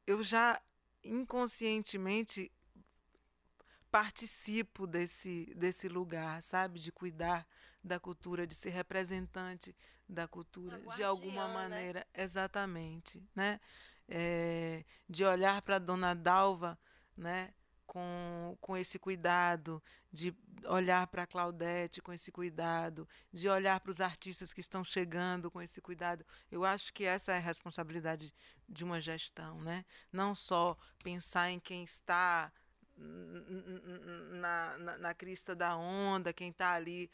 eu 0.05 0.23
já 0.23 0.61
inconscientemente 1.07 2.51
participo 3.89 4.85
desse, 4.85 5.53
desse 5.55 5.87
lugar, 5.87 6.43
sabe? 6.43 6.79
De 6.79 6.91
cuidar 6.91 7.47
da 7.83 7.99
cultura, 7.99 8.45
de 8.45 8.53
ser 8.53 8.71
representante 8.71 9.75
da 10.07 10.27
cultura 10.27 10.79
de 10.95 11.03
alguma 11.03 11.47
né? 11.47 11.53
maneira. 11.53 12.07
Exatamente, 12.13 13.23
né? 13.35 13.59
é, 14.07 14.83
de 15.09 15.25
olhar 15.25 15.61
para 15.61 15.75
a 15.75 15.79
dona 15.79 16.13
Dalva, 16.15 16.79
né? 17.15 17.53
Com, 17.87 18.57
com 18.59 18.75
esse 18.75 18.99
cuidado, 18.99 19.81
de 20.11 20.35
olhar 20.65 21.07
para 21.07 21.23
a 21.23 21.27
Claudete 21.27 22.01
com 22.01 22.11
esse 22.11 22.31
cuidado, 22.31 23.07
de 23.31 23.47
olhar 23.47 23.79
para 23.79 23.89
os 23.89 24.01
artistas 24.01 24.53
que 24.53 24.59
estão 24.59 24.83
chegando 24.83 25.49
com 25.49 25.61
esse 25.61 25.81
cuidado. 25.81 26.25
Eu 26.51 26.65
acho 26.65 26.93
que 26.93 27.05
essa 27.05 27.31
é 27.31 27.37
a 27.37 27.39
responsabilidade 27.39 28.33
de 28.67 28.83
uma 28.83 28.99
gestão, 28.99 29.61
né? 29.61 29.85
Não 30.11 30.35
só 30.35 30.77
pensar 31.01 31.49
em 31.49 31.59
quem 31.61 31.83
está 31.83 32.51
na, 32.97 34.77
na, 34.77 34.97
na 34.97 35.13
crista 35.13 35.55
da 35.55 35.75
onda, 35.77 36.33
quem 36.33 36.49
está 36.49 36.73
ali 36.73 37.09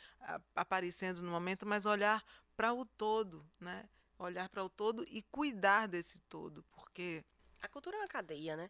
aparecendo 0.55 1.21
no 1.21 1.29
momento, 1.29 1.65
mas 1.65 1.85
olhar 1.85 2.23
para 2.55 2.73
o 2.73 2.85
todo, 2.85 3.45
né? 3.59 3.87
Olhar 4.17 4.47
para 4.49 4.63
o 4.63 4.69
todo 4.69 5.03
e 5.07 5.21
cuidar 5.23 5.87
desse 5.87 6.21
todo, 6.21 6.63
porque 6.71 7.23
a 7.61 7.67
cultura 7.67 7.97
é 7.97 7.99
uma 7.99 8.07
cadeia, 8.07 8.55
né? 8.55 8.69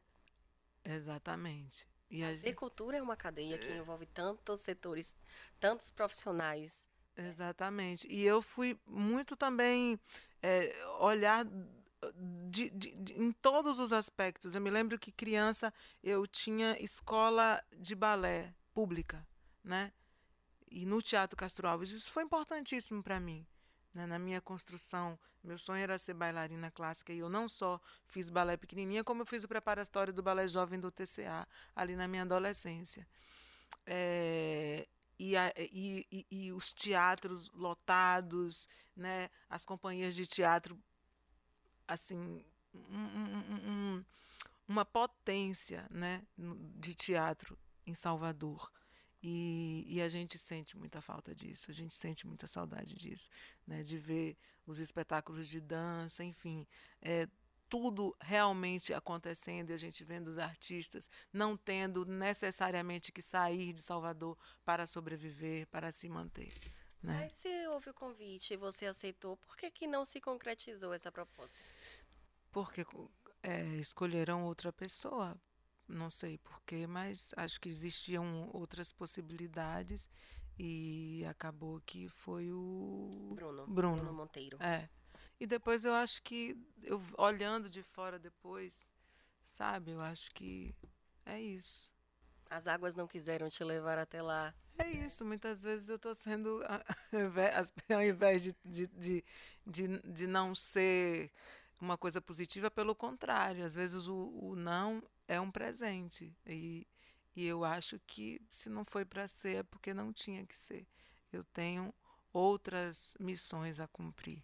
Exatamente. 0.83 1.87
E 2.13 2.23
a 2.23 2.31
gente... 2.31 2.53
cultura 2.53 2.97
é 2.97 3.01
uma 3.01 3.17
cadeia 3.17 3.57
que 3.57 3.71
envolve 3.73 4.05
tantos 4.05 4.61
setores, 4.61 5.15
tantos 5.59 5.89
profissionais. 5.89 6.87
Exatamente. 7.17 8.07
E 8.07 8.21
eu 8.21 8.39
fui 8.39 8.79
muito 8.85 9.35
também 9.35 9.99
é, 10.39 10.71
olhar 10.99 11.43
de, 12.51 12.69
de, 12.69 12.95
de, 12.95 13.13
em 13.19 13.31
todos 13.31 13.79
os 13.79 13.91
aspectos. 13.91 14.53
Eu 14.53 14.61
me 14.61 14.69
lembro 14.69 14.99
que 14.99 15.11
criança 15.11 15.73
eu 16.03 16.27
tinha 16.27 16.77
escola 16.79 17.59
de 17.75 17.95
balé 17.95 18.53
pública, 18.75 19.27
né? 19.63 19.91
E 20.69 20.85
no 20.85 21.01
Teatro 21.01 21.35
Castro 21.35 21.67
Alves 21.67 21.89
isso 21.89 22.11
foi 22.11 22.21
importantíssimo 22.21 23.01
para 23.01 23.19
mim, 23.19 23.43
né? 23.93 24.05
Na 24.05 24.17
minha 24.17 24.41
construção, 24.41 25.17
meu 25.43 25.57
sonho 25.57 25.83
era 25.83 25.97
ser 25.97 26.13
bailarina 26.13 26.71
clássica 26.71 27.13
e 27.13 27.19
eu 27.19 27.29
não 27.29 27.47
só 27.47 27.79
fiz 28.05 28.29
balé 28.29 28.57
pequenininha, 28.57 29.03
como 29.03 29.21
eu 29.21 29.25
fiz 29.25 29.43
o 29.43 29.47
preparatório 29.47 30.13
do 30.13 30.23
balé 30.23 30.47
jovem 30.47 30.79
do 30.79 30.91
TCA 30.91 31.47
ali 31.75 31.95
na 31.95 32.07
minha 32.07 32.23
adolescência. 32.23 33.07
É, 33.85 34.87
e, 35.19 35.37
a, 35.37 35.53
e, 35.57 36.07
e, 36.11 36.25
e, 36.29 36.51
os 36.51 36.73
teatros 36.73 37.51
lotados, 37.51 38.67
né? 38.95 39.29
as 39.49 39.65
companhias 39.65 40.15
de 40.15 40.25
teatro 40.25 40.77
assim 41.87 42.43
um, 42.73 43.97
um, 43.97 44.05
uma 44.67 44.85
potência 44.85 45.85
né, 45.89 46.23
de 46.37 46.95
teatro 46.95 47.57
em 47.85 47.93
Salvador. 47.93 48.71
E, 49.25 49.85
e, 49.87 50.01
a 50.01 50.09
gente 50.09 50.37
sente 50.37 50.77
muita 50.77 50.99
falta 50.99 51.33
disso, 51.33 51.71
a 51.71 51.73
gente 51.73 51.93
sente 51.93 52.27
muita 52.27 52.45
saudade 52.45 52.93
disso, 52.93 53.29
né, 53.65 53.81
de 53.81 53.97
ver 53.97 54.35
os 54.67 54.79
espetáculos 54.79 55.47
de 55.47 55.61
dança, 55.61 56.25
enfim, 56.25 56.67
é, 57.01 57.25
tudo 57.69 58.13
realmente 58.19 58.93
acontecendo 58.93 59.69
e 59.69 59.73
a 59.73 59.77
gente 59.77 60.03
vendo 60.03 60.27
os 60.27 60.37
artistas 60.37 61.09
não 61.31 61.55
tendo 61.55 62.05
necessariamente 62.05 63.13
que 63.13 63.21
sair 63.21 63.71
de 63.71 63.81
Salvador 63.81 64.37
para 64.65 64.85
sobreviver, 64.85 65.67
para 65.67 65.89
se 65.89 66.09
manter. 66.09 66.53
Né? 67.01 67.21
Mas 67.21 67.33
se 67.33 67.67
houve 67.67 67.89
o 67.89 67.93
convite 67.93 68.53
e 68.53 68.57
você 68.57 68.85
aceitou, 68.85 69.37
por 69.37 69.55
que, 69.55 69.71
que 69.71 69.87
não 69.87 70.05
se 70.05 70.21
concretizou 70.21 70.93
essa 70.93 71.11
proposta? 71.11 71.57
Porque 72.51 72.85
é, 73.41 73.63
escolheram 73.77 74.45
outra 74.45 74.71
pessoa. 74.71 75.35
Não 75.87 76.09
sei 76.09 76.37
porquê, 76.37 76.87
mas 76.87 77.33
acho 77.35 77.59
que 77.59 77.69
existiam 77.69 78.49
outras 78.53 78.91
possibilidades 78.91 80.09
e 80.57 81.25
acabou 81.29 81.81
que 81.85 82.07
foi 82.07 82.51
o 82.51 83.09
Bruno, 83.35 83.67
Bruno. 83.67 83.95
Bruno 83.95 84.13
Monteiro. 84.13 84.57
É. 84.61 84.89
E 85.39 85.47
depois 85.47 85.83
eu 85.83 85.93
acho 85.93 86.21
que, 86.23 86.57
eu 86.81 87.01
olhando 87.17 87.69
de 87.69 87.83
fora 87.83 88.17
depois, 88.17 88.91
sabe, 89.43 89.91
eu 89.91 90.01
acho 90.01 90.31
que 90.31 90.73
é 91.25 91.39
isso. 91.41 91.91
As 92.49 92.67
águas 92.67 92.95
não 92.95 93.07
quiseram 93.07 93.49
te 93.49 93.63
levar 93.63 93.97
até 93.97 94.21
lá. 94.21 94.53
É 94.77 94.89
isso, 94.89 95.25
muitas 95.25 95.63
vezes 95.63 95.89
eu 95.89 95.97
estou 95.97 96.15
sendo, 96.15 96.61
ao 97.93 98.03
invés 98.03 98.41
de, 98.41 98.55
de, 98.63 98.87
de, 98.87 99.23
de, 99.65 99.99
de 99.99 100.27
não 100.27 100.55
ser 100.55 101.31
uma 101.79 101.97
coisa 101.97 102.21
positiva, 102.21 102.71
pelo 102.71 102.95
contrário, 102.95 103.65
às 103.65 103.75
vezes 103.75 104.07
o, 104.07 104.29
o 104.39 104.55
não 104.55 105.03
é 105.27 105.39
um 105.39 105.51
presente. 105.51 106.35
E, 106.45 106.87
e 107.35 107.45
eu 107.45 107.63
acho 107.63 107.99
que 108.05 108.41
se 108.49 108.69
não 108.69 108.85
foi 108.85 109.05
para 109.05 109.27
ser, 109.27 109.57
é 109.57 109.63
porque 109.63 109.93
não 109.93 110.11
tinha 110.13 110.45
que 110.45 110.57
ser. 110.57 110.87
Eu 111.31 111.43
tenho 111.43 111.93
outras 112.31 113.15
missões 113.19 113.79
a 113.79 113.87
cumprir. 113.87 114.43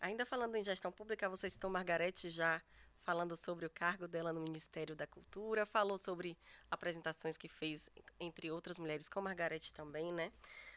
Ainda 0.00 0.26
falando 0.26 0.56
em 0.56 0.64
gestão 0.64 0.92
pública, 0.92 1.28
você 1.28 1.48
citou 1.48 1.70
Margarete 1.70 2.28
já 2.30 2.62
falando 3.00 3.36
sobre 3.36 3.64
o 3.64 3.70
cargo 3.70 4.08
dela 4.08 4.32
no 4.32 4.40
Ministério 4.40 4.96
da 4.96 5.06
Cultura, 5.06 5.64
falou 5.64 5.96
sobre 5.96 6.36
apresentações 6.68 7.36
que 7.36 7.48
fez 7.48 7.88
entre 8.18 8.50
outras 8.50 8.80
mulheres, 8.80 9.08
com 9.08 9.20
Margarete 9.20 9.72
também, 9.72 10.12
né? 10.12 10.32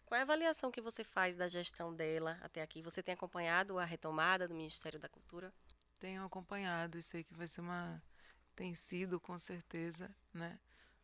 Qual 0.05 0.15
é 0.15 0.21
a 0.21 0.23
avaliação 0.23 0.71
que 0.71 0.79
você 0.81 1.03
faz 1.03 1.35
da 1.35 1.47
gestão 1.47 1.93
dela 1.93 2.39
até 2.41 2.61
aqui? 2.61 2.81
Você 2.81 3.01
tem 3.01 3.13
acompanhado 3.13 3.77
a 3.79 3.85
retomada 3.85 4.47
do 4.47 4.53
Ministério 4.53 4.99
da 4.99 5.09
Cultura? 5.09 5.53
Tenho 5.99 6.23
acompanhado 6.23 6.97
e 6.97 7.03
sei 7.03 7.23
que 7.23 7.33
vai 7.33 7.47
ser 7.47 7.61
uma 7.61 8.01
tem 8.59 8.75
sido 8.75 9.21
com 9.21 9.39
certeza, 9.39 10.13
né, 10.33 10.59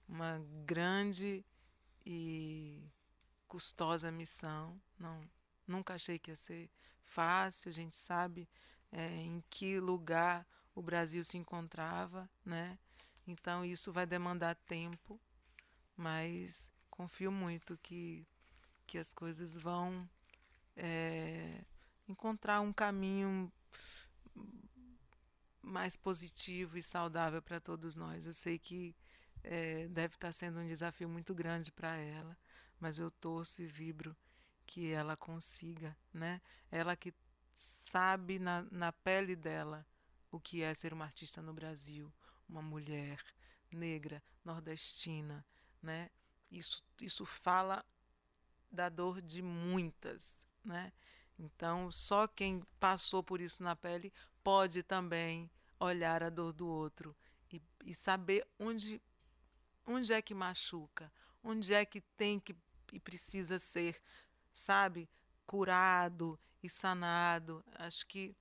uma 0.09 0.45
grande 0.65 1.41
e 2.05 2.83
custosa 3.47 4.11
missão. 4.11 4.77
Não, 4.99 5.21
nunca 5.65 5.93
achei 5.93 6.19
que 6.19 6.31
ia 6.31 6.35
ser 6.35 6.69
fácil. 7.05 7.69
A 7.69 7.71
gente 7.71 7.95
sabe 7.95 8.45
é, 8.91 9.07
em 9.21 9.41
que 9.49 9.79
lugar 9.79 10.45
o 10.75 10.81
Brasil 10.81 11.23
se 11.23 11.37
encontrava, 11.37 12.29
né? 12.43 12.77
Então 13.25 13.63
isso 13.63 13.93
vai 13.93 14.05
demandar 14.05 14.55
tempo, 14.55 15.17
mas 15.95 16.69
confio 16.89 17.31
muito 17.31 17.77
que, 17.77 18.27
que 18.85 18.97
as 18.97 19.13
coisas 19.13 19.55
vão 19.55 20.09
é, 20.75 21.63
encontrar 22.05 22.59
um 22.59 22.73
caminho 22.73 23.49
mais 25.65 25.97
positivo 25.97 26.77
e 26.77 26.83
saudável 26.83 27.41
para 27.41 27.59
todos 27.59 27.95
nós. 27.95 28.25
Eu 28.25 28.33
sei 28.33 28.59
que 28.59 28.95
é, 29.43 29.87
deve 29.87 30.15
estar 30.15 30.31
sendo 30.31 30.59
um 30.59 30.67
desafio 30.67 31.09
muito 31.09 31.33
grande 31.33 31.71
para 31.71 31.95
ela, 31.95 32.37
mas 32.79 32.97
eu 32.99 33.09
torço 33.09 33.61
e 33.61 33.67
vibro 33.67 34.15
que 34.65 34.91
ela 34.91 35.15
consiga, 35.17 35.95
né? 36.13 36.41
Ela 36.71 36.95
que 36.95 37.13
sabe 37.53 38.39
na, 38.39 38.63
na 38.71 38.91
pele 38.91 39.35
dela 39.35 39.85
o 40.31 40.39
que 40.39 40.61
é 40.61 40.73
ser 40.73 40.93
uma 40.93 41.05
artista 41.05 41.41
no 41.41 41.53
Brasil, 41.53 42.11
uma 42.47 42.61
mulher 42.61 43.23
negra, 43.71 44.21
nordestina, 44.43 45.45
né? 45.81 46.09
Isso, 46.51 46.83
isso 47.01 47.25
fala 47.25 47.85
da 48.71 48.89
dor 48.89 49.21
de 49.21 49.41
muitas, 49.41 50.45
né? 50.63 50.91
Então, 51.37 51.91
só 51.91 52.27
quem 52.27 52.63
passou 52.79 53.23
por 53.23 53.41
isso 53.41 53.61
na 53.61 53.75
pele 53.75 54.11
pode 54.43 54.83
também 54.83 55.49
olhar 55.79 56.23
a 56.23 56.29
dor 56.29 56.53
do 56.53 56.67
outro 56.67 57.15
e, 57.51 57.61
e 57.85 57.93
saber 57.93 58.45
onde, 58.59 59.01
onde 59.85 60.13
é 60.13 60.21
que 60.21 60.33
machuca, 60.33 61.11
onde 61.43 61.73
é 61.73 61.85
que 61.85 62.01
tem 62.01 62.39
que 62.39 62.55
e 62.91 62.99
precisa 62.99 63.59
ser, 63.59 64.01
sabe, 64.53 65.09
curado 65.45 66.39
e 66.63 66.69
sanado. 66.69 67.63
Acho 67.75 68.05
que 68.07 68.35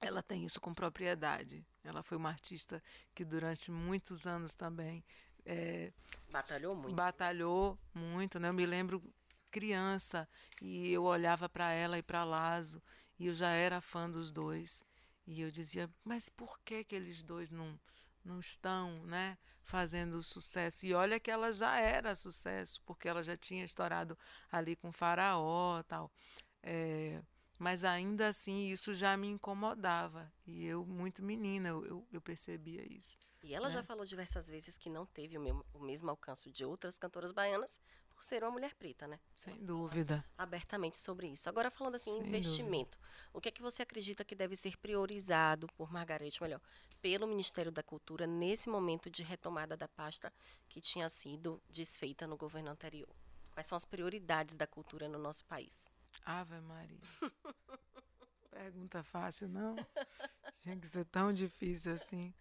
ela 0.00 0.22
tem 0.22 0.44
isso 0.44 0.60
com 0.60 0.72
propriedade. 0.72 1.66
Ela 1.82 2.02
foi 2.02 2.16
uma 2.16 2.30
artista 2.30 2.82
que 3.14 3.24
durante 3.24 3.70
muitos 3.70 4.26
anos 4.26 4.54
também 4.54 5.04
é, 5.44 5.92
batalhou 6.30 6.74
muito. 6.74 6.94
Batalhou 6.94 7.78
muito, 7.92 8.38
né? 8.38 8.48
Eu 8.48 8.54
me 8.54 8.64
lembro 8.64 9.02
criança 9.50 10.28
e 10.60 10.90
eu 10.90 11.04
olhava 11.04 11.48
para 11.48 11.70
ela 11.70 11.98
e 11.98 12.02
para 12.02 12.24
Lazo 12.24 12.82
e 13.18 13.26
eu 13.26 13.34
já 13.34 13.50
era 13.50 13.80
fã 13.80 14.10
dos 14.10 14.32
dois 14.32 14.82
e 15.26 15.40
eu 15.40 15.50
dizia, 15.50 15.90
mas 16.04 16.28
por 16.28 16.58
que 16.60 16.84
que 16.84 16.94
eles 16.94 17.22
dois 17.22 17.50
não 17.50 17.78
não 18.24 18.40
estão, 18.40 19.04
né, 19.04 19.36
fazendo 19.62 20.22
sucesso? 20.22 20.86
E 20.86 20.94
olha 20.94 21.20
que 21.20 21.30
ela 21.30 21.52
já 21.52 21.78
era 21.78 22.16
sucesso 22.16 22.80
porque 22.86 23.06
ela 23.06 23.22
já 23.22 23.36
tinha 23.36 23.64
estourado 23.64 24.18
ali 24.50 24.74
com 24.76 24.90
Faraó, 24.92 25.82
tal. 25.82 26.10
É, 26.62 27.22
mas 27.58 27.84
ainda 27.84 28.28
assim 28.28 28.68
isso 28.68 28.94
já 28.94 29.16
me 29.16 29.28
incomodava. 29.28 30.32
E 30.46 30.64
eu, 30.64 30.84
muito 30.86 31.22
menina, 31.22 31.68
eu, 31.68 31.84
eu, 31.84 32.08
eu 32.12 32.20
percebia 32.20 32.82
isso. 32.90 33.18
E 33.42 33.54
ela 33.54 33.68
né? 33.68 33.74
já 33.74 33.82
falou 33.82 34.06
diversas 34.06 34.48
vezes 34.48 34.78
que 34.78 34.88
não 34.88 35.04
teve 35.04 35.36
o 35.36 35.40
mesmo, 35.40 35.64
o 35.74 35.78
mesmo 35.78 36.08
alcance 36.08 36.50
de 36.50 36.64
outras 36.64 36.98
cantoras 36.98 37.30
baianas 37.30 37.78
por 38.24 38.28
ser 38.28 38.42
uma 38.42 38.50
mulher 38.50 38.72
preta, 38.74 39.06
né? 39.06 39.20
Sem 39.34 39.62
dúvida. 39.62 40.24
Abertamente 40.38 40.96
sobre 40.96 41.28
isso. 41.28 41.46
Agora, 41.46 41.70
falando 41.70 41.96
assim, 41.96 42.12
Sem 42.12 42.26
investimento. 42.26 42.98
Dúvida. 42.98 43.28
O 43.34 43.40
que 43.40 43.50
é 43.50 43.52
que 43.52 43.60
você 43.60 43.82
acredita 43.82 44.24
que 44.24 44.34
deve 44.34 44.56
ser 44.56 44.78
priorizado 44.78 45.66
por 45.76 45.92
Margarete, 45.92 46.42
melhor, 46.42 46.60
pelo 47.02 47.26
Ministério 47.26 47.70
da 47.70 47.82
Cultura 47.82 48.26
nesse 48.26 48.70
momento 48.70 49.10
de 49.10 49.22
retomada 49.22 49.76
da 49.76 49.86
pasta 49.86 50.32
que 50.70 50.80
tinha 50.80 51.06
sido 51.10 51.62
desfeita 51.68 52.26
no 52.26 52.34
governo 52.34 52.70
anterior? 52.70 53.14
Quais 53.52 53.66
são 53.66 53.76
as 53.76 53.84
prioridades 53.84 54.56
da 54.56 54.66
cultura 54.66 55.06
no 55.06 55.18
nosso 55.18 55.44
país? 55.44 55.90
Ave 56.24 56.58
Maria. 56.62 56.98
pergunta 58.50 59.02
fácil, 59.02 59.48
não. 59.48 59.76
Tinha 60.62 60.76
que 60.78 60.88
ser 60.88 61.04
tão 61.04 61.30
difícil 61.30 61.92
assim. 61.92 62.32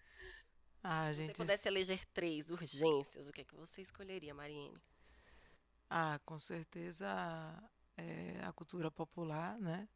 Ah, 0.82 1.10
Se 1.10 1.20
gente... 1.20 1.28
você 1.32 1.34
pudesse 1.44 1.68
eleger 1.68 2.06
três 2.14 2.50
urgências, 2.50 3.28
o 3.28 3.34
que 3.34 3.42
é 3.42 3.44
que 3.44 3.56
você 3.56 3.82
escolheria, 3.82 4.34
Mariene? 4.34 4.82
Ah, 5.96 6.20
com 6.26 6.40
certeza 6.40 7.06
é 7.96 8.42
a 8.44 8.52
cultura 8.52 8.90
popular, 8.90 9.60
né? 9.60 9.88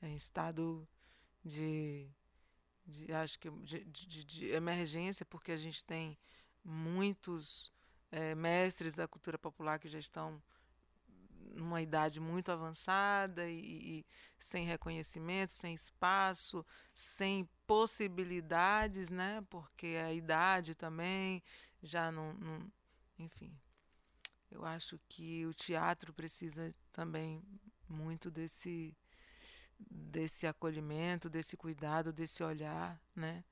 Em 0.00 0.16
estado 0.16 0.88
de, 1.44 2.08
de 2.86 3.12
acho 3.12 3.38
que 3.38 3.50
de, 3.50 3.84
de, 3.84 4.24
de, 4.24 4.46
emergência, 4.46 5.26
porque 5.26 5.52
a 5.52 5.56
gente 5.58 5.84
tem 5.84 6.18
muitos 6.64 7.70
é, 8.10 8.34
mestres 8.34 8.94
da 8.94 9.06
cultura 9.06 9.36
popular 9.38 9.78
que 9.78 9.88
já 9.88 9.98
estão 9.98 10.42
numa 11.54 11.82
idade 11.82 12.18
muito 12.18 12.50
avançada 12.50 13.46
e, 13.46 13.98
e, 13.98 14.06
sem 14.38 14.64
reconhecimento, 14.64 15.52
sem 15.52 15.74
espaço, 15.74 16.64
sem 16.94 17.46
possibilidades, 17.66 19.10
né? 19.10 19.44
Porque 19.50 19.98
a 20.02 20.14
idade 20.14 20.74
também 20.74 21.42
já 21.82 22.10
não, 22.10 22.32
não, 22.32 22.72
enfim. 23.18 23.54
Eu 24.50 24.64
acho 24.64 24.98
que 25.08 25.46
o 25.46 25.54
teatro 25.54 26.12
precisa 26.12 26.72
também 26.92 27.42
muito 27.88 28.30
desse 28.30 28.96
desse 29.90 30.46
acolhimento, 30.46 31.28
desse 31.30 31.56
cuidado, 31.56 32.12
desse 32.12 32.42
olhar, 32.42 33.00
né? 33.14 33.44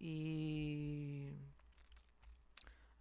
E 0.00 1.34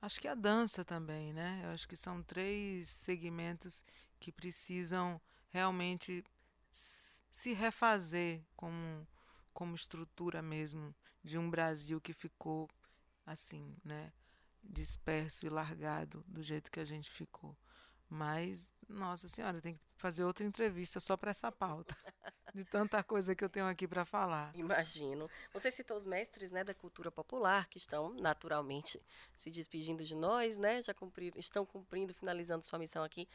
Acho 0.01 0.21
que 0.21 0.28
a 0.28 0.36
dança 0.36 0.86
também, 0.86 1.34
né? 1.34 1.61
Eu 1.63 1.69
acho 1.69 1.88
que 1.88 1.97
são 1.97 2.21
três 2.23 2.89
segmentos 2.89 3.84
que 4.19 4.32
precisam 4.32 5.19
realmente 5.49 6.23
se 6.69 7.53
refazer 7.53 8.41
como, 8.55 9.07
como 9.53 9.75
estrutura 9.75 10.41
mesmo 10.41 10.93
de 11.23 11.38
um 11.38 11.49
Brasil 11.49 11.99
que 11.99 12.13
ficou 12.13 12.69
assim, 13.25 13.75
né? 13.84 14.11
Disperso 14.70 15.45
e 15.45 15.49
largado 15.49 16.24
do 16.28 16.43
jeito 16.43 16.72
que 16.72 16.80
a 16.80 16.86
gente 16.86 17.09
ficou. 17.09 17.57
Mas, 18.09 18.74
nossa 18.88 19.28
senhora, 19.28 19.61
tem 19.61 19.76
que 19.76 19.82
fazer 19.95 20.24
outra 20.24 20.45
entrevista 20.45 20.99
só 20.99 21.18
para 21.18 21.32
essa 21.32 21.51
pauta. 21.51 21.95
De 22.53 22.63
tanta 22.63 23.03
coisa 23.03 23.36
que 23.36 23.43
eu 23.43 23.49
tenho 23.49 23.68
aqui 23.68 23.88
para 23.88 24.05
falar. 24.05 24.55
Imagino. 24.55 25.30
Você 25.53 25.70
citou 25.70 25.97
os 25.97 26.07
mestres 26.07 26.49
né, 26.49 26.63
da 26.63 26.74
cultura 26.74 27.11
popular, 27.11 27.68
que 27.68 27.78
estão 27.78 28.13
naturalmente 28.13 28.99
se 29.36 29.51
despedindo 29.51 30.03
de 30.03 30.15
nós, 30.15 30.57
né? 30.57 30.82
Já 30.82 30.95
estão 31.36 31.65
cumprindo, 31.65 32.13
finalizando 32.13 32.65
sua 32.65 32.80
missão 32.80 33.03
aqui. 33.03 33.28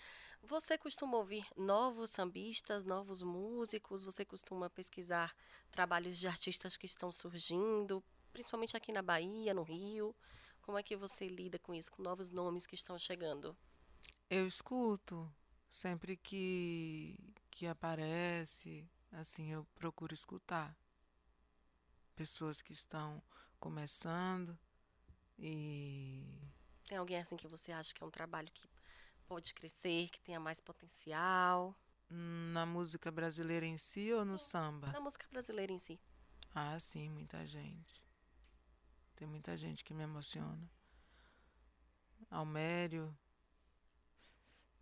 Você 0.42 0.76
costuma 0.76 1.18
ouvir 1.18 1.46
novos 1.56 2.10
sambistas, 2.10 2.84
novos 2.84 3.22
músicos? 3.22 4.02
Você 4.02 4.24
costuma 4.24 4.68
pesquisar 4.70 5.32
trabalhos 5.70 6.18
de 6.18 6.26
artistas 6.26 6.76
que 6.76 6.86
estão 6.86 7.12
surgindo, 7.12 8.02
principalmente 8.32 8.76
aqui 8.76 8.90
na 8.90 9.02
Bahia, 9.02 9.54
no 9.54 9.62
Rio? 9.62 10.16
Como 10.62 10.78
é 10.78 10.82
que 10.82 10.96
você 10.96 11.26
lida 11.28 11.58
com 11.58 11.74
isso, 11.74 11.92
com 11.92 12.02
novos 12.02 12.30
nomes 12.30 12.66
que 12.66 12.74
estão 12.74 12.98
chegando? 12.98 13.56
Eu 14.30 14.46
escuto 14.46 15.30
sempre 15.68 16.16
que 16.16 17.18
que 17.50 17.66
aparece, 17.66 18.88
assim, 19.12 19.52
eu 19.52 19.66
procuro 19.74 20.14
escutar 20.14 20.74
pessoas 22.16 22.62
que 22.62 22.72
estão 22.72 23.22
começando 23.60 24.58
e 25.38 26.24
tem 26.84 26.98
alguém 26.98 27.18
assim 27.18 27.36
que 27.36 27.48
você 27.48 27.72
acha 27.72 27.94
que 27.94 28.02
é 28.02 28.06
um 28.06 28.10
trabalho 28.10 28.50
que 28.52 28.68
pode 29.26 29.54
crescer, 29.54 30.08
que 30.10 30.20
tenha 30.20 30.40
mais 30.40 30.60
potencial? 30.60 31.76
Na 32.10 32.66
música 32.66 33.10
brasileira 33.10 33.64
em 33.64 33.78
si 33.78 34.12
ou 34.12 34.24
sim, 34.24 34.30
no 34.30 34.38
samba? 34.38 34.92
Na 34.92 35.00
música 35.00 35.26
brasileira 35.30 35.72
em 35.72 35.78
si. 35.78 35.98
Ah, 36.54 36.78
sim, 36.78 37.08
muita 37.08 37.46
gente. 37.46 38.02
Tem 39.16 39.26
muita 39.26 39.56
gente 39.56 39.84
que 39.84 39.94
me 39.94 40.02
emociona. 40.02 40.70
Almério, 42.30 43.16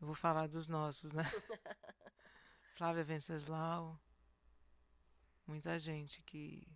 eu 0.00 0.06
vou 0.06 0.14
falar 0.14 0.46
dos 0.46 0.68
nossos, 0.68 1.12
né? 1.12 1.24
Flávia 2.74 3.04
Venceslau. 3.04 4.00
Muita 5.46 5.78
gente 5.78 6.22
que 6.22 6.66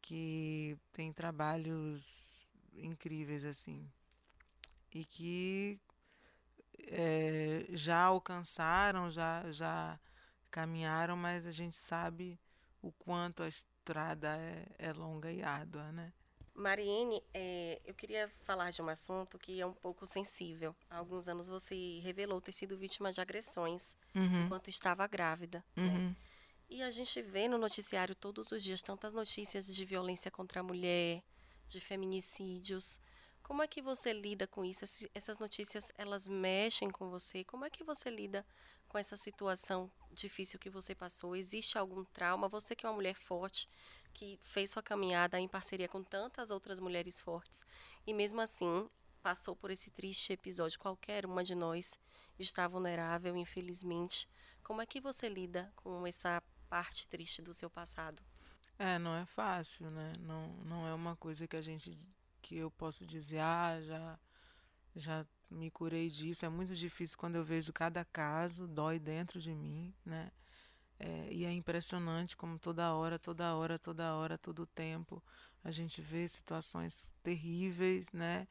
que 0.00 0.76
tem 0.92 1.12
trabalhos 1.12 2.52
incríveis 2.74 3.44
assim 3.44 3.90
e 4.92 5.04
que 5.04 5.80
é, 6.78 7.66
já 7.70 8.02
alcançaram, 8.02 9.10
já 9.10 9.50
já 9.50 9.98
caminharam, 10.50 11.16
mas 11.16 11.46
a 11.46 11.50
gente 11.50 11.76
sabe 11.76 12.38
o 12.84 12.92
quanto 12.92 13.42
a 13.42 13.48
estrada 13.48 14.36
é, 14.36 14.66
é 14.78 14.92
longa 14.92 15.32
e 15.32 15.42
árdua, 15.42 15.90
né? 15.92 16.12
Mariene, 16.54 17.20
é, 17.32 17.80
eu 17.84 17.94
queria 17.94 18.28
falar 18.44 18.70
de 18.70 18.80
um 18.80 18.88
assunto 18.88 19.38
que 19.38 19.60
é 19.60 19.66
um 19.66 19.72
pouco 19.72 20.06
sensível. 20.06 20.76
Há 20.88 20.98
alguns 20.98 21.28
anos 21.28 21.48
você 21.48 21.98
revelou 22.00 22.40
ter 22.40 22.52
sido 22.52 22.76
vítima 22.76 23.10
de 23.10 23.20
agressões 23.20 23.96
uhum. 24.14 24.44
enquanto 24.44 24.68
estava 24.68 25.04
grávida. 25.08 25.64
Né? 25.74 25.82
Uhum. 25.82 26.08
Né? 26.10 26.16
E 26.70 26.82
a 26.82 26.90
gente 26.90 27.20
vê 27.22 27.48
no 27.48 27.58
noticiário 27.58 28.14
todos 28.14 28.52
os 28.52 28.62
dias 28.62 28.82
tantas 28.82 29.12
notícias 29.12 29.66
de 29.66 29.84
violência 29.84 30.30
contra 30.30 30.60
a 30.60 30.62
mulher, 30.62 31.24
de 31.66 31.80
feminicídios. 31.80 33.00
Como 33.44 33.62
é 33.62 33.68
que 33.68 33.82
você 33.82 34.10
lida 34.10 34.46
com 34.46 34.64
isso? 34.64 34.84
Essas 35.14 35.38
notícias, 35.38 35.92
elas 35.98 36.26
mexem 36.26 36.90
com 36.90 37.10
você? 37.10 37.44
Como 37.44 37.66
é 37.66 37.68
que 37.68 37.84
você 37.84 38.08
lida 38.08 38.44
com 38.88 38.96
essa 38.96 39.18
situação 39.18 39.92
difícil 40.10 40.58
que 40.58 40.70
você 40.70 40.94
passou? 40.94 41.36
Existe 41.36 41.76
algum 41.76 42.04
trauma? 42.06 42.48
Você 42.48 42.74
que 42.74 42.86
é 42.86 42.88
uma 42.88 42.94
mulher 42.94 43.14
forte, 43.14 43.68
que 44.14 44.40
fez 44.42 44.70
sua 44.70 44.82
caminhada 44.82 45.38
em 45.38 45.46
parceria 45.46 45.86
com 45.86 46.02
tantas 46.02 46.50
outras 46.50 46.80
mulheres 46.80 47.20
fortes 47.20 47.66
e 48.06 48.14
mesmo 48.14 48.40
assim 48.40 48.88
passou 49.22 49.54
por 49.54 49.70
esse 49.70 49.90
triste 49.90 50.32
episódio. 50.32 50.78
Qualquer 50.78 51.26
uma 51.26 51.44
de 51.44 51.54
nós 51.54 51.98
está 52.38 52.66
vulnerável, 52.66 53.36
infelizmente. 53.36 54.26
Como 54.62 54.80
é 54.80 54.86
que 54.86 55.02
você 55.02 55.28
lida 55.28 55.70
com 55.76 56.06
essa 56.06 56.42
parte 56.70 57.06
triste 57.08 57.42
do 57.42 57.52
seu 57.52 57.68
passado? 57.68 58.22
É, 58.78 58.98
não 58.98 59.14
é 59.14 59.26
fácil, 59.26 59.90
né? 59.90 60.14
Não, 60.20 60.48
não 60.64 60.86
é 60.86 60.94
uma 60.94 61.14
coisa 61.14 61.46
que 61.46 61.56
a 61.56 61.62
gente 61.62 61.94
que 62.44 62.56
eu 62.58 62.70
posso 62.70 63.06
dizer, 63.06 63.40
ah, 63.40 63.80
já 63.80 64.18
já 64.96 65.26
me 65.50 65.70
curei 65.70 66.08
disso. 66.08 66.44
É 66.44 66.48
muito 66.48 66.74
difícil 66.74 67.16
quando 67.18 67.36
eu 67.36 67.44
vejo 67.44 67.72
cada 67.72 68.04
caso, 68.04 68.68
dói 68.68 68.98
dentro 68.98 69.40
de 69.40 69.54
mim, 69.54 69.92
né? 70.04 70.30
É, 70.98 71.28
e 71.32 71.44
é 71.44 71.52
impressionante 71.52 72.36
como 72.36 72.58
toda 72.58 72.92
hora, 72.94 73.18
toda 73.18 73.54
hora, 73.54 73.78
toda 73.78 74.14
hora, 74.14 74.38
todo 74.38 74.66
tempo 74.66 75.22
a 75.64 75.70
gente 75.70 76.00
vê 76.02 76.28
situações 76.28 77.14
terríveis, 77.22 78.12
né? 78.12 78.46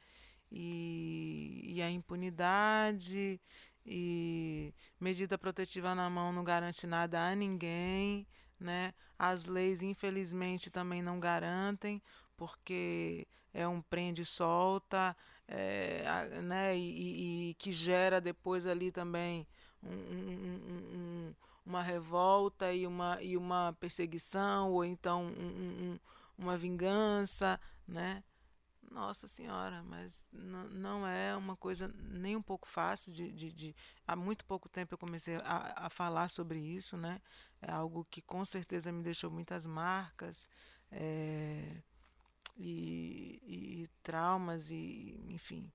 E, 0.51 1.61
e 1.65 1.81
a 1.81 1.89
impunidade 1.89 3.39
e 3.85 4.73
medida 4.99 5.37
protetiva 5.37 5.95
na 5.95 6.09
mão 6.09 6.33
não 6.33 6.43
garante 6.43 6.87
nada 6.87 7.27
a 7.29 7.35
ninguém, 7.35 8.27
né? 8.59 8.93
As 9.17 9.45
leis, 9.45 9.81
infelizmente, 9.83 10.71
também 10.71 11.01
não 11.01 11.19
garantem, 11.19 12.01
porque 12.35 13.27
é 13.53 13.67
um 13.67 13.81
prende 13.81 14.25
solta, 14.25 15.15
é, 15.47 16.41
né? 16.41 16.77
E, 16.77 17.49
e, 17.49 17.53
que 17.55 17.71
gera 17.71 18.19
depois 18.19 18.65
ali 18.65 18.91
também 18.91 19.47
um, 19.83 19.89
um, 19.89 21.29
um 21.29 21.35
uma 21.65 21.81
revolta 21.81 22.73
e 22.73 22.85
uma, 22.85 23.21
e 23.21 23.37
uma 23.37 23.75
perseguição, 23.79 24.71
ou 24.71 24.83
então 24.83 25.25
um, 25.25 25.93
um, 25.93 25.99
uma 26.37 26.57
vingança, 26.57 27.59
né? 27.87 28.23
Nossa 28.91 29.27
Senhora, 29.27 29.81
mas 29.81 30.27
não 30.31 31.07
é 31.07 31.35
uma 31.35 31.55
coisa 31.55 31.87
nem 31.97 32.35
um 32.35 32.41
pouco 32.43 32.67
fácil 32.67 33.11
de, 33.11 33.31
de, 33.31 33.51
de, 33.51 33.75
Há 34.05 34.15
muito 34.15 34.45
pouco 34.45 34.69
tempo 34.69 34.93
eu 34.93 34.97
comecei 34.99 35.37
a, 35.37 35.85
a 35.87 35.89
falar 35.89 36.29
sobre 36.29 36.59
isso, 36.59 36.95
né? 36.95 37.19
É 37.59 37.71
algo 37.71 38.05
que 38.11 38.21
com 38.21 38.45
certeza 38.45 38.91
me 38.91 39.01
deixou 39.01 39.31
muitas 39.31 39.65
marcas 39.65 40.47
é, 40.91 41.81
e, 42.55 43.39
e 43.45 43.87
traumas, 44.01 44.69
e 44.71 45.19
enfim, 45.29 45.71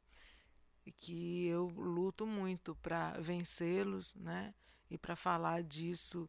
que 0.96 1.46
eu 1.46 1.66
luto 1.68 2.26
muito 2.26 2.74
para 2.76 3.12
vencê-los, 3.20 4.14
né? 4.14 4.54
E 4.90 4.96
para 4.96 5.14
falar 5.14 5.62
disso, 5.62 6.28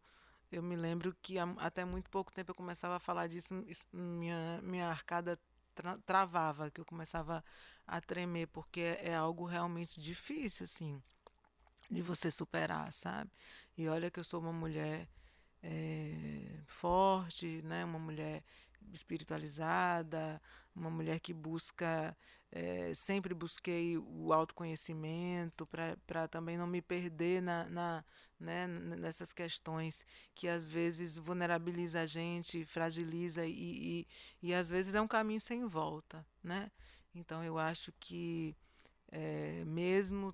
eu 0.51 0.61
me 0.61 0.75
lembro 0.75 1.15
que 1.21 1.37
até 1.57 1.85
muito 1.85 2.09
pouco 2.09 2.31
tempo 2.31 2.51
eu 2.51 2.55
começava 2.55 2.95
a 2.97 2.99
falar 2.99 3.27
disso, 3.27 3.53
minha, 3.93 4.61
minha 4.61 4.87
arcada 4.87 5.39
tra 5.73 5.97
travava, 6.05 6.69
que 6.71 6.81
eu 6.81 6.85
começava 6.85 7.43
a 7.87 8.01
tremer, 8.01 8.47
porque 8.47 8.81
é, 8.81 9.09
é 9.09 9.15
algo 9.15 9.45
realmente 9.45 10.01
difícil, 10.01 10.65
assim, 10.65 11.01
de 11.89 12.01
você 12.01 12.29
superar, 12.29 12.91
sabe? 12.91 13.31
E 13.77 13.87
olha 13.87 14.11
que 14.11 14.19
eu 14.19 14.23
sou 14.23 14.41
uma 14.41 14.53
mulher 14.53 15.07
é, 15.63 16.61
forte, 16.67 17.61
né? 17.63 17.85
Uma 17.85 17.99
mulher 17.99 18.43
espiritualizada, 18.93 20.41
uma 20.75 20.89
mulher 20.89 21.19
que 21.19 21.33
busca, 21.33 22.15
é, 22.51 22.93
sempre 22.93 23.33
busquei 23.33 23.97
o 23.97 24.33
autoconhecimento 24.33 25.67
para 26.05 26.27
também 26.27 26.57
não 26.57 26.67
me 26.67 26.81
perder 26.81 27.41
na, 27.41 27.69
na 27.69 28.05
né, 28.39 28.67
nessas 28.67 29.33
questões 29.33 30.05
que 30.33 30.47
às 30.47 30.69
vezes 30.69 31.17
vulnerabiliza 31.17 32.01
a 32.01 32.05
gente, 32.05 32.65
fragiliza 32.65 33.45
e, 33.45 33.51
e, 33.51 34.07
e 34.41 34.53
às 34.53 34.69
vezes 34.69 34.95
é 34.95 35.01
um 35.01 35.07
caminho 35.07 35.41
sem 35.41 35.65
volta, 35.65 36.25
né? 36.41 36.71
Então 37.13 37.43
eu 37.43 37.57
acho 37.57 37.91
que 37.99 38.55
é, 39.11 39.63
mesmo 39.65 40.33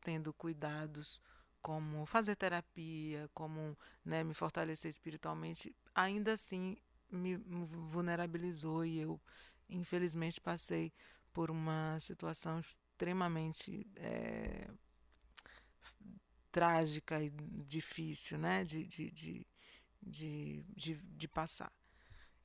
tendo 0.00 0.32
cuidados 0.32 1.20
como 1.60 2.06
fazer 2.06 2.36
terapia, 2.36 3.28
como 3.34 3.76
né, 4.04 4.22
me 4.22 4.32
fortalecer 4.32 4.88
espiritualmente, 4.88 5.74
ainda 5.94 6.32
assim 6.34 6.76
me 7.10 7.36
vulnerabilizou 7.36 8.84
e 8.84 8.98
eu, 8.98 9.20
infelizmente, 9.68 10.40
passei 10.40 10.92
por 11.32 11.50
uma 11.50 11.98
situação 12.00 12.60
extremamente 12.60 13.86
é, 13.96 14.68
trágica 16.50 17.22
e 17.22 17.30
difícil 17.30 18.38
né, 18.38 18.64
de, 18.64 18.86
de, 18.86 19.10
de, 19.10 19.46
de, 20.02 20.64
de, 20.74 20.94
de 20.96 21.28
passar. 21.28 21.72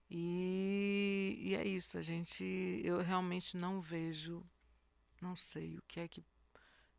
E, 0.10 1.36
e, 1.40 1.56
é 1.56 1.68
isso, 1.68 1.98
a 1.98 2.02
gente, 2.02 2.44
eu 2.84 3.02
realmente 3.02 3.58
não 3.58 3.82
vejo, 3.82 4.46
não 5.20 5.36
sei 5.36 5.78
o 5.78 5.82
que 5.88 6.00
é 6.00 6.08
que, 6.08 6.24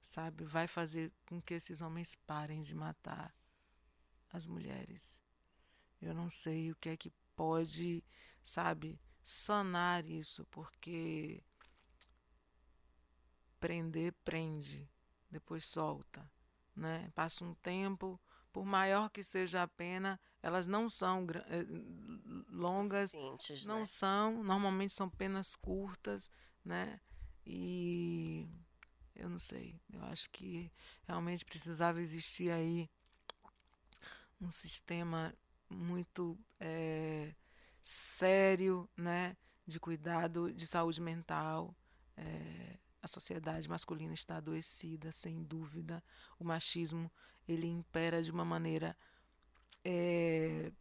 sabe, 0.03 0.43
vai 0.45 0.67
fazer 0.67 1.13
com 1.27 1.41
que 1.41 1.55
esses 1.55 1.81
homens 1.81 2.17
parem 2.27 2.61
de 2.61 2.75
matar 2.75 3.33
as 4.33 4.49
mulheres. 4.49 5.21
Eu 6.03 6.13
não 6.13 6.29
sei 6.29 6.73
o 6.73 6.77
que 6.77 6.89
é 6.89 6.97
que 6.97 7.13
pode, 7.37 8.05
sabe, 8.43 9.01
sanar 9.23 10.09
isso, 10.09 10.45
porque 10.47 11.43
prender 13.59 14.13
prende, 14.25 14.89
depois 15.31 15.65
solta, 15.65 16.31
né? 16.77 17.11
Passa 17.15 17.45
um 17.45 17.55
tempo, 17.55 18.21
por 18.53 18.65
maior 18.65 19.11
que 19.11 19.23
seja 19.23 19.63
a 19.63 19.69
pena, 19.69 20.21
elas 20.43 20.67
não 20.67 20.89
são 20.89 21.27
eh, 21.49 21.67
longas, 22.51 23.15
não 23.67 23.81
né? 23.81 23.87
são, 23.87 24.45
normalmente 24.45 24.93
são 24.93 25.09
penas 25.09 25.57
curtas, 25.57 26.31
né? 26.65 27.01
E 27.47 28.47
eu 29.17 29.29
não 29.29 29.39
sei, 29.39 29.81
eu 29.93 30.05
acho 30.05 30.29
que 30.31 30.71
realmente 31.07 31.45
precisava 31.45 32.01
existir 32.01 32.51
aí 32.51 32.91
um 34.41 34.51
sistema 34.51 35.35
muito 35.69 36.39
é, 36.61 37.35
sério, 37.83 38.89
né, 38.97 39.37
de 39.67 39.79
cuidado 39.79 40.53
de 40.53 40.67
saúde 40.67 41.01
mental. 41.01 41.75
É, 42.17 42.79
a 43.03 43.07
sociedade 43.07 43.69
masculina 43.69 44.15
está 44.15 44.37
adoecida, 44.37 45.13
sem 45.13 45.43
dúvida. 45.43 46.03
O 46.39 46.45
machismo 46.45 47.11
ele 47.47 47.67
impera 47.67 48.23
de 48.23 48.31
uma 48.31 48.45
maneira 48.45 48.97
é, 49.85 50.73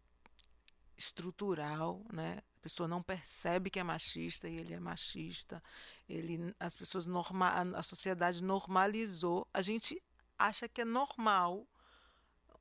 estrutural, 0.98 2.02
né? 2.12 2.42
A 2.58 2.60
pessoa 2.64 2.88
não 2.88 3.04
percebe 3.04 3.70
que 3.70 3.80
é 3.80 3.84
machista 3.84 4.48
e 4.48 4.56
ele 4.56 4.74
é 4.74 4.80
machista. 4.80 5.62
Ele, 6.08 6.56
as 6.58 6.78
pessoas 6.78 7.06
norma, 7.06 7.50
a 7.76 7.84
sociedade 7.84 8.42
normalizou. 8.42 9.46
A 9.54 9.62
gente 9.62 10.02
acha 10.40 10.70
que 10.70 10.80
é 10.80 10.86
normal 10.86 11.68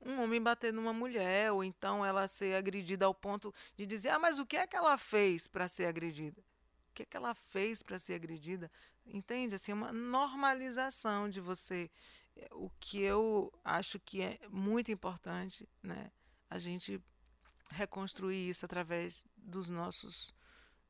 um 0.05 0.20
homem 0.20 0.42
bater 0.42 0.72
numa 0.72 0.92
mulher, 0.92 1.53
ou 1.53 1.62
então 1.62 2.05
ela 2.05 2.26
ser 2.26 2.55
agredida 2.55 3.07
ao 3.07 3.14
ponto 3.14 3.55
de 3.76 3.86
dizer: 3.86 4.11
ah, 4.11 4.18
mas 4.18 4.38
o 4.38 4.46
que 4.46 4.57
é 4.57 4.66
que 4.66 4.76
ela 4.76 4.98
fez 4.98 5.46
para 5.46 5.68
ser 5.68 5.86
agredida? 5.86 6.40
O 6.90 6.94
que 6.94 7.03
é 7.05 7.07
que 7.07 7.16
ela 7.16 7.34
fez 7.34 7.82
para 7.82 7.98
ser 7.98 8.14
agredida? 8.14 8.70
Entende? 9.07 9.55
Assim, 9.55 9.72
uma 9.72 9.92
normalização 9.92 11.28
de 11.28 11.40
você. 11.40 11.90
O 12.50 12.70
que 12.80 13.00
eu 13.00 13.53
acho 13.64 13.98
que 14.00 14.22
é 14.22 14.38
muito 14.48 14.90
importante, 14.90 15.68
né? 15.82 16.11
A 16.50 16.59
gente 16.59 17.03
reconstruir 17.70 18.48
isso 18.48 18.64
através 18.64 19.24
dos 19.36 19.70
nossos, 19.70 20.34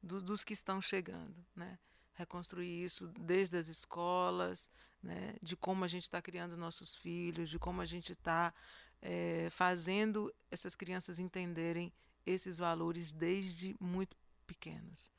do, 0.03 0.21
dos 0.21 0.45
que 0.45 0.53
estão 0.53 0.81
chegando, 0.81 1.45
né? 1.55 1.79
Reconstruir 2.15 2.85
isso 2.85 3.07
desde 3.19 3.57
as 3.57 3.69
escolas, 3.69 4.71
né? 5.03 5.37
De 5.43 5.57
como 5.57 5.85
a 5.85 5.89
gente 5.89 6.05
está 6.05 6.21
criando 6.21 6.57
nossos 6.57 6.97
filhos, 6.97 7.49
de 7.49 7.59
como 7.59 7.81
a 7.81 7.87
gente 7.87 8.13
está 8.13 8.53
é, 9.03 9.49
fazendo 9.51 10.33
essas 10.51 10.75
crianças 10.77 11.19
entenderem 11.19 11.93
esses 12.25 12.59
valores 12.59 13.13
desde 13.13 13.77
muito 13.81 14.17
pequenos. 14.47 15.11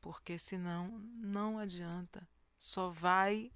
Porque 0.00 0.38
senão 0.38 0.98
não 1.16 1.58
adianta. 1.58 2.26
Só 2.56 2.90
vai, 2.90 3.50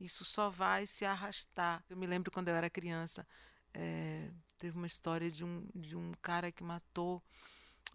isso 0.00 0.24
só 0.24 0.48
vai 0.48 0.86
se 0.86 1.04
arrastar. 1.04 1.84
Eu 1.88 1.96
me 1.96 2.06
lembro 2.06 2.30
quando 2.30 2.48
eu 2.48 2.54
era 2.54 2.70
criança, 2.70 3.26
é, 3.74 4.30
teve 4.58 4.76
uma 4.76 4.86
história 4.86 5.30
de 5.30 5.44
um, 5.44 5.68
de 5.74 5.96
um 5.96 6.12
cara 6.22 6.50
que 6.50 6.64
matou 6.64 7.22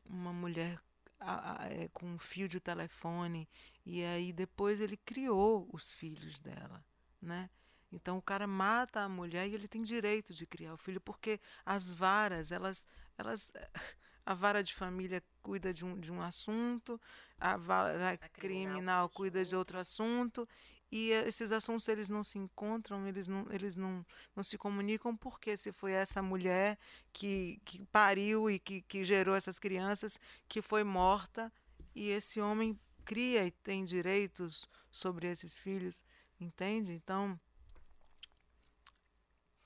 uma 0.06 0.32
mulher 0.32 0.80
a, 1.20 1.64
a, 1.64 1.68
é, 1.68 1.90
com 1.90 2.06
um 2.06 2.20
fio 2.20 2.48
de 2.48 2.60
telefone 2.60 3.48
e 3.86 4.04
aí 4.04 4.32
depois 4.32 4.80
ele 4.80 4.96
criou 4.98 5.70
os 5.72 5.92
filhos 5.92 6.40
dela, 6.40 6.84
né? 7.22 7.50
Então 7.92 8.18
o 8.18 8.22
cara 8.22 8.46
mata 8.46 9.02
a 9.02 9.10
mulher 9.10 9.48
e 9.48 9.56
ele 9.56 9.68
tem 9.68 9.82
direito 9.82 10.34
de 10.34 10.46
criar 10.46 10.74
o 10.74 10.78
filho, 10.78 11.02
porque 11.02 11.40
as 11.66 11.92
varas, 11.92 12.52
elas, 12.52 12.88
elas 13.18 13.52
a 14.26 14.34
vara 14.34 14.64
de 14.64 14.76
família 14.76 15.24
cuida 15.42 15.74
de 15.74 15.84
um, 15.84 16.00
de 16.00 16.12
um 16.12 16.22
assunto, 16.22 17.02
a 17.40 17.58
vara 17.58 18.12
a 18.12 18.18
criminal, 18.30 18.74
criminal 18.74 19.10
cuida 19.10 19.44
de 19.44 19.56
outro 19.56 19.80
assunto, 19.80 20.48
e 20.92 21.12
esses 21.12 21.52
assuntos 21.52 21.88
eles 21.88 22.10
não 22.10 22.24
se 22.24 22.38
encontram, 22.38 23.08
eles 23.08 23.28
não, 23.28 23.46
eles 23.52 23.76
não, 23.76 24.06
não 24.36 24.44
se 24.44 24.58
comunicam, 24.58 25.16
porque 25.16 25.56
se 25.56 25.72
foi 25.72 25.92
essa 25.92 26.22
mulher 26.22 26.78
que, 27.14 27.62
que 27.64 27.86
pariu 27.88 28.50
e 28.50 28.60
que, 28.60 28.82
que 28.82 29.04
gerou 29.04 29.36
essas 29.36 29.60
crianças 29.60 30.20
que 30.48 30.62
foi 30.62 30.84
morta, 30.84 31.52
e 31.96 32.10
esse 32.10 32.40
homem 32.40 32.80
cria 33.06 33.46
e 33.46 33.52
tem 33.52 33.84
direitos 33.84 34.68
sobre 34.92 35.28
esses 35.28 35.58
filhos, 35.58 36.04
entende? 36.40 36.94
Então 36.94 37.40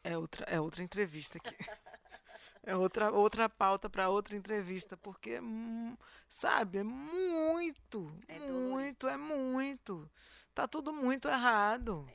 é 0.04 0.18
outra, 0.18 0.46
é 0.46 0.60
outra 0.60 0.84
entrevista 0.84 1.38
aqui. 1.38 1.56
É 2.66 2.78
outra, 2.78 3.12
outra 3.12 3.50
pauta 3.50 3.90
para 3.90 4.08
outra 4.08 4.38
entrevista, 4.38 4.96
porque, 4.96 5.38
hum, 5.38 5.98
sabe, 6.30 6.78
é 6.78 6.84
muito, 6.84 8.10
é 8.26 8.40
muito, 8.40 9.06
é 9.06 9.18
muito. 9.18 10.10
Tá 10.56 10.66
tudo 10.66 10.94
muito 10.94 11.28
errado. 11.28 12.08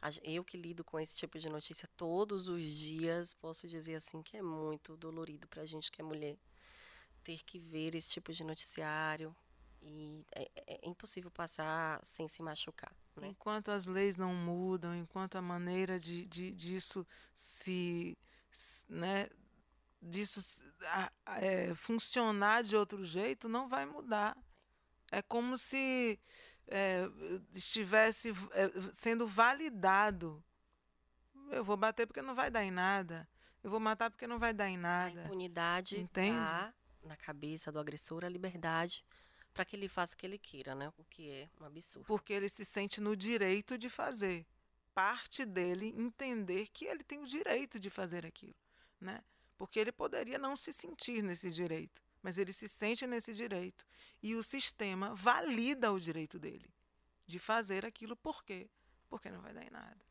É. 0.00 0.10
Eu 0.22 0.42
que 0.42 0.56
lido 0.56 0.82
com 0.82 0.98
esse 0.98 1.14
tipo 1.14 1.38
de 1.38 1.50
notícia 1.50 1.86
todos 1.98 2.48
os 2.48 2.62
dias, 2.62 3.34
posso 3.34 3.68
dizer 3.68 3.96
assim 3.96 4.22
que 4.22 4.38
é 4.38 4.42
muito 4.42 4.96
dolorido 4.96 5.46
para 5.46 5.60
a 5.60 5.66
gente 5.66 5.92
que 5.92 6.00
é 6.00 6.04
mulher 6.04 6.38
ter 7.22 7.42
que 7.44 7.58
ver 7.58 7.94
esse 7.94 8.08
tipo 8.08 8.32
de 8.32 8.42
noticiário 8.44 9.36
e 9.82 10.24
é, 10.32 10.42
é, 10.56 10.80
é 10.84 10.88
impossível 10.88 11.30
passar 11.30 12.00
sem 12.02 12.28
se 12.28 12.42
machucar. 12.42 12.92
Né? 13.16 13.28
Enquanto 13.28 13.70
as 13.70 13.86
leis 13.86 14.16
não 14.16 14.34
mudam, 14.34 14.94
enquanto 14.94 15.36
a 15.36 15.42
maneira 15.42 15.98
de, 15.98 16.26
de 16.26 16.52
disso 16.52 17.06
se, 17.34 18.16
né, 18.88 19.28
disso 20.00 20.40
é, 21.40 21.74
funcionar 21.74 22.62
de 22.62 22.76
outro 22.76 23.04
jeito, 23.04 23.48
não 23.48 23.68
vai 23.68 23.86
mudar. 23.86 24.36
É 25.10 25.22
como 25.22 25.56
se 25.56 26.18
é, 26.66 27.08
estivesse 27.54 28.30
é, 28.52 28.70
sendo 28.92 29.26
validado. 29.26 30.42
Eu 31.50 31.64
vou 31.64 31.76
bater 31.76 32.06
porque 32.06 32.20
não 32.20 32.34
vai 32.34 32.50
dar 32.50 32.64
em 32.64 32.70
nada. 32.70 33.28
Eu 33.62 33.70
vou 33.70 33.80
matar 33.80 34.10
porque 34.10 34.26
não 34.26 34.38
vai 34.38 34.52
dar 34.52 34.68
em 34.68 34.76
nada. 34.76 35.20
A 35.20 35.24
impunidade 35.24 35.96
está 35.96 36.74
na 37.02 37.16
cabeça 37.16 37.72
do 37.72 37.78
agressor 37.78 38.24
a 38.24 38.28
liberdade 38.28 39.04
para 39.58 39.64
que 39.64 39.74
ele 39.74 39.88
faça 39.88 40.14
o 40.14 40.16
que 40.16 40.24
ele 40.24 40.38
queira, 40.38 40.72
né? 40.72 40.92
O 40.96 41.02
que 41.02 41.28
é 41.28 41.50
um 41.60 41.64
absurdo. 41.64 42.06
Porque 42.06 42.32
ele 42.32 42.48
se 42.48 42.64
sente 42.64 43.00
no 43.00 43.16
direito 43.16 43.76
de 43.76 43.90
fazer. 43.90 44.46
Parte 44.94 45.44
dele 45.44 45.92
entender 45.96 46.68
que 46.68 46.84
ele 46.84 47.02
tem 47.02 47.18
o 47.18 47.26
direito 47.26 47.76
de 47.76 47.90
fazer 47.90 48.24
aquilo, 48.24 48.54
né? 49.00 49.20
Porque 49.56 49.80
ele 49.80 49.90
poderia 49.90 50.38
não 50.38 50.56
se 50.56 50.72
sentir 50.72 51.24
nesse 51.24 51.50
direito, 51.50 52.00
mas 52.22 52.38
ele 52.38 52.52
se 52.52 52.68
sente 52.68 53.04
nesse 53.04 53.32
direito 53.32 53.84
e 54.22 54.36
o 54.36 54.44
sistema 54.44 55.12
valida 55.16 55.90
o 55.90 55.98
direito 55.98 56.38
dele 56.38 56.72
de 57.26 57.40
fazer 57.40 57.84
aquilo 57.84 58.14
por 58.14 58.44
quê? 58.44 58.70
Porque 59.08 59.28
não 59.28 59.40
vai 59.40 59.52
dar 59.52 59.64
em 59.64 59.70
nada. 59.70 60.07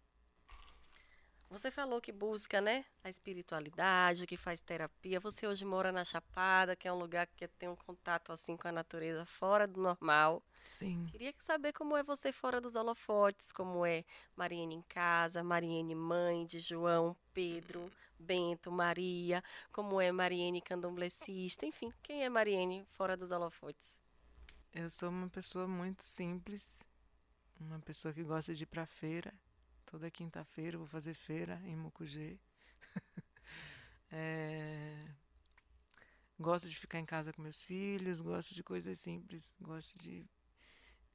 Você 1.49 1.71
falou 1.71 2.01
que 2.01 2.11
busca, 2.11 2.59
né, 2.59 2.83
a 3.03 3.09
espiritualidade, 3.09 4.27
que 4.27 4.35
faz 4.35 4.59
terapia. 4.59 5.19
Você 5.21 5.47
hoje 5.47 5.63
mora 5.63 5.93
na 5.93 6.03
Chapada, 6.03 6.75
que 6.75 6.87
é 6.87 6.91
um 6.91 6.99
lugar 6.99 7.25
que 7.25 7.47
tem 7.47 7.69
um 7.69 7.75
contato 7.75 8.33
assim 8.33 8.57
com 8.57 8.67
a 8.67 8.71
natureza 8.71 9.25
fora 9.25 9.65
do 9.65 9.81
normal. 9.81 10.43
Sim. 10.65 11.05
Queria 11.09 11.33
saber 11.39 11.71
como 11.71 11.95
é 11.95 12.03
você 12.03 12.33
fora 12.33 12.59
dos 12.59 12.75
holofotes, 12.75 13.53
como 13.53 13.85
é 13.85 14.03
Mariene 14.35 14.75
em 14.75 14.81
casa, 14.81 15.41
Mariene 15.41 15.95
mãe 15.95 16.45
de 16.45 16.59
João, 16.59 17.15
Pedro, 17.33 17.89
Bento, 18.19 18.69
Maria, 18.69 19.41
como 19.71 20.01
é 20.01 20.11
Mariene 20.11 20.61
candomblessista, 20.61 21.65
enfim, 21.65 21.93
quem 22.03 22.25
é 22.25 22.29
Mariene 22.29 22.85
fora 22.91 23.15
dos 23.15 23.31
holofotes? 23.31 24.03
Eu 24.73 24.89
sou 24.89 25.09
uma 25.09 25.29
pessoa 25.29 25.67
muito 25.67 26.03
simples, 26.03 26.81
uma 27.59 27.79
pessoa 27.79 28.13
que 28.13 28.23
gosta 28.23 28.53
de 28.53 28.63
ir 28.63 28.67
para 28.67 28.85
feira, 28.85 29.33
Toda 29.89 30.11
quinta-feira 30.11 30.77
vou 30.77 30.85
fazer 30.85 31.13
feira 31.13 31.61
em 31.63 31.75
Mucugê. 31.75 32.37
é... 34.11 34.99
Gosto 36.37 36.69
de 36.69 36.75
ficar 36.75 36.99
em 36.99 37.05
casa 37.05 37.31
com 37.31 37.41
meus 37.41 37.63
filhos, 37.63 38.19
gosto 38.19 38.53
de 38.53 38.61
coisas 38.61 38.99
simples, 38.99 39.55
gosto 39.59 39.97
de. 39.99 40.29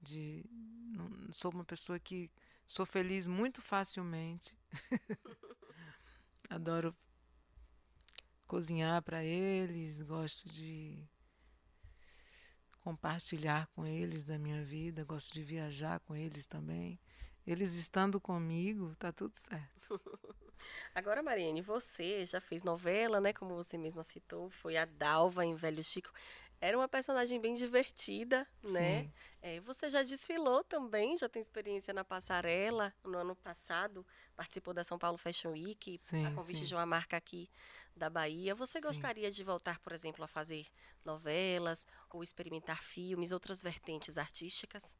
de 0.01 0.45
não, 0.51 1.31
sou 1.31 1.53
uma 1.53 1.65
pessoa 1.65 2.01
que 2.01 2.31
sou 2.67 2.87
feliz 2.87 3.27
muito 3.27 3.61
facilmente. 3.61 4.57
Adoro 6.49 6.97
cozinhar 8.47 9.03
para 9.03 9.23
eles, 9.23 10.01
gosto 10.01 10.49
de 10.49 11.07
compartilhar 12.81 13.67
com 13.69 13.87
eles 13.87 14.25
da 14.25 14.39
minha 14.39 14.65
vida, 14.65 15.05
gosto 15.05 15.35
de 15.35 15.43
viajar 15.43 16.01
com 16.01 16.17
eles 16.17 16.47
também. 16.47 16.99
Eles 17.47 17.75
estando 17.75 18.21
comigo, 18.21 18.95
tá 18.97 19.13
tudo 19.13 19.37
certo. 19.37 20.01
Agora, 20.95 21.23
Mariane, 21.23 21.61
você 21.61 22.25
já 22.25 22.41
fez 22.41 22.63
novela, 22.63 23.21
né? 23.21 23.33
Como 23.33 23.57
você 23.57 23.77
mesma 23.77 24.05
citou, 24.05 24.49
foi 24.51 24.77
a 24.77 24.85
Dalva 24.85 25.45
em 25.45 25.55
Velho 25.57 25.83
Chico. 25.83 26.13
Era 26.61 26.79
uma 26.79 26.87
personagem 26.87 27.41
bem 27.41 27.57
divertida, 27.57 28.47
né? 28.63 29.11
É, 29.43 29.59
você 29.59 29.91
já 29.91 30.05
desfilou 30.05 30.63
também, 30.63 31.19
já 31.19 31.29
tem 31.29 31.43
experiência 31.43 31.93
na 31.93 32.05
passarela. 32.05 32.95
No 33.03 33.19
ano 33.19 33.35
passado, 33.35 34.07
participou 34.37 34.73
da 34.73 34.85
São 34.85 34.97
Paulo 34.97 35.19
Fashion 35.19 35.51
Week, 35.51 35.99
sim, 35.99 36.25
a 36.25 36.31
convite 36.31 36.61
sim. 36.61 36.65
de 36.67 36.75
uma 36.77 36.87
marca 36.87 37.17
aqui 37.17 37.51
da 37.97 38.09
Bahia. 38.09 38.55
Você 38.55 38.79
sim. 38.79 38.87
gostaria 38.87 39.29
de 39.29 39.43
voltar, 39.43 39.81
por 39.81 39.93
exemplo, 39.93 40.25
a 40.25 40.29
fazer 40.29 40.65
novelas 41.05 41.85
ou 42.09 42.23
experimentar 42.23 42.81
filmes, 42.81 43.33
outras 43.33 43.61
vertentes 43.61 44.17
artísticas? 44.17 44.97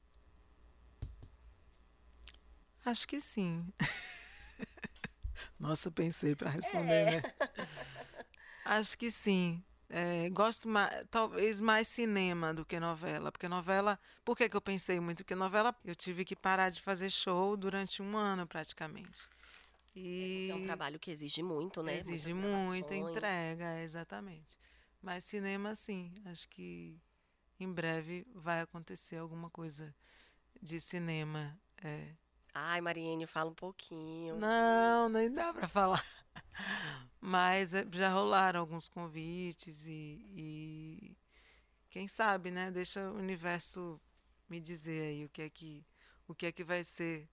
Acho 2.85 3.07
que 3.07 3.21
sim. 3.21 3.73
Nossa, 5.59 5.89
eu 5.89 5.93
pensei 5.93 6.35
para 6.35 6.51
responder, 6.51 7.07
é. 7.07 7.17
né? 7.17 7.23
Acho 8.65 8.97
que 8.99 9.11
sim. 9.11 9.63
É, 9.89 10.31
gosto 10.31 10.69
mais, 10.69 11.05
talvez 11.11 11.61
mais 11.61 11.87
cinema 11.87 12.55
do 12.55 12.65
que 12.65 12.81
novela, 12.81 13.31
porque 13.31 13.47
novela, 13.47 14.01
por 14.25 14.35
que, 14.35 14.49
que 14.49 14.57
eu 14.57 14.61
pensei 14.61 14.99
muito? 14.99 15.19
Porque 15.19 15.35
novela 15.35 15.77
eu 15.85 15.95
tive 15.95 16.25
que 16.25 16.35
parar 16.35 16.71
de 16.71 16.81
fazer 16.81 17.11
show 17.11 17.57
durante 17.59 18.01
um 18.01 18.17
ano 18.17 18.47
praticamente. 18.47 19.29
E 19.95 20.49
é 20.51 20.55
um 20.55 20.65
trabalho 20.65 20.99
que 20.99 21.11
exige 21.11 21.43
muito, 21.43 21.83
né? 21.83 21.99
Exige 21.99 22.33
muita 22.33 22.95
entrega, 22.95 23.81
exatamente. 23.83 24.57
Mas 25.03 25.25
cinema, 25.25 25.75
sim, 25.77 26.15
acho 26.25 26.49
que 26.49 26.99
em 27.61 27.71
breve 27.71 28.27
vai 28.35 28.63
acontecer 28.63 29.17
alguma 29.19 29.51
coisa 29.51 29.95
de 30.63 30.81
cinema. 30.81 31.61
É, 31.85 32.15
Ai, 32.55 32.81
Mariene, 32.81 33.27
fala 33.27 33.51
um 33.51 33.55
pouquinho. 33.55 34.37
Não, 34.37 35.09
nem 35.09 35.33
dá 35.33 35.53
para 35.55 35.67
falar. 35.67 36.05
Mas 37.21 37.73
eh, 37.73 37.87
já 37.93 38.11
rolaram 38.11 38.61
alguns 38.61 38.89
convites 38.89 39.87
e, 39.87 40.27
e, 40.35 41.17
quem 41.89 42.07
sabe, 42.07 42.51
né? 42.51 42.71
Deixa 42.71 43.11
o 43.11 43.17
universo 43.17 44.01
me 44.49 44.61
dizer 44.61 45.05
aí 45.05 45.25
o 45.25 45.29
que 45.31 45.43
é 45.43 45.51
que 45.51 45.87
o 46.29 46.35
que 46.35 46.47
é 46.47 46.53
que 46.53 46.65
vai 46.65 46.85
ser. 46.85 47.29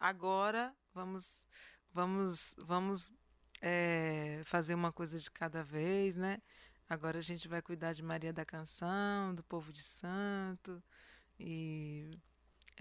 Agora 0.00 0.74
vamos 0.94 1.46
vamos 1.92 2.54
vamos 2.58 3.12
é, 3.60 4.40
fazer 4.44 4.74
uma 4.74 4.92
coisa 4.92 5.18
de 5.18 5.30
cada 5.30 5.62
vez, 5.62 6.16
né? 6.16 6.40
Agora 6.88 7.18
a 7.18 7.22
gente 7.22 7.48
vai 7.48 7.60
cuidar 7.60 7.92
de 7.92 8.02
Maria 8.02 8.32
da 8.32 8.44
Canção, 8.46 9.34
do 9.34 9.42
povo 9.42 9.72
de 9.72 9.82
Santo 9.82 10.82
e 11.38 12.10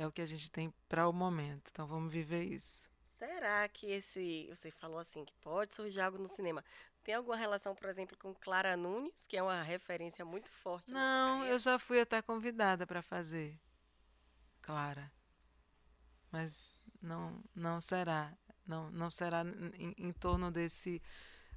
é 0.02 0.08
o 0.08 0.12
que 0.12 0.22
a 0.22 0.26
gente 0.26 0.52
tem 0.52 0.74
para 0.88 1.08
o 1.08 1.14
momento. 1.14 1.70
Então 1.72 1.88
vamos 1.88 2.12
viver 2.12 2.44
isso. 2.44 2.88
Será 3.18 3.68
que 3.68 3.88
esse, 3.88 4.48
você 4.50 4.70
falou 4.70 5.00
assim, 5.00 5.26
que 5.26 5.34
pode 5.42 5.74
surgir 5.74 6.02
algo 6.02 6.20
no 6.20 6.28
cinema? 6.28 6.64
Tem 7.04 7.16
alguma 7.16 7.36
relação, 7.36 7.74
por 7.74 7.90
exemplo, 7.90 8.16
com 8.18 8.34
Clara 8.36 8.78
Nunes, 8.78 9.26
que 9.26 9.36
é 9.36 9.42
uma 9.42 9.64
referência 9.64 10.24
muito 10.24 10.52
forte? 10.52 10.94
Não, 10.94 11.44
eu 11.46 11.58
já 11.58 11.80
fui 11.80 12.00
até 12.00 12.22
convidada 12.22 12.86
para 12.86 13.02
fazer. 13.02 13.60
Clara. 14.62 15.12
Mas 16.32 16.80
não, 17.02 17.42
não 17.56 17.82
será, 17.82 18.38
não, 18.66 18.92
não 18.92 19.10
será 19.10 19.44
em, 19.80 19.96
em 19.98 20.12
torno 20.14 20.52
desse, 20.52 21.02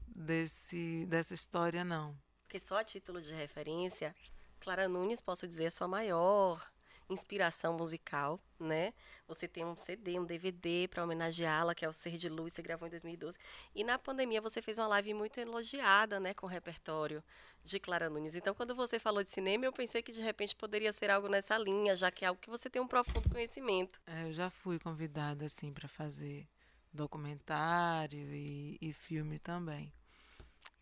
desse, 0.06 1.04
dessa 1.06 1.34
história, 1.34 1.84
não. 1.84 2.16
Porque 2.42 2.58
só 2.58 2.78
a 2.78 2.84
título 2.84 3.20
de 3.20 3.34
referência, 3.34 4.14
Clara 4.60 4.88
Nunes, 4.88 5.20
posso 5.20 5.46
dizer, 5.46 5.64
é 5.64 5.70
sua 5.70 5.88
maior 5.88 6.64
inspiração 7.10 7.76
musical, 7.76 8.40
né? 8.58 8.92
Você 9.26 9.48
tem 9.48 9.64
um 9.64 9.76
CD, 9.76 10.18
um 10.18 10.24
DVD 10.24 10.88
para 10.88 11.02
homenageá-la, 11.02 11.74
que 11.74 11.84
é 11.84 11.88
o 11.88 11.92
Ser 11.92 12.16
de 12.16 12.28
Luz, 12.28 12.52
você 12.52 12.62
gravou 12.62 12.86
em 12.86 12.90
2012. 12.90 13.38
E 13.74 13.84
na 13.84 13.98
pandemia 13.98 14.40
você 14.40 14.62
fez 14.62 14.78
uma 14.78 14.86
live 14.88 15.14
muito 15.14 15.38
elogiada, 15.38 16.20
né, 16.20 16.32
com 16.34 16.46
o 16.46 16.48
repertório 16.48 17.22
de 17.64 17.78
Clara 17.78 18.08
Nunes. 18.08 18.36
Então, 18.36 18.54
quando 18.54 18.74
você 18.74 18.98
falou 18.98 19.22
de 19.22 19.30
cinema, 19.30 19.64
eu 19.64 19.72
pensei 19.72 20.02
que 20.02 20.12
de 20.12 20.22
repente 20.22 20.54
poderia 20.56 20.92
ser 20.92 21.10
algo 21.10 21.28
nessa 21.28 21.58
linha, 21.58 21.94
já 21.94 22.10
que 22.10 22.24
é 22.24 22.28
algo 22.28 22.40
que 22.40 22.50
você 22.50 22.70
tem 22.70 22.80
um 22.80 22.88
profundo 22.88 23.28
conhecimento. 23.28 24.00
É, 24.06 24.24
eu 24.24 24.32
já 24.32 24.48
fui 24.48 24.78
convidada 24.78 25.44
assim 25.44 25.72
para 25.72 25.88
fazer 25.88 26.48
documentário 26.92 28.32
e, 28.34 28.78
e 28.80 28.92
filme 28.92 29.38
também. 29.38 29.92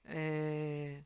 É, 0.04 1.02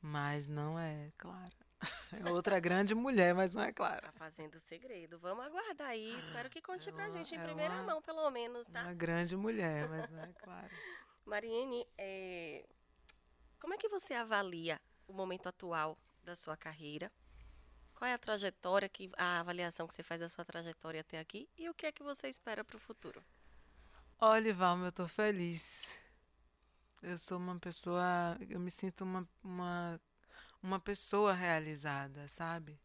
mas 0.00 0.46
não 0.46 0.78
é, 0.78 1.10
claro. 1.16 1.61
É 2.26 2.30
outra 2.30 2.60
grande 2.60 2.94
mulher, 2.94 3.34
mas 3.34 3.52
não 3.52 3.62
é 3.62 3.72
claro. 3.72 4.02
Tá 4.02 4.12
fazendo 4.12 4.58
segredo. 4.60 5.18
Vamos 5.18 5.44
aguardar 5.44 5.88
aí. 5.88 6.16
Espero 6.18 6.48
que 6.50 6.60
conte 6.60 6.88
é 6.88 6.92
pra 6.92 7.10
gente 7.10 7.34
em 7.34 7.38
é 7.38 7.42
primeira 7.42 7.74
uma, 7.74 7.82
mão, 7.82 8.02
pelo 8.02 8.30
menos, 8.30 8.68
tá? 8.68 8.82
Uma 8.82 8.94
grande 8.94 9.36
mulher, 9.36 9.88
mas 9.88 10.08
não 10.10 10.20
é 10.20 10.32
claro. 10.32 10.68
Mariene, 11.24 11.86
é... 11.96 12.66
como 13.58 13.74
é 13.74 13.76
que 13.76 13.88
você 13.88 14.14
avalia 14.14 14.80
o 15.06 15.12
momento 15.12 15.48
atual 15.48 15.96
da 16.22 16.36
sua 16.36 16.56
carreira? 16.56 17.10
Qual 17.94 18.08
é 18.08 18.14
a 18.14 18.18
trajetória, 18.18 18.88
que, 18.88 19.10
a 19.16 19.40
avaliação 19.40 19.86
que 19.86 19.94
você 19.94 20.02
faz 20.02 20.20
da 20.20 20.28
sua 20.28 20.44
trajetória 20.44 21.00
até 21.00 21.18
aqui? 21.18 21.48
E 21.56 21.68
o 21.68 21.74
que 21.74 21.86
é 21.86 21.92
que 21.92 22.02
você 22.02 22.28
espera 22.28 22.64
para 22.64 22.76
o 22.76 22.80
futuro? 22.80 23.24
Olha, 24.18 24.52
Valma, 24.52 24.86
eu 24.86 24.88
estou 24.90 25.08
feliz. 25.08 25.96
Eu 27.00 27.16
sou 27.18 27.38
uma 27.38 27.58
pessoa, 27.58 28.36
eu 28.48 28.60
me 28.60 28.70
sinto 28.70 29.02
uma, 29.02 29.28
uma 29.42 30.00
uma 30.62 30.78
pessoa 30.78 31.32
realizada, 31.32 32.28
sabe? 32.28 32.80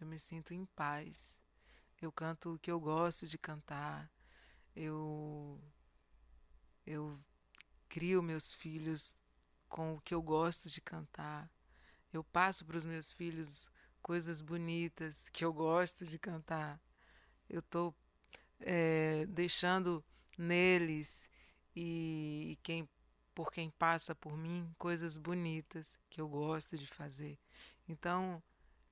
Eu 0.00 0.06
me 0.06 0.18
sinto 0.18 0.54
em 0.54 0.64
paz. 0.64 1.40
Eu 2.00 2.12
canto 2.12 2.54
o 2.54 2.58
que 2.58 2.70
eu 2.70 2.80
gosto 2.80 3.26
de 3.26 3.36
cantar. 3.36 4.10
Eu 4.74 5.60
eu 6.86 7.20
crio 7.88 8.22
meus 8.22 8.52
filhos 8.52 9.16
com 9.68 9.94
o 9.94 10.00
que 10.00 10.14
eu 10.14 10.22
gosto 10.22 10.68
de 10.68 10.80
cantar. 10.80 11.50
Eu 12.12 12.22
passo 12.22 12.64
para 12.64 12.78
os 12.78 12.86
meus 12.86 13.10
filhos 13.10 13.68
coisas 14.00 14.40
bonitas 14.40 15.28
que 15.30 15.44
eu 15.44 15.52
gosto 15.52 16.06
de 16.06 16.18
cantar. 16.18 16.80
Eu 17.48 17.60
estou 17.60 17.94
é, 18.60 19.26
deixando 19.26 20.04
neles 20.38 21.28
e, 21.74 22.52
e 22.52 22.56
quem 22.62 22.88
por 23.38 23.52
quem 23.52 23.70
passa 23.70 24.16
por 24.16 24.36
mim 24.36 24.74
coisas 24.76 25.16
bonitas 25.16 25.96
que 26.10 26.20
eu 26.20 26.28
gosto 26.28 26.76
de 26.76 26.88
fazer. 26.88 27.38
Então, 27.88 28.42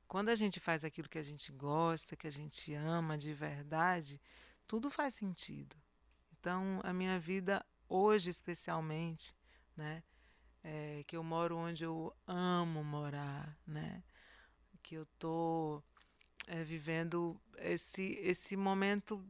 quando 0.06 0.28
a 0.28 0.36
gente 0.36 0.60
faz 0.60 0.84
aquilo 0.84 1.08
que 1.08 1.18
a 1.18 1.22
gente 1.22 1.50
gosta, 1.50 2.14
que 2.14 2.28
a 2.28 2.30
gente 2.30 2.72
ama 2.72 3.18
de 3.18 3.34
verdade, 3.34 4.20
tudo 4.64 4.88
faz 4.88 5.16
sentido. 5.16 5.74
Então, 6.30 6.80
a 6.84 6.92
minha 6.92 7.18
vida 7.18 7.66
hoje, 7.88 8.30
especialmente, 8.30 9.34
né, 9.76 10.04
é, 10.62 11.02
que 11.08 11.16
eu 11.16 11.24
moro 11.24 11.56
onde 11.56 11.82
eu 11.82 12.16
amo 12.24 12.84
morar, 12.84 13.58
né, 13.66 14.00
que 14.80 14.94
eu 14.94 15.06
tô 15.18 15.82
é, 16.46 16.62
vivendo 16.62 17.36
esse 17.58 18.12
esse 18.22 18.56
momento 18.56 19.28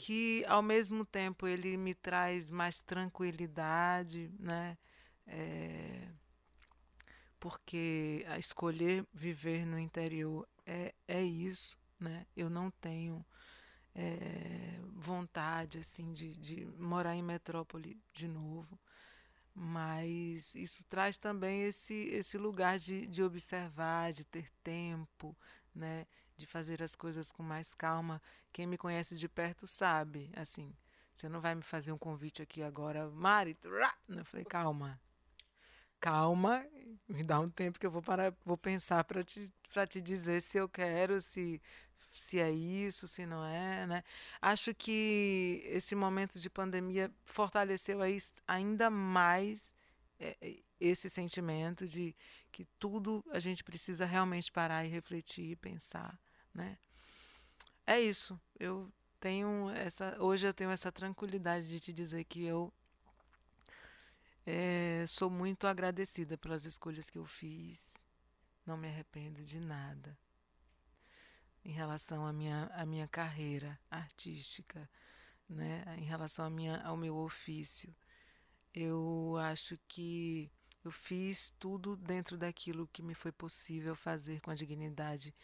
que 0.00 0.42
ao 0.46 0.62
mesmo 0.62 1.04
tempo 1.04 1.46
ele 1.46 1.76
me 1.76 1.94
traz 1.94 2.50
mais 2.50 2.80
tranquilidade, 2.80 4.32
né? 4.38 4.78
É, 5.26 6.08
porque 7.38 8.24
escolher 8.38 9.06
viver 9.12 9.66
no 9.66 9.78
interior 9.78 10.48
é, 10.64 10.94
é 11.06 11.22
isso, 11.22 11.78
né? 11.98 12.26
Eu 12.34 12.48
não 12.48 12.70
tenho 12.70 13.22
é, 13.94 14.80
vontade 14.94 15.76
assim 15.78 16.10
de, 16.14 16.34
de 16.34 16.64
morar 16.78 17.14
em 17.14 17.22
metrópole 17.22 18.00
de 18.14 18.26
novo 18.26 18.80
mas 19.52 20.54
isso 20.54 20.86
traz 20.86 21.18
também 21.18 21.64
esse, 21.64 21.94
esse 21.94 22.38
lugar 22.38 22.78
de, 22.78 23.06
de 23.06 23.22
observar, 23.22 24.12
de 24.12 24.24
ter 24.24 24.48
tempo, 24.62 25.36
né? 25.74 26.06
de 26.40 26.46
fazer 26.46 26.82
as 26.82 26.94
coisas 26.94 27.30
com 27.30 27.42
mais 27.42 27.74
calma. 27.74 28.20
Quem 28.52 28.66
me 28.66 28.76
conhece 28.76 29.16
de 29.16 29.28
perto 29.28 29.66
sabe, 29.66 30.30
assim, 30.34 30.74
você 31.12 31.28
não 31.28 31.40
vai 31.40 31.54
me 31.54 31.62
fazer 31.62 31.92
um 31.92 31.98
convite 31.98 32.42
aqui 32.42 32.62
agora, 32.62 33.08
Mari. 33.10 33.56
Eu 34.08 34.24
falei, 34.24 34.44
calma, 34.44 35.00
calma, 36.00 36.66
me 37.08 37.22
dá 37.22 37.38
um 37.38 37.50
tempo 37.50 37.78
que 37.78 37.86
eu 37.86 37.90
vou 37.90 38.02
parar, 38.02 38.34
vou 38.44 38.56
pensar 38.56 39.04
para 39.04 39.22
te, 39.22 39.52
te 39.88 40.00
dizer 40.00 40.40
se 40.42 40.58
eu 40.58 40.68
quero, 40.68 41.20
se 41.20 41.60
se 42.12 42.40
é 42.40 42.50
isso, 42.50 43.06
se 43.06 43.24
não 43.24 43.44
é, 43.44 43.86
né? 43.86 44.04
Acho 44.42 44.74
que 44.74 45.62
esse 45.66 45.94
momento 45.94 46.38
de 46.38 46.50
pandemia 46.50 47.10
fortaleceu 47.24 48.00
ainda 48.46 48.90
mais 48.90 49.72
é, 50.18 50.36
esse 50.80 51.08
sentimento 51.08 51.86
de 51.86 52.14
que 52.50 52.64
tudo 52.78 53.24
a 53.30 53.38
gente 53.38 53.62
precisa 53.62 54.04
realmente 54.04 54.50
parar 54.50 54.84
e 54.84 54.88
refletir 54.88 55.52
e 55.52 55.56
pensar, 55.56 56.18
né? 56.54 56.76
É 57.86 58.00
isso. 58.00 58.40
Eu 58.58 58.92
tenho 59.18 59.70
essa 59.70 60.16
hoje 60.22 60.46
eu 60.46 60.54
tenho 60.54 60.70
essa 60.70 60.90
tranquilidade 60.90 61.68
de 61.68 61.80
te 61.80 61.92
dizer 61.92 62.24
que 62.24 62.44
eu 62.44 62.72
é, 64.46 65.04
sou 65.06 65.30
muito 65.30 65.66
agradecida 65.66 66.38
pelas 66.38 66.64
escolhas 66.64 67.10
que 67.10 67.18
eu 67.18 67.26
fiz. 67.26 67.94
Não 68.66 68.76
me 68.76 68.88
arrependo 68.88 69.42
de 69.42 69.58
nada 69.60 70.16
em 71.64 71.72
relação 71.72 72.26
à 72.26 72.32
minha, 72.32 72.66
à 72.72 72.86
minha 72.86 73.06
carreira 73.06 73.78
artística, 73.90 74.88
né? 75.48 75.84
em 75.98 76.04
relação 76.04 76.44
à 76.44 76.50
minha, 76.50 76.80
ao 76.82 76.96
meu 76.96 77.16
ofício. 77.16 77.94
Eu 78.72 79.36
acho 79.38 79.78
que 79.88 80.50
eu 80.84 80.90
fiz 80.90 81.52
tudo 81.58 81.96
dentro 81.96 82.38
daquilo 82.38 82.88
que 82.88 83.02
me 83.02 83.14
foi 83.14 83.32
possível 83.32 83.94
fazer 83.94 84.40
com 84.40 84.50
a 84.50 84.54
dignidade 84.54 85.34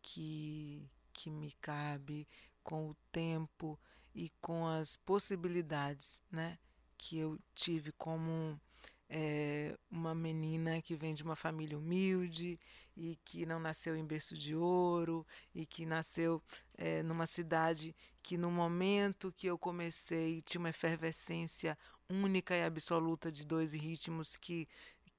que, 0.00 0.88
que 1.14 1.30
me 1.30 1.52
cabe, 1.62 2.28
com 2.62 2.90
o 2.90 2.96
tempo 3.12 3.78
e 4.14 4.30
com 4.40 4.66
as 4.66 4.96
possibilidades 4.96 6.20
né? 6.30 6.58
que 6.98 7.18
eu 7.18 7.38
tive 7.54 7.92
como 7.92 8.60
é, 9.08 9.76
uma 9.90 10.14
menina 10.14 10.80
que 10.82 10.96
vem 10.96 11.14
de 11.14 11.22
uma 11.22 11.36
família 11.36 11.78
humilde 11.78 12.58
e 12.96 13.16
que 13.24 13.44
não 13.44 13.60
nasceu 13.60 13.96
em 13.96 14.04
berço 14.04 14.34
de 14.34 14.56
ouro 14.56 15.26
e 15.54 15.66
que 15.66 15.84
nasceu 15.84 16.42
é, 16.76 17.02
numa 17.02 17.26
cidade 17.26 17.94
que 18.22 18.36
no 18.36 18.50
momento 18.50 19.32
que 19.36 19.46
eu 19.46 19.58
comecei 19.58 20.40
tinha 20.42 20.58
uma 20.60 20.70
efervescência 20.70 21.76
única 22.08 22.54
e 22.54 22.62
absoluta 22.62 23.30
de 23.30 23.46
dois 23.46 23.72
ritmos 23.72 24.36
que 24.36 24.68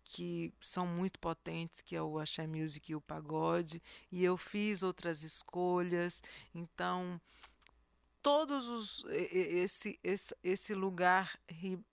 que 0.06 0.53
são 0.62 0.86
muito 0.86 1.20
potentes, 1.20 1.82
que 1.82 1.95
é 1.95 2.01
o 2.01 2.20
axé 2.20 2.45
music 2.45 2.91
e 2.91 2.95
o 2.95 3.01
pagode, 3.01 3.82
e 4.12 4.24
eu 4.24 4.38
fiz 4.38 4.84
outras 4.84 5.24
escolhas. 5.24 6.24
Então, 6.53 7.20
todos 8.22 8.68
os 8.70 9.06
esse 9.12 9.99
esse, 10.03 10.36
esse 10.43 10.74
lugar 10.74 11.38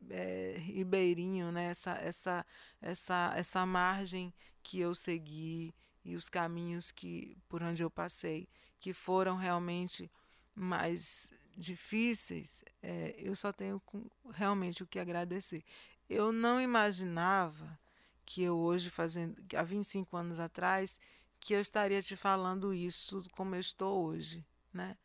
é, 0.08 0.56
ribeirinho 0.58 1.52
né 1.52 1.66
essa 1.66 1.90
essa 1.92 2.46
essa 2.80 3.34
essa 3.36 3.66
margem 3.66 4.32
que 4.62 4.80
eu 4.80 4.94
segui 4.94 5.74
e 6.02 6.16
os 6.16 6.30
caminhos 6.30 6.90
que 6.90 7.36
por 7.50 7.62
onde 7.62 7.82
eu 7.82 7.90
passei 7.90 8.48
que 8.80 8.94
foram 8.94 9.36
realmente 9.36 10.10
mais 10.54 11.34
difíceis 11.54 12.64
é, 12.82 13.14
eu 13.18 13.36
só 13.36 13.52
tenho 13.52 13.82
realmente 14.30 14.82
o 14.82 14.86
que 14.86 14.98
agradecer 14.98 15.62
eu 16.08 16.32
não 16.32 16.58
imaginava 16.58 17.78
que 18.24 18.42
eu 18.42 18.56
hoje 18.56 18.90
fazendo 18.90 19.36
há 19.56 19.62
25 19.62 20.16
anos 20.16 20.40
atrás 20.40 20.98
que 21.40 21.54
eu 21.54 21.60
estaria 21.60 22.00
te 22.00 22.16
falando 22.16 22.72
isso 22.72 23.22
como 23.32 23.54
eu 23.54 23.60
estou 23.60 24.06
hoje 24.06 24.44
né 24.72 24.96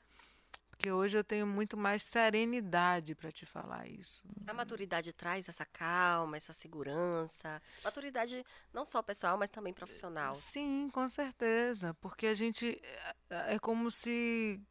porque 0.78 0.92
hoje 0.92 1.18
eu 1.18 1.24
tenho 1.24 1.48
muito 1.48 1.76
mais 1.76 2.04
serenidade 2.04 3.16
para 3.16 3.32
te 3.32 3.48
falar 3.48 3.88
isso. 3.88 4.28
A 4.46 4.54
maturidade 4.54 5.12
traz 5.12 5.50
essa 5.50 5.66
calma, 5.66 6.38
essa 6.38 6.54
segurança. 6.54 7.60
Maturidade 7.84 8.46
não 8.72 8.86
só 8.86 9.02
pessoal, 9.02 9.40
mas 9.40 9.50
também 9.50 9.74
profissional. 9.74 10.34
Sim, 10.34 10.88
com 10.94 11.10
certeza. 11.10 11.96
Porque 11.96 12.28
a 12.28 12.36
gente. 12.36 12.80
É, 13.28 13.56
é 13.56 13.60
como 13.60 13.90
se 13.90 14.62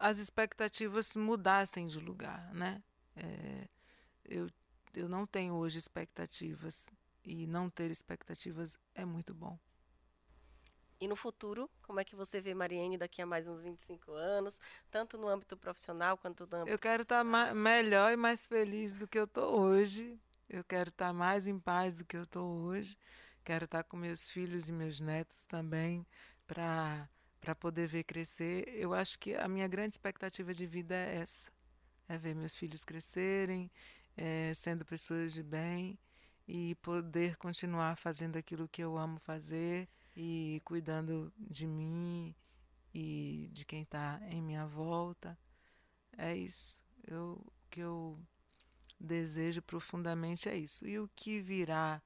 as 0.00 0.18
expectativas 0.18 1.14
mudassem 1.14 1.86
de 1.86 2.00
lugar, 2.00 2.52
né? 2.52 2.82
É, 3.14 3.68
eu, 4.24 4.50
eu 4.94 5.08
não 5.08 5.28
tenho 5.28 5.54
hoje 5.54 5.78
expectativas. 5.78 6.90
E 7.24 7.46
não 7.46 7.68
ter 7.68 7.90
expectativas 7.90 8.78
é 8.94 9.04
muito 9.04 9.34
bom. 9.34 9.58
E 11.00 11.08
no 11.08 11.16
futuro, 11.16 11.70
como 11.82 11.98
é 11.98 12.04
que 12.04 12.14
você 12.14 12.42
vê 12.42 12.52
Mariane 12.52 12.98
daqui 12.98 13.22
a 13.22 13.26
mais 13.26 13.48
uns 13.48 13.62
25 13.62 14.12
anos, 14.12 14.60
tanto 14.90 15.16
no 15.16 15.28
âmbito 15.28 15.56
profissional 15.56 16.18
quanto 16.18 16.46
no 16.46 16.56
âmbito. 16.58 16.70
Eu 16.70 16.78
quero 16.78 17.02
estar 17.02 17.24
tá 17.24 17.54
melhor 17.54 18.12
e 18.12 18.16
mais 18.16 18.46
feliz 18.46 18.92
do 18.92 19.08
que 19.08 19.18
eu 19.18 19.24
estou 19.24 19.58
hoje. 19.58 20.20
Eu 20.46 20.62
quero 20.62 20.90
estar 20.90 21.06
tá 21.06 21.12
mais 21.12 21.46
em 21.46 21.58
paz 21.58 21.94
do 21.94 22.04
que 22.04 22.16
eu 22.16 22.22
estou 22.22 22.46
hoje. 22.46 22.98
Quero 23.42 23.64
estar 23.64 23.82
tá 23.82 23.88
com 23.88 23.96
meus 23.96 24.28
filhos 24.28 24.68
e 24.68 24.72
meus 24.72 25.00
netos 25.00 25.44
também 25.44 26.06
para 26.46 27.08
para 27.40 27.54
poder 27.54 27.88
ver 27.88 28.04
crescer. 28.04 28.68
Eu 28.68 28.92
acho 28.92 29.18
que 29.18 29.34
a 29.34 29.48
minha 29.48 29.66
grande 29.66 29.94
expectativa 29.94 30.52
de 30.52 30.66
vida 30.66 30.94
é 30.94 31.16
essa: 31.16 31.50
é 32.06 32.18
ver 32.18 32.34
meus 32.34 32.54
filhos 32.54 32.84
crescerem, 32.84 33.70
é, 34.14 34.52
sendo 34.54 34.84
pessoas 34.84 35.32
de 35.32 35.42
bem 35.42 35.98
e 36.52 36.74
poder 36.74 37.36
continuar 37.36 37.96
fazendo 37.96 38.36
aquilo 38.36 38.68
que 38.68 38.82
eu 38.82 38.98
amo 38.98 39.20
fazer 39.20 39.88
e 40.16 40.60
cuidando 40.64 41.32
de 41.38 41.64
mim 41.64 42.34
e 42.92 43.48
de 43.52 43.64
quem 43.64 43.82
está 43.82 44.20
em 44.24 44.42
minha 44.42 44.66
volta. 44.66 45.38
É 46.18 46.34
isso. 46.34 46.82
Eu, 47.06 47.40
o 47.46 47.52
que 47.70 47.78
eu 47.78 48.18
desejo 48.98 49.62
profundamente 49.62 50.48
é 50.48 50.56
isso. 50.56 50.84
E 50.88 50.98
o 50.98 51.08
que 51.14 51.40
virá 51.40 52.02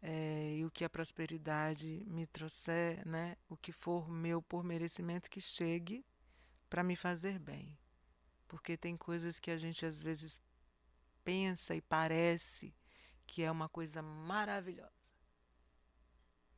é, 0.00 0.54
e 0.56 0.64
o 0.64 0.70
que 0.70 0.82
a 0.82 0.88
prosperidade 0.88 2.06
me 2.06 2.26
trouxer, 2.26 3.06
né? 3.06 3.36
o 3.50 3.56
que 3.56 3.70
for 3.70 4.08
meu 4.08 4.40
por 4.40 4.64
merecimento, 4.64 5.28
que 5.28 5.42
chegue 5.42 6.02
para 6.70 6.82
me 6.82 6.96
fazer 6.96 7.38
bem. 7.38 7.76
Porque 8.48 8.78
tem 8.78 8.96
coisas 8.96 9.38
que 9.38 9.50
a 9.50 9.58
gente 9.58 9.84
às 9.84 9.98
vezes 9.98 10.40
pensa 11.22 11.74
e 11.74 11.82
parece 11.82 12.74
que 13.26 13.42
é 13.42 13.50
uma 13.50 13.68
coisa 13.68 14.02
maravilhosa 14.02 15.14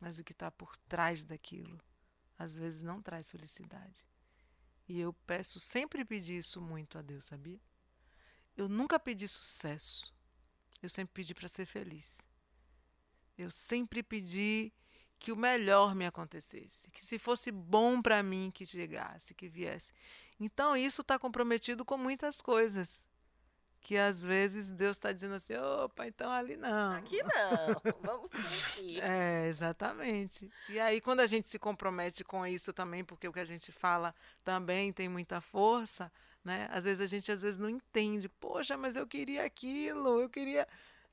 mas 0.00 0.18
o 0.18 0.24
que 0.24 0.32
está 0.32 0.50
por 0.50 0.76
trás 0.88 1.24
daquilo 1.24 1.80
às 2.38 2.54
vezes 2.54 2.82
não 2.82 3.00
traz 3.00 3.30
felicidade. 3.30 4.04
E 4.86 5.00
eu 5.00 5.12
peço, 5.26 5.58
sempre 5.58 6.04
pedi 6.04 6.36
isso 6.36 6.60
muito 6.60 6.98
a 6.98 7.02
Deus, 7.02 7.26
sabia? 7.26 7.60
Eu 8.56 8.68
nunca 8.68 9.00
pedi 9.00 9.26
sucesso. 9.26 10.14
Eu 10.82 10.88
sempre 10.88 11.14
pedi 11.14 11.34
para 11.34 11.48
ser 11.48 11.66
feliz. 11.66 12.20
Eu 13.38 13.50
sempre 13.50 14.02
pedi 14.02 14.72
que 15.18 15.32
o 15.32 15.36
melhor 15.36 15.94
me 15.94 16.04
acontecesse, 16.04 16.90
que 16.90 17.02
se 17.02 17.18
fosse 17.18 17.50
bom 17.50 18.02
para 18.02 18.22
mim 18.22 18.50
que 18.52 18.66
chegasse, 18.66 19.34
que 19.34 19.48
viesse. 19.48 19.92
Então 20.38 20.76
isso 20.76 21.00
está 21.00 21.18
comprometido 21.18 21.86
com 21.86 21.96
muitas 21.96 22.42
coisas 22.42 23.06
que 23.86 23.96
às 23.96 24.20
vezes 24.20 24.72
Deus 24.72 24.96
está 24.96 25.12
dizendo 25.12 25.36
assim, 25.36 25.54
opa, 25.54 26.08
então 26.08 26.28
ali 26.32 26.56
não. 26.56 26.96
Aqui 26.96 27.22
não, 27.22 27.92
vamos 28.02 28.28
por 28.28 28.40
aqui. 28.40 28.98
É, 29.00 29.46
exatamente. 29.46 30.50
E 30.68 30.80
aí 30.80 31.00
quando 31.00 31.20
a 31.20 31.26
gente 31.28 31.48
se 31.48 31.56
compromete 31.56 32.24
com 32.24 32.44
isso 32.44 32.72
também, 32.72 33.04
porque 33.04 33.28
o 33.28 33.32
que 33.32 33.38
a 33.38 33.44
gente 33.44 33.70
fala 33.70 34.12
também 34.42 34.92
tem 34.92 35.08
muita 35.08 35.40
força, 35.40 36.10
né? 36.44 36.68
Às 36.72 36.82
vezes 36.82 37.00
a 37.00 37.06
gente 37.06 37.30
às 37.30 37.42
vezes 37.42 37.58
não 37.58 37.70
entende, 37.70 38.28
poxa, 38.28 38.76
mas 38.76 38.96
eu 38.96 39.06
queria 39.06 39.44
aquilo, 39.44 40.20
eu 40.20 40.28
queria... 40.28 40.66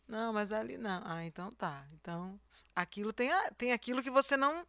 Não, 0.07 0.34
mas 0.34 0.51
ali 0.51 0.76
não. 0.76 1.03
Ah, 1.05 1.24
então 1.24 1.51
tá. 1.51 1.86
Então, 1.93 2.39
aquilo 2.76 3.13
tem, 3.13 3.32
a, 3.32 3.51
tem 3.51 3.71
aquilo 3.71 4.01
que 4.01 4.09
você 4.09 4.36
não 4.36 4.65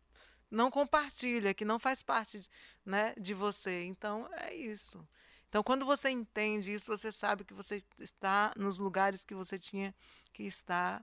não 0.50 0.70
compartilha, 0.70 1.54
que 1.54 1.64
não 1.64 1.78
faz 1.78 2.02
parte, 2.02 2.42
né, 2.84 3.14
de 3.18 3.32
você. 3.32 3.82
Então, 3.84 4.28
é 4.30 4.54
isso. 4.54 5.08
Então, 5.54 5.62
quando 5.62 5.86
você 5.86 6.10
entende 6.10 6.72
isso, 6.72 6.90
você 6.90 7.12
sabe 7.12 7.44
que 7.44 7.54
você 7.54 7.80
está 8.00 8.52
nos 8.56 8.80
lugares 8.80 9.24
que 9.24 9.36
você 9.36 9.56
tinha 9.56 9.94
que 10.32 10.42
estar 10.42 11.00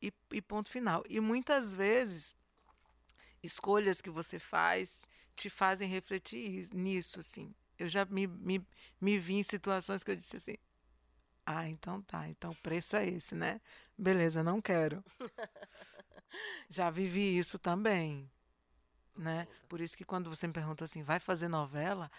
e, 0.00 0.10
e 0.32 0.40
ponto 0.40 0.70
final. 0.70 1.04
E 1.06 1.20
muitas 1.20 1.74
vezes, 1.74 2.34
escolhas 3.42 4.00
que 4.00 4.08
você 4.08 4.38
faz 4.38 5.06
te 5.36 5.50
fazem 5.50 5.86
refletir 5.86 6.72
nisso, 6.72 7.20
assim. 7.20 7.54
Eu 7.78 7.88
já 7.88 8.06
me, 8.06 8.26
me, 8.26 8.66
me 8.98 9.18
vi 9.18 9.34
em 9.34 9.42
situações 9.42 10.02
que 10.02 10.12
eu 10.12 10.16
disse 10.16 10.36
assim, 10.36 10.56
ah, 11.44 11.68
então 11.68 12.00
tá, 12.00 12.26
então 12.26 12.52
o 12.52 12.56
preço 12.56 12.96
é 12.96 13.06
esse, 13.06 13.34
né? 13.34 13.60
Beleza, 13.98 14.42
não 14.42 14.62
quero. 14.62 15.04
já 16.70 16.88
vivi 16.88 17.36
isso 17.36 17.58
também, 17.58 18.30
né? 19.14 19.46
Por 19.68 19.82
isso 19.82 19.94
que 19.94 20.06
quando 20.06 20.34
você 20.34 20.46
me 20.46 20.54
perguntou 20.54 20.86
assim, 20.86 21.02
vai 21.02 21.20
fazer 21.20 21.48
novela? 21.48 22.10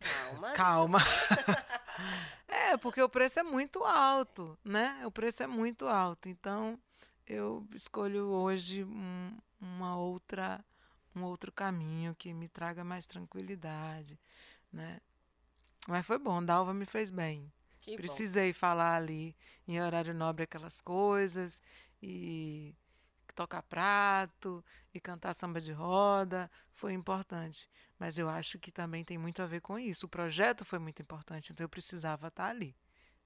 Calma. 0.00 0.52
Calma. 0.52 0.98
é, 2.48 2.76
porque 2.76 3.02
o 3.02 3.08
preço 3.08 3.40
é 3.40 3.42
muito 3.42 3.84
alto, 3.84 4.58
né? 4.64 5.02
O 5.04 5.10
preço 5.10 5.42
é 5.42 5.46
muito 5.46 5.86
alto. 5.86 6.28
Então, 6.28 6.78
eu 7.26 7.66
escolho 7.74 8.26
hoje 8.26 8.84
um, 8.84 9.36
uma 9.60 9.96
outra 9.96 10.64
um 11.14 11.24
outro 11.24 11.50
caminho 11.50 12.14
que 12.14 12.32
me 12.32 12.48
traga 12.48 12.84
mais 12.84 13.04
tranquilidade, 13.04 14.18
né? 14.72 15.00
Mas 15.88 16.06
foi 16.06 16.18
bom, 16.18 16.42
Dalva 16.42 16.72
me 16.72 16.86
fez 16.86 17.10
bem. 17.10 17.52
Que 17.80 17.96
Precisei 17.96 18.52
bom. 18.52 18.58
falar 18.58 18.96
ali 18.96 19.34
em 19.66 19.80
horário 19.80 20.14
nobre 20.14 20.44
aquelas 20.44 20.80
coisas 20.80 21.62
e 22.02 22.74
tocar 23.34 23.62
prato 23.62 24.64
e 24.92 25.00
cantar 25.00 25.34
samba 25.34 25.60
de 25.60 25.72
roda 25.72 26.50
foi 26.72 26.92
importante. 26.92 27.68
Mas 27.98 28.18
eu 28.18 28.28
acho 28.28 28.58
que 28.58 28.72
também 28.72 29.04
tem 29.04 29.18
muito 29.18 29.42
a 29.42 29.46
ver 29.46 29.60
com 29.60 29.78
isso. 29.78 30.06
O 30.06 30.08
projeto 30.08 30.64
foi 30.64 30.78
muito 30.78 31.02
importante, 31.02 31.52
então 31.52 31.64
eu 31.64 31.68
precisava 31.68 32.28
estar 32.28 32.46
ali. 32.46 32.76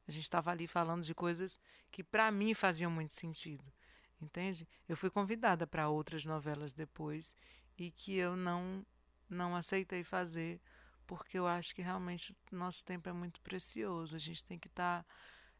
A 0.07 0.11
gente 0.11 0.25
estava 0.25 0.51
ali 0.51 0.67
falando 0.67 1.03
de 1.03 1.15
coisas 1.15 1.59
que 1.91 2.05
para 2.05 2.31
mim 2.31 2.55
faziam 2.55 2.91
muito 2.91 3.15
sentido. 3.15 3.73
Entende? 4.21 4.69
Eu 4.89 4.97
fui 4.97 5.11
convidada 5.11 5.67
para 5.67 5.89
outras 5.89 6.25
novelas 6.25 6.73
depois 6.73 7.35
e 7.77 7.91
que 7.91 8.15
eu 8.17 8.37
não 8.37 8.85
não 9.29 9.57
aceitei 9.57 10.05
fazer 10.05 10.61
porque 11.07 11.39
eu 11.39 11.47
acho 11.47 11.75
que 11.75 11.83
realmente 11.83 12.37
nosso 12.51 12.85
tempo 12.85 13.09
é 13.09 13.13
muito 13.13 13.41
precioso. 13.41 14.17
A 14.17 14.19
gente 14.19 14.45
tem 14.45 14.59
que 14.59 14.69
estar 14.69 15.03
tá, 15.03 15.07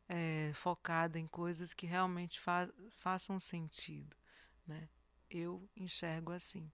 é, 0.09 0.53
focada 0.55 1.19
em 1.19 1.27
coisas 1.27 1.75
que 1.75 1.87
realmente 1.87 2.41
fa 2.41 2.69
façam 2.97 3.39
sentido. 3.39 4.17
Né? 4.67 4.89
Eu 5.29 5.69
enxergo 5.77 6.33
assim 6.33 6.71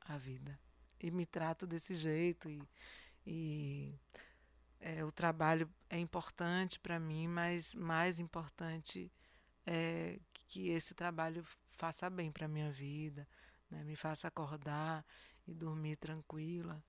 a 0.00 0.16
vida 0.16 0.58
e 1.00 1.10
me 1.10 1.24
trato 1.24 1.66
desse 1.66 1.94
jeito 1.94 2.50
e, 2.50 2.62
e 3.26 3.98
é, 4.80 5.04
o 5.04 5.10
trabalho 5.10 5.70
é 5.88 5.98
importante 5.98 6.78
para 6.78 6.98
mim, 6.98 7.28
mas 7.28 7.74
mais 7.74 8.18
importante 8.18 9.12
é 9.66 10.18
que 10.32 10.68
esse 10.68 10.94
trabalho 10.94 11.44
faça 11.70 12.08
bem 12.08 12.32
para 12.32 12.48
minha 12.48 12.70
vida, 12.70 13.28
né? 13.70 13.84
me 13.84 13.96
faça 13.96 14.28
acordar 14.28 15.04
e 15.46 15.54
dormir 15.54 15.96
tranquila. 15.96 16.82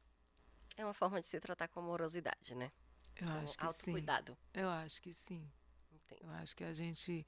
É 0.76 0.84
uma 0.84 0.94
forma 0.94 1.22
de 1.22 1.28
se 1.28 1.40
tratar 1.40 1.68
com 1.68 1.82
amorosidade, 1.82 2.56
né? 2.56 2.72
Eu 3.16 3.28
com 3.28 3.34
acho 3.34 3.58
que 3.58 3.66
autocuidado. 3.66 4.34
sim. 4.34 4.60
Eu 4.62 4.70
acho 4.70 5.02
que 5.02 5.14
sim. 5.14 5.52
Entendo. 5.92 6.24
Eu 6.24 6.30
acho 6.32 6.56
que 6.56 6.64
a 6.64 6.74
gente 6.74 7.28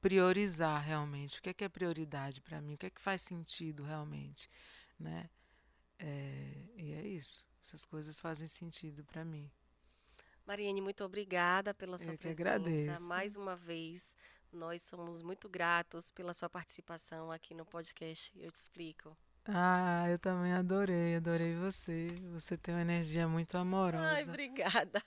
priorizar 0.00 0.82
realmente 0.82 1.38
o 1.38 1.42
que 1.42 1.50
é, 1.50 1.54
que 1.54 1.64
é 1.64 1.68
prioridade 1.68 2.40
para 2.40 2.60
mim, 2.60 2.74
o 2.74 2.78
que 2.78 2.86
é 2.86 2.90
que 2.90 3.00
faz 3.00 3.22
sentido 3.22 3.82
realmente, 3.82 4.48
né? 4.98 5.28
É, 5.98 6.64
e 6.76 6.92
é 6.92 7.06
isso. 7.06 7.44
Essas 7.64 7.84
coisas 7.84 8.20
fazem 8.20 8.46
sentido 8.46 9.04
para 9.04 9.24
mim. 9.24 9.50
Mariane, 10.46 10.80
muito 10.80 11.04
obrigada 11.04 11.74
pela 11.74 11.98
sua 11.98 12.12
Eu 12.14 12.18
que 12.18 12.22
presença. 12.22 12.40
agradeço. 12.42 13.02
Mais 13.04 13.36
uma 13.36 13.54
vez, 13.54 14.16
nós 14.50 14.82
somos 14.82 15.22
muito 15.22 15.48
gratos 15.48 16.10
pela 16.10 16.34
sua 16.34 16.48
participação 16.48 17.30
aqui 17.30 17.54
no 17.54 17.64
podcast 17.64 18.32
Eu 18.38 18.50
Te 18.50 18.56
Explico. 18.56 19.16
Ah, 19.46 20.04
eu 20.08 20.18
também 20.18 20.52
adorei, 20.52 21.16
adorei 21.16 21.54
você. 21.54 22.08
Você 22.32 22.56
tem 22.56 22.74
uma 22.74 22.82
energia 22.82 23.26
muito 23.26 23.56
Ai, 23.56 23.62
amorosa 23.62 24.22
obrigada. 24.28 25.02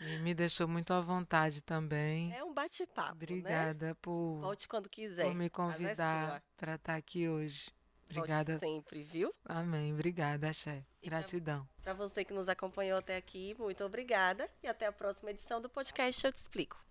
e 0.00 0.18
me 0.18 0.34
deixou 0.34 0.66
muito 0.68 0.92
à 0.92 1.00
vontade 1.00 1.62
também. 1.62 2.32
É 2.34 2.42
um 2.44 2.52
bate-papo, 2.52 3.10
né? 3.10 3.12
Obrigada 3.12 3.94
por, 4.02 4.40
Volte 4.40 4.68
quando 4.68 4.88
quiser. 4.88 5.24
por 5.24 5.34
me 5.34 5.46
é 5.46 5.48
convidar 5.48 6.28
sua. 6.30 6.42
para 6.56 6.74
estar 6.74 6.96
aqui 6.96 7.28
hoje. 7.28 7.70
Volte 8.10 8.18
Obrigada. 8.32 8.58
sempre, 8.58 9.02
viu? 9.02 9.34
Amém. 9.44 9.92
Obrigada, 9.92 10.48
Axé. 10.48 10.84
Gratidão. 11.02 11.68
Para 11.82 11.92
você 11.94 12.24
que 12.24 12.32
nos 12.32 12.48
acompanhou 12.48 12.98
até 12.98 13.16
aqui, 13.16 13.54
muito 13.58 13.84
obrigada 13.84 14.48
e 14.62 14.66
até 14.66 14.86
a 14.86 14.92
próxima 14.92 15.30
edição 15.30 15.60
do 15.60 15.68
podcast 15.68 16.24
Eu 16.26 16.32
Te 16.32 16.36
Explico. 16.36 16.82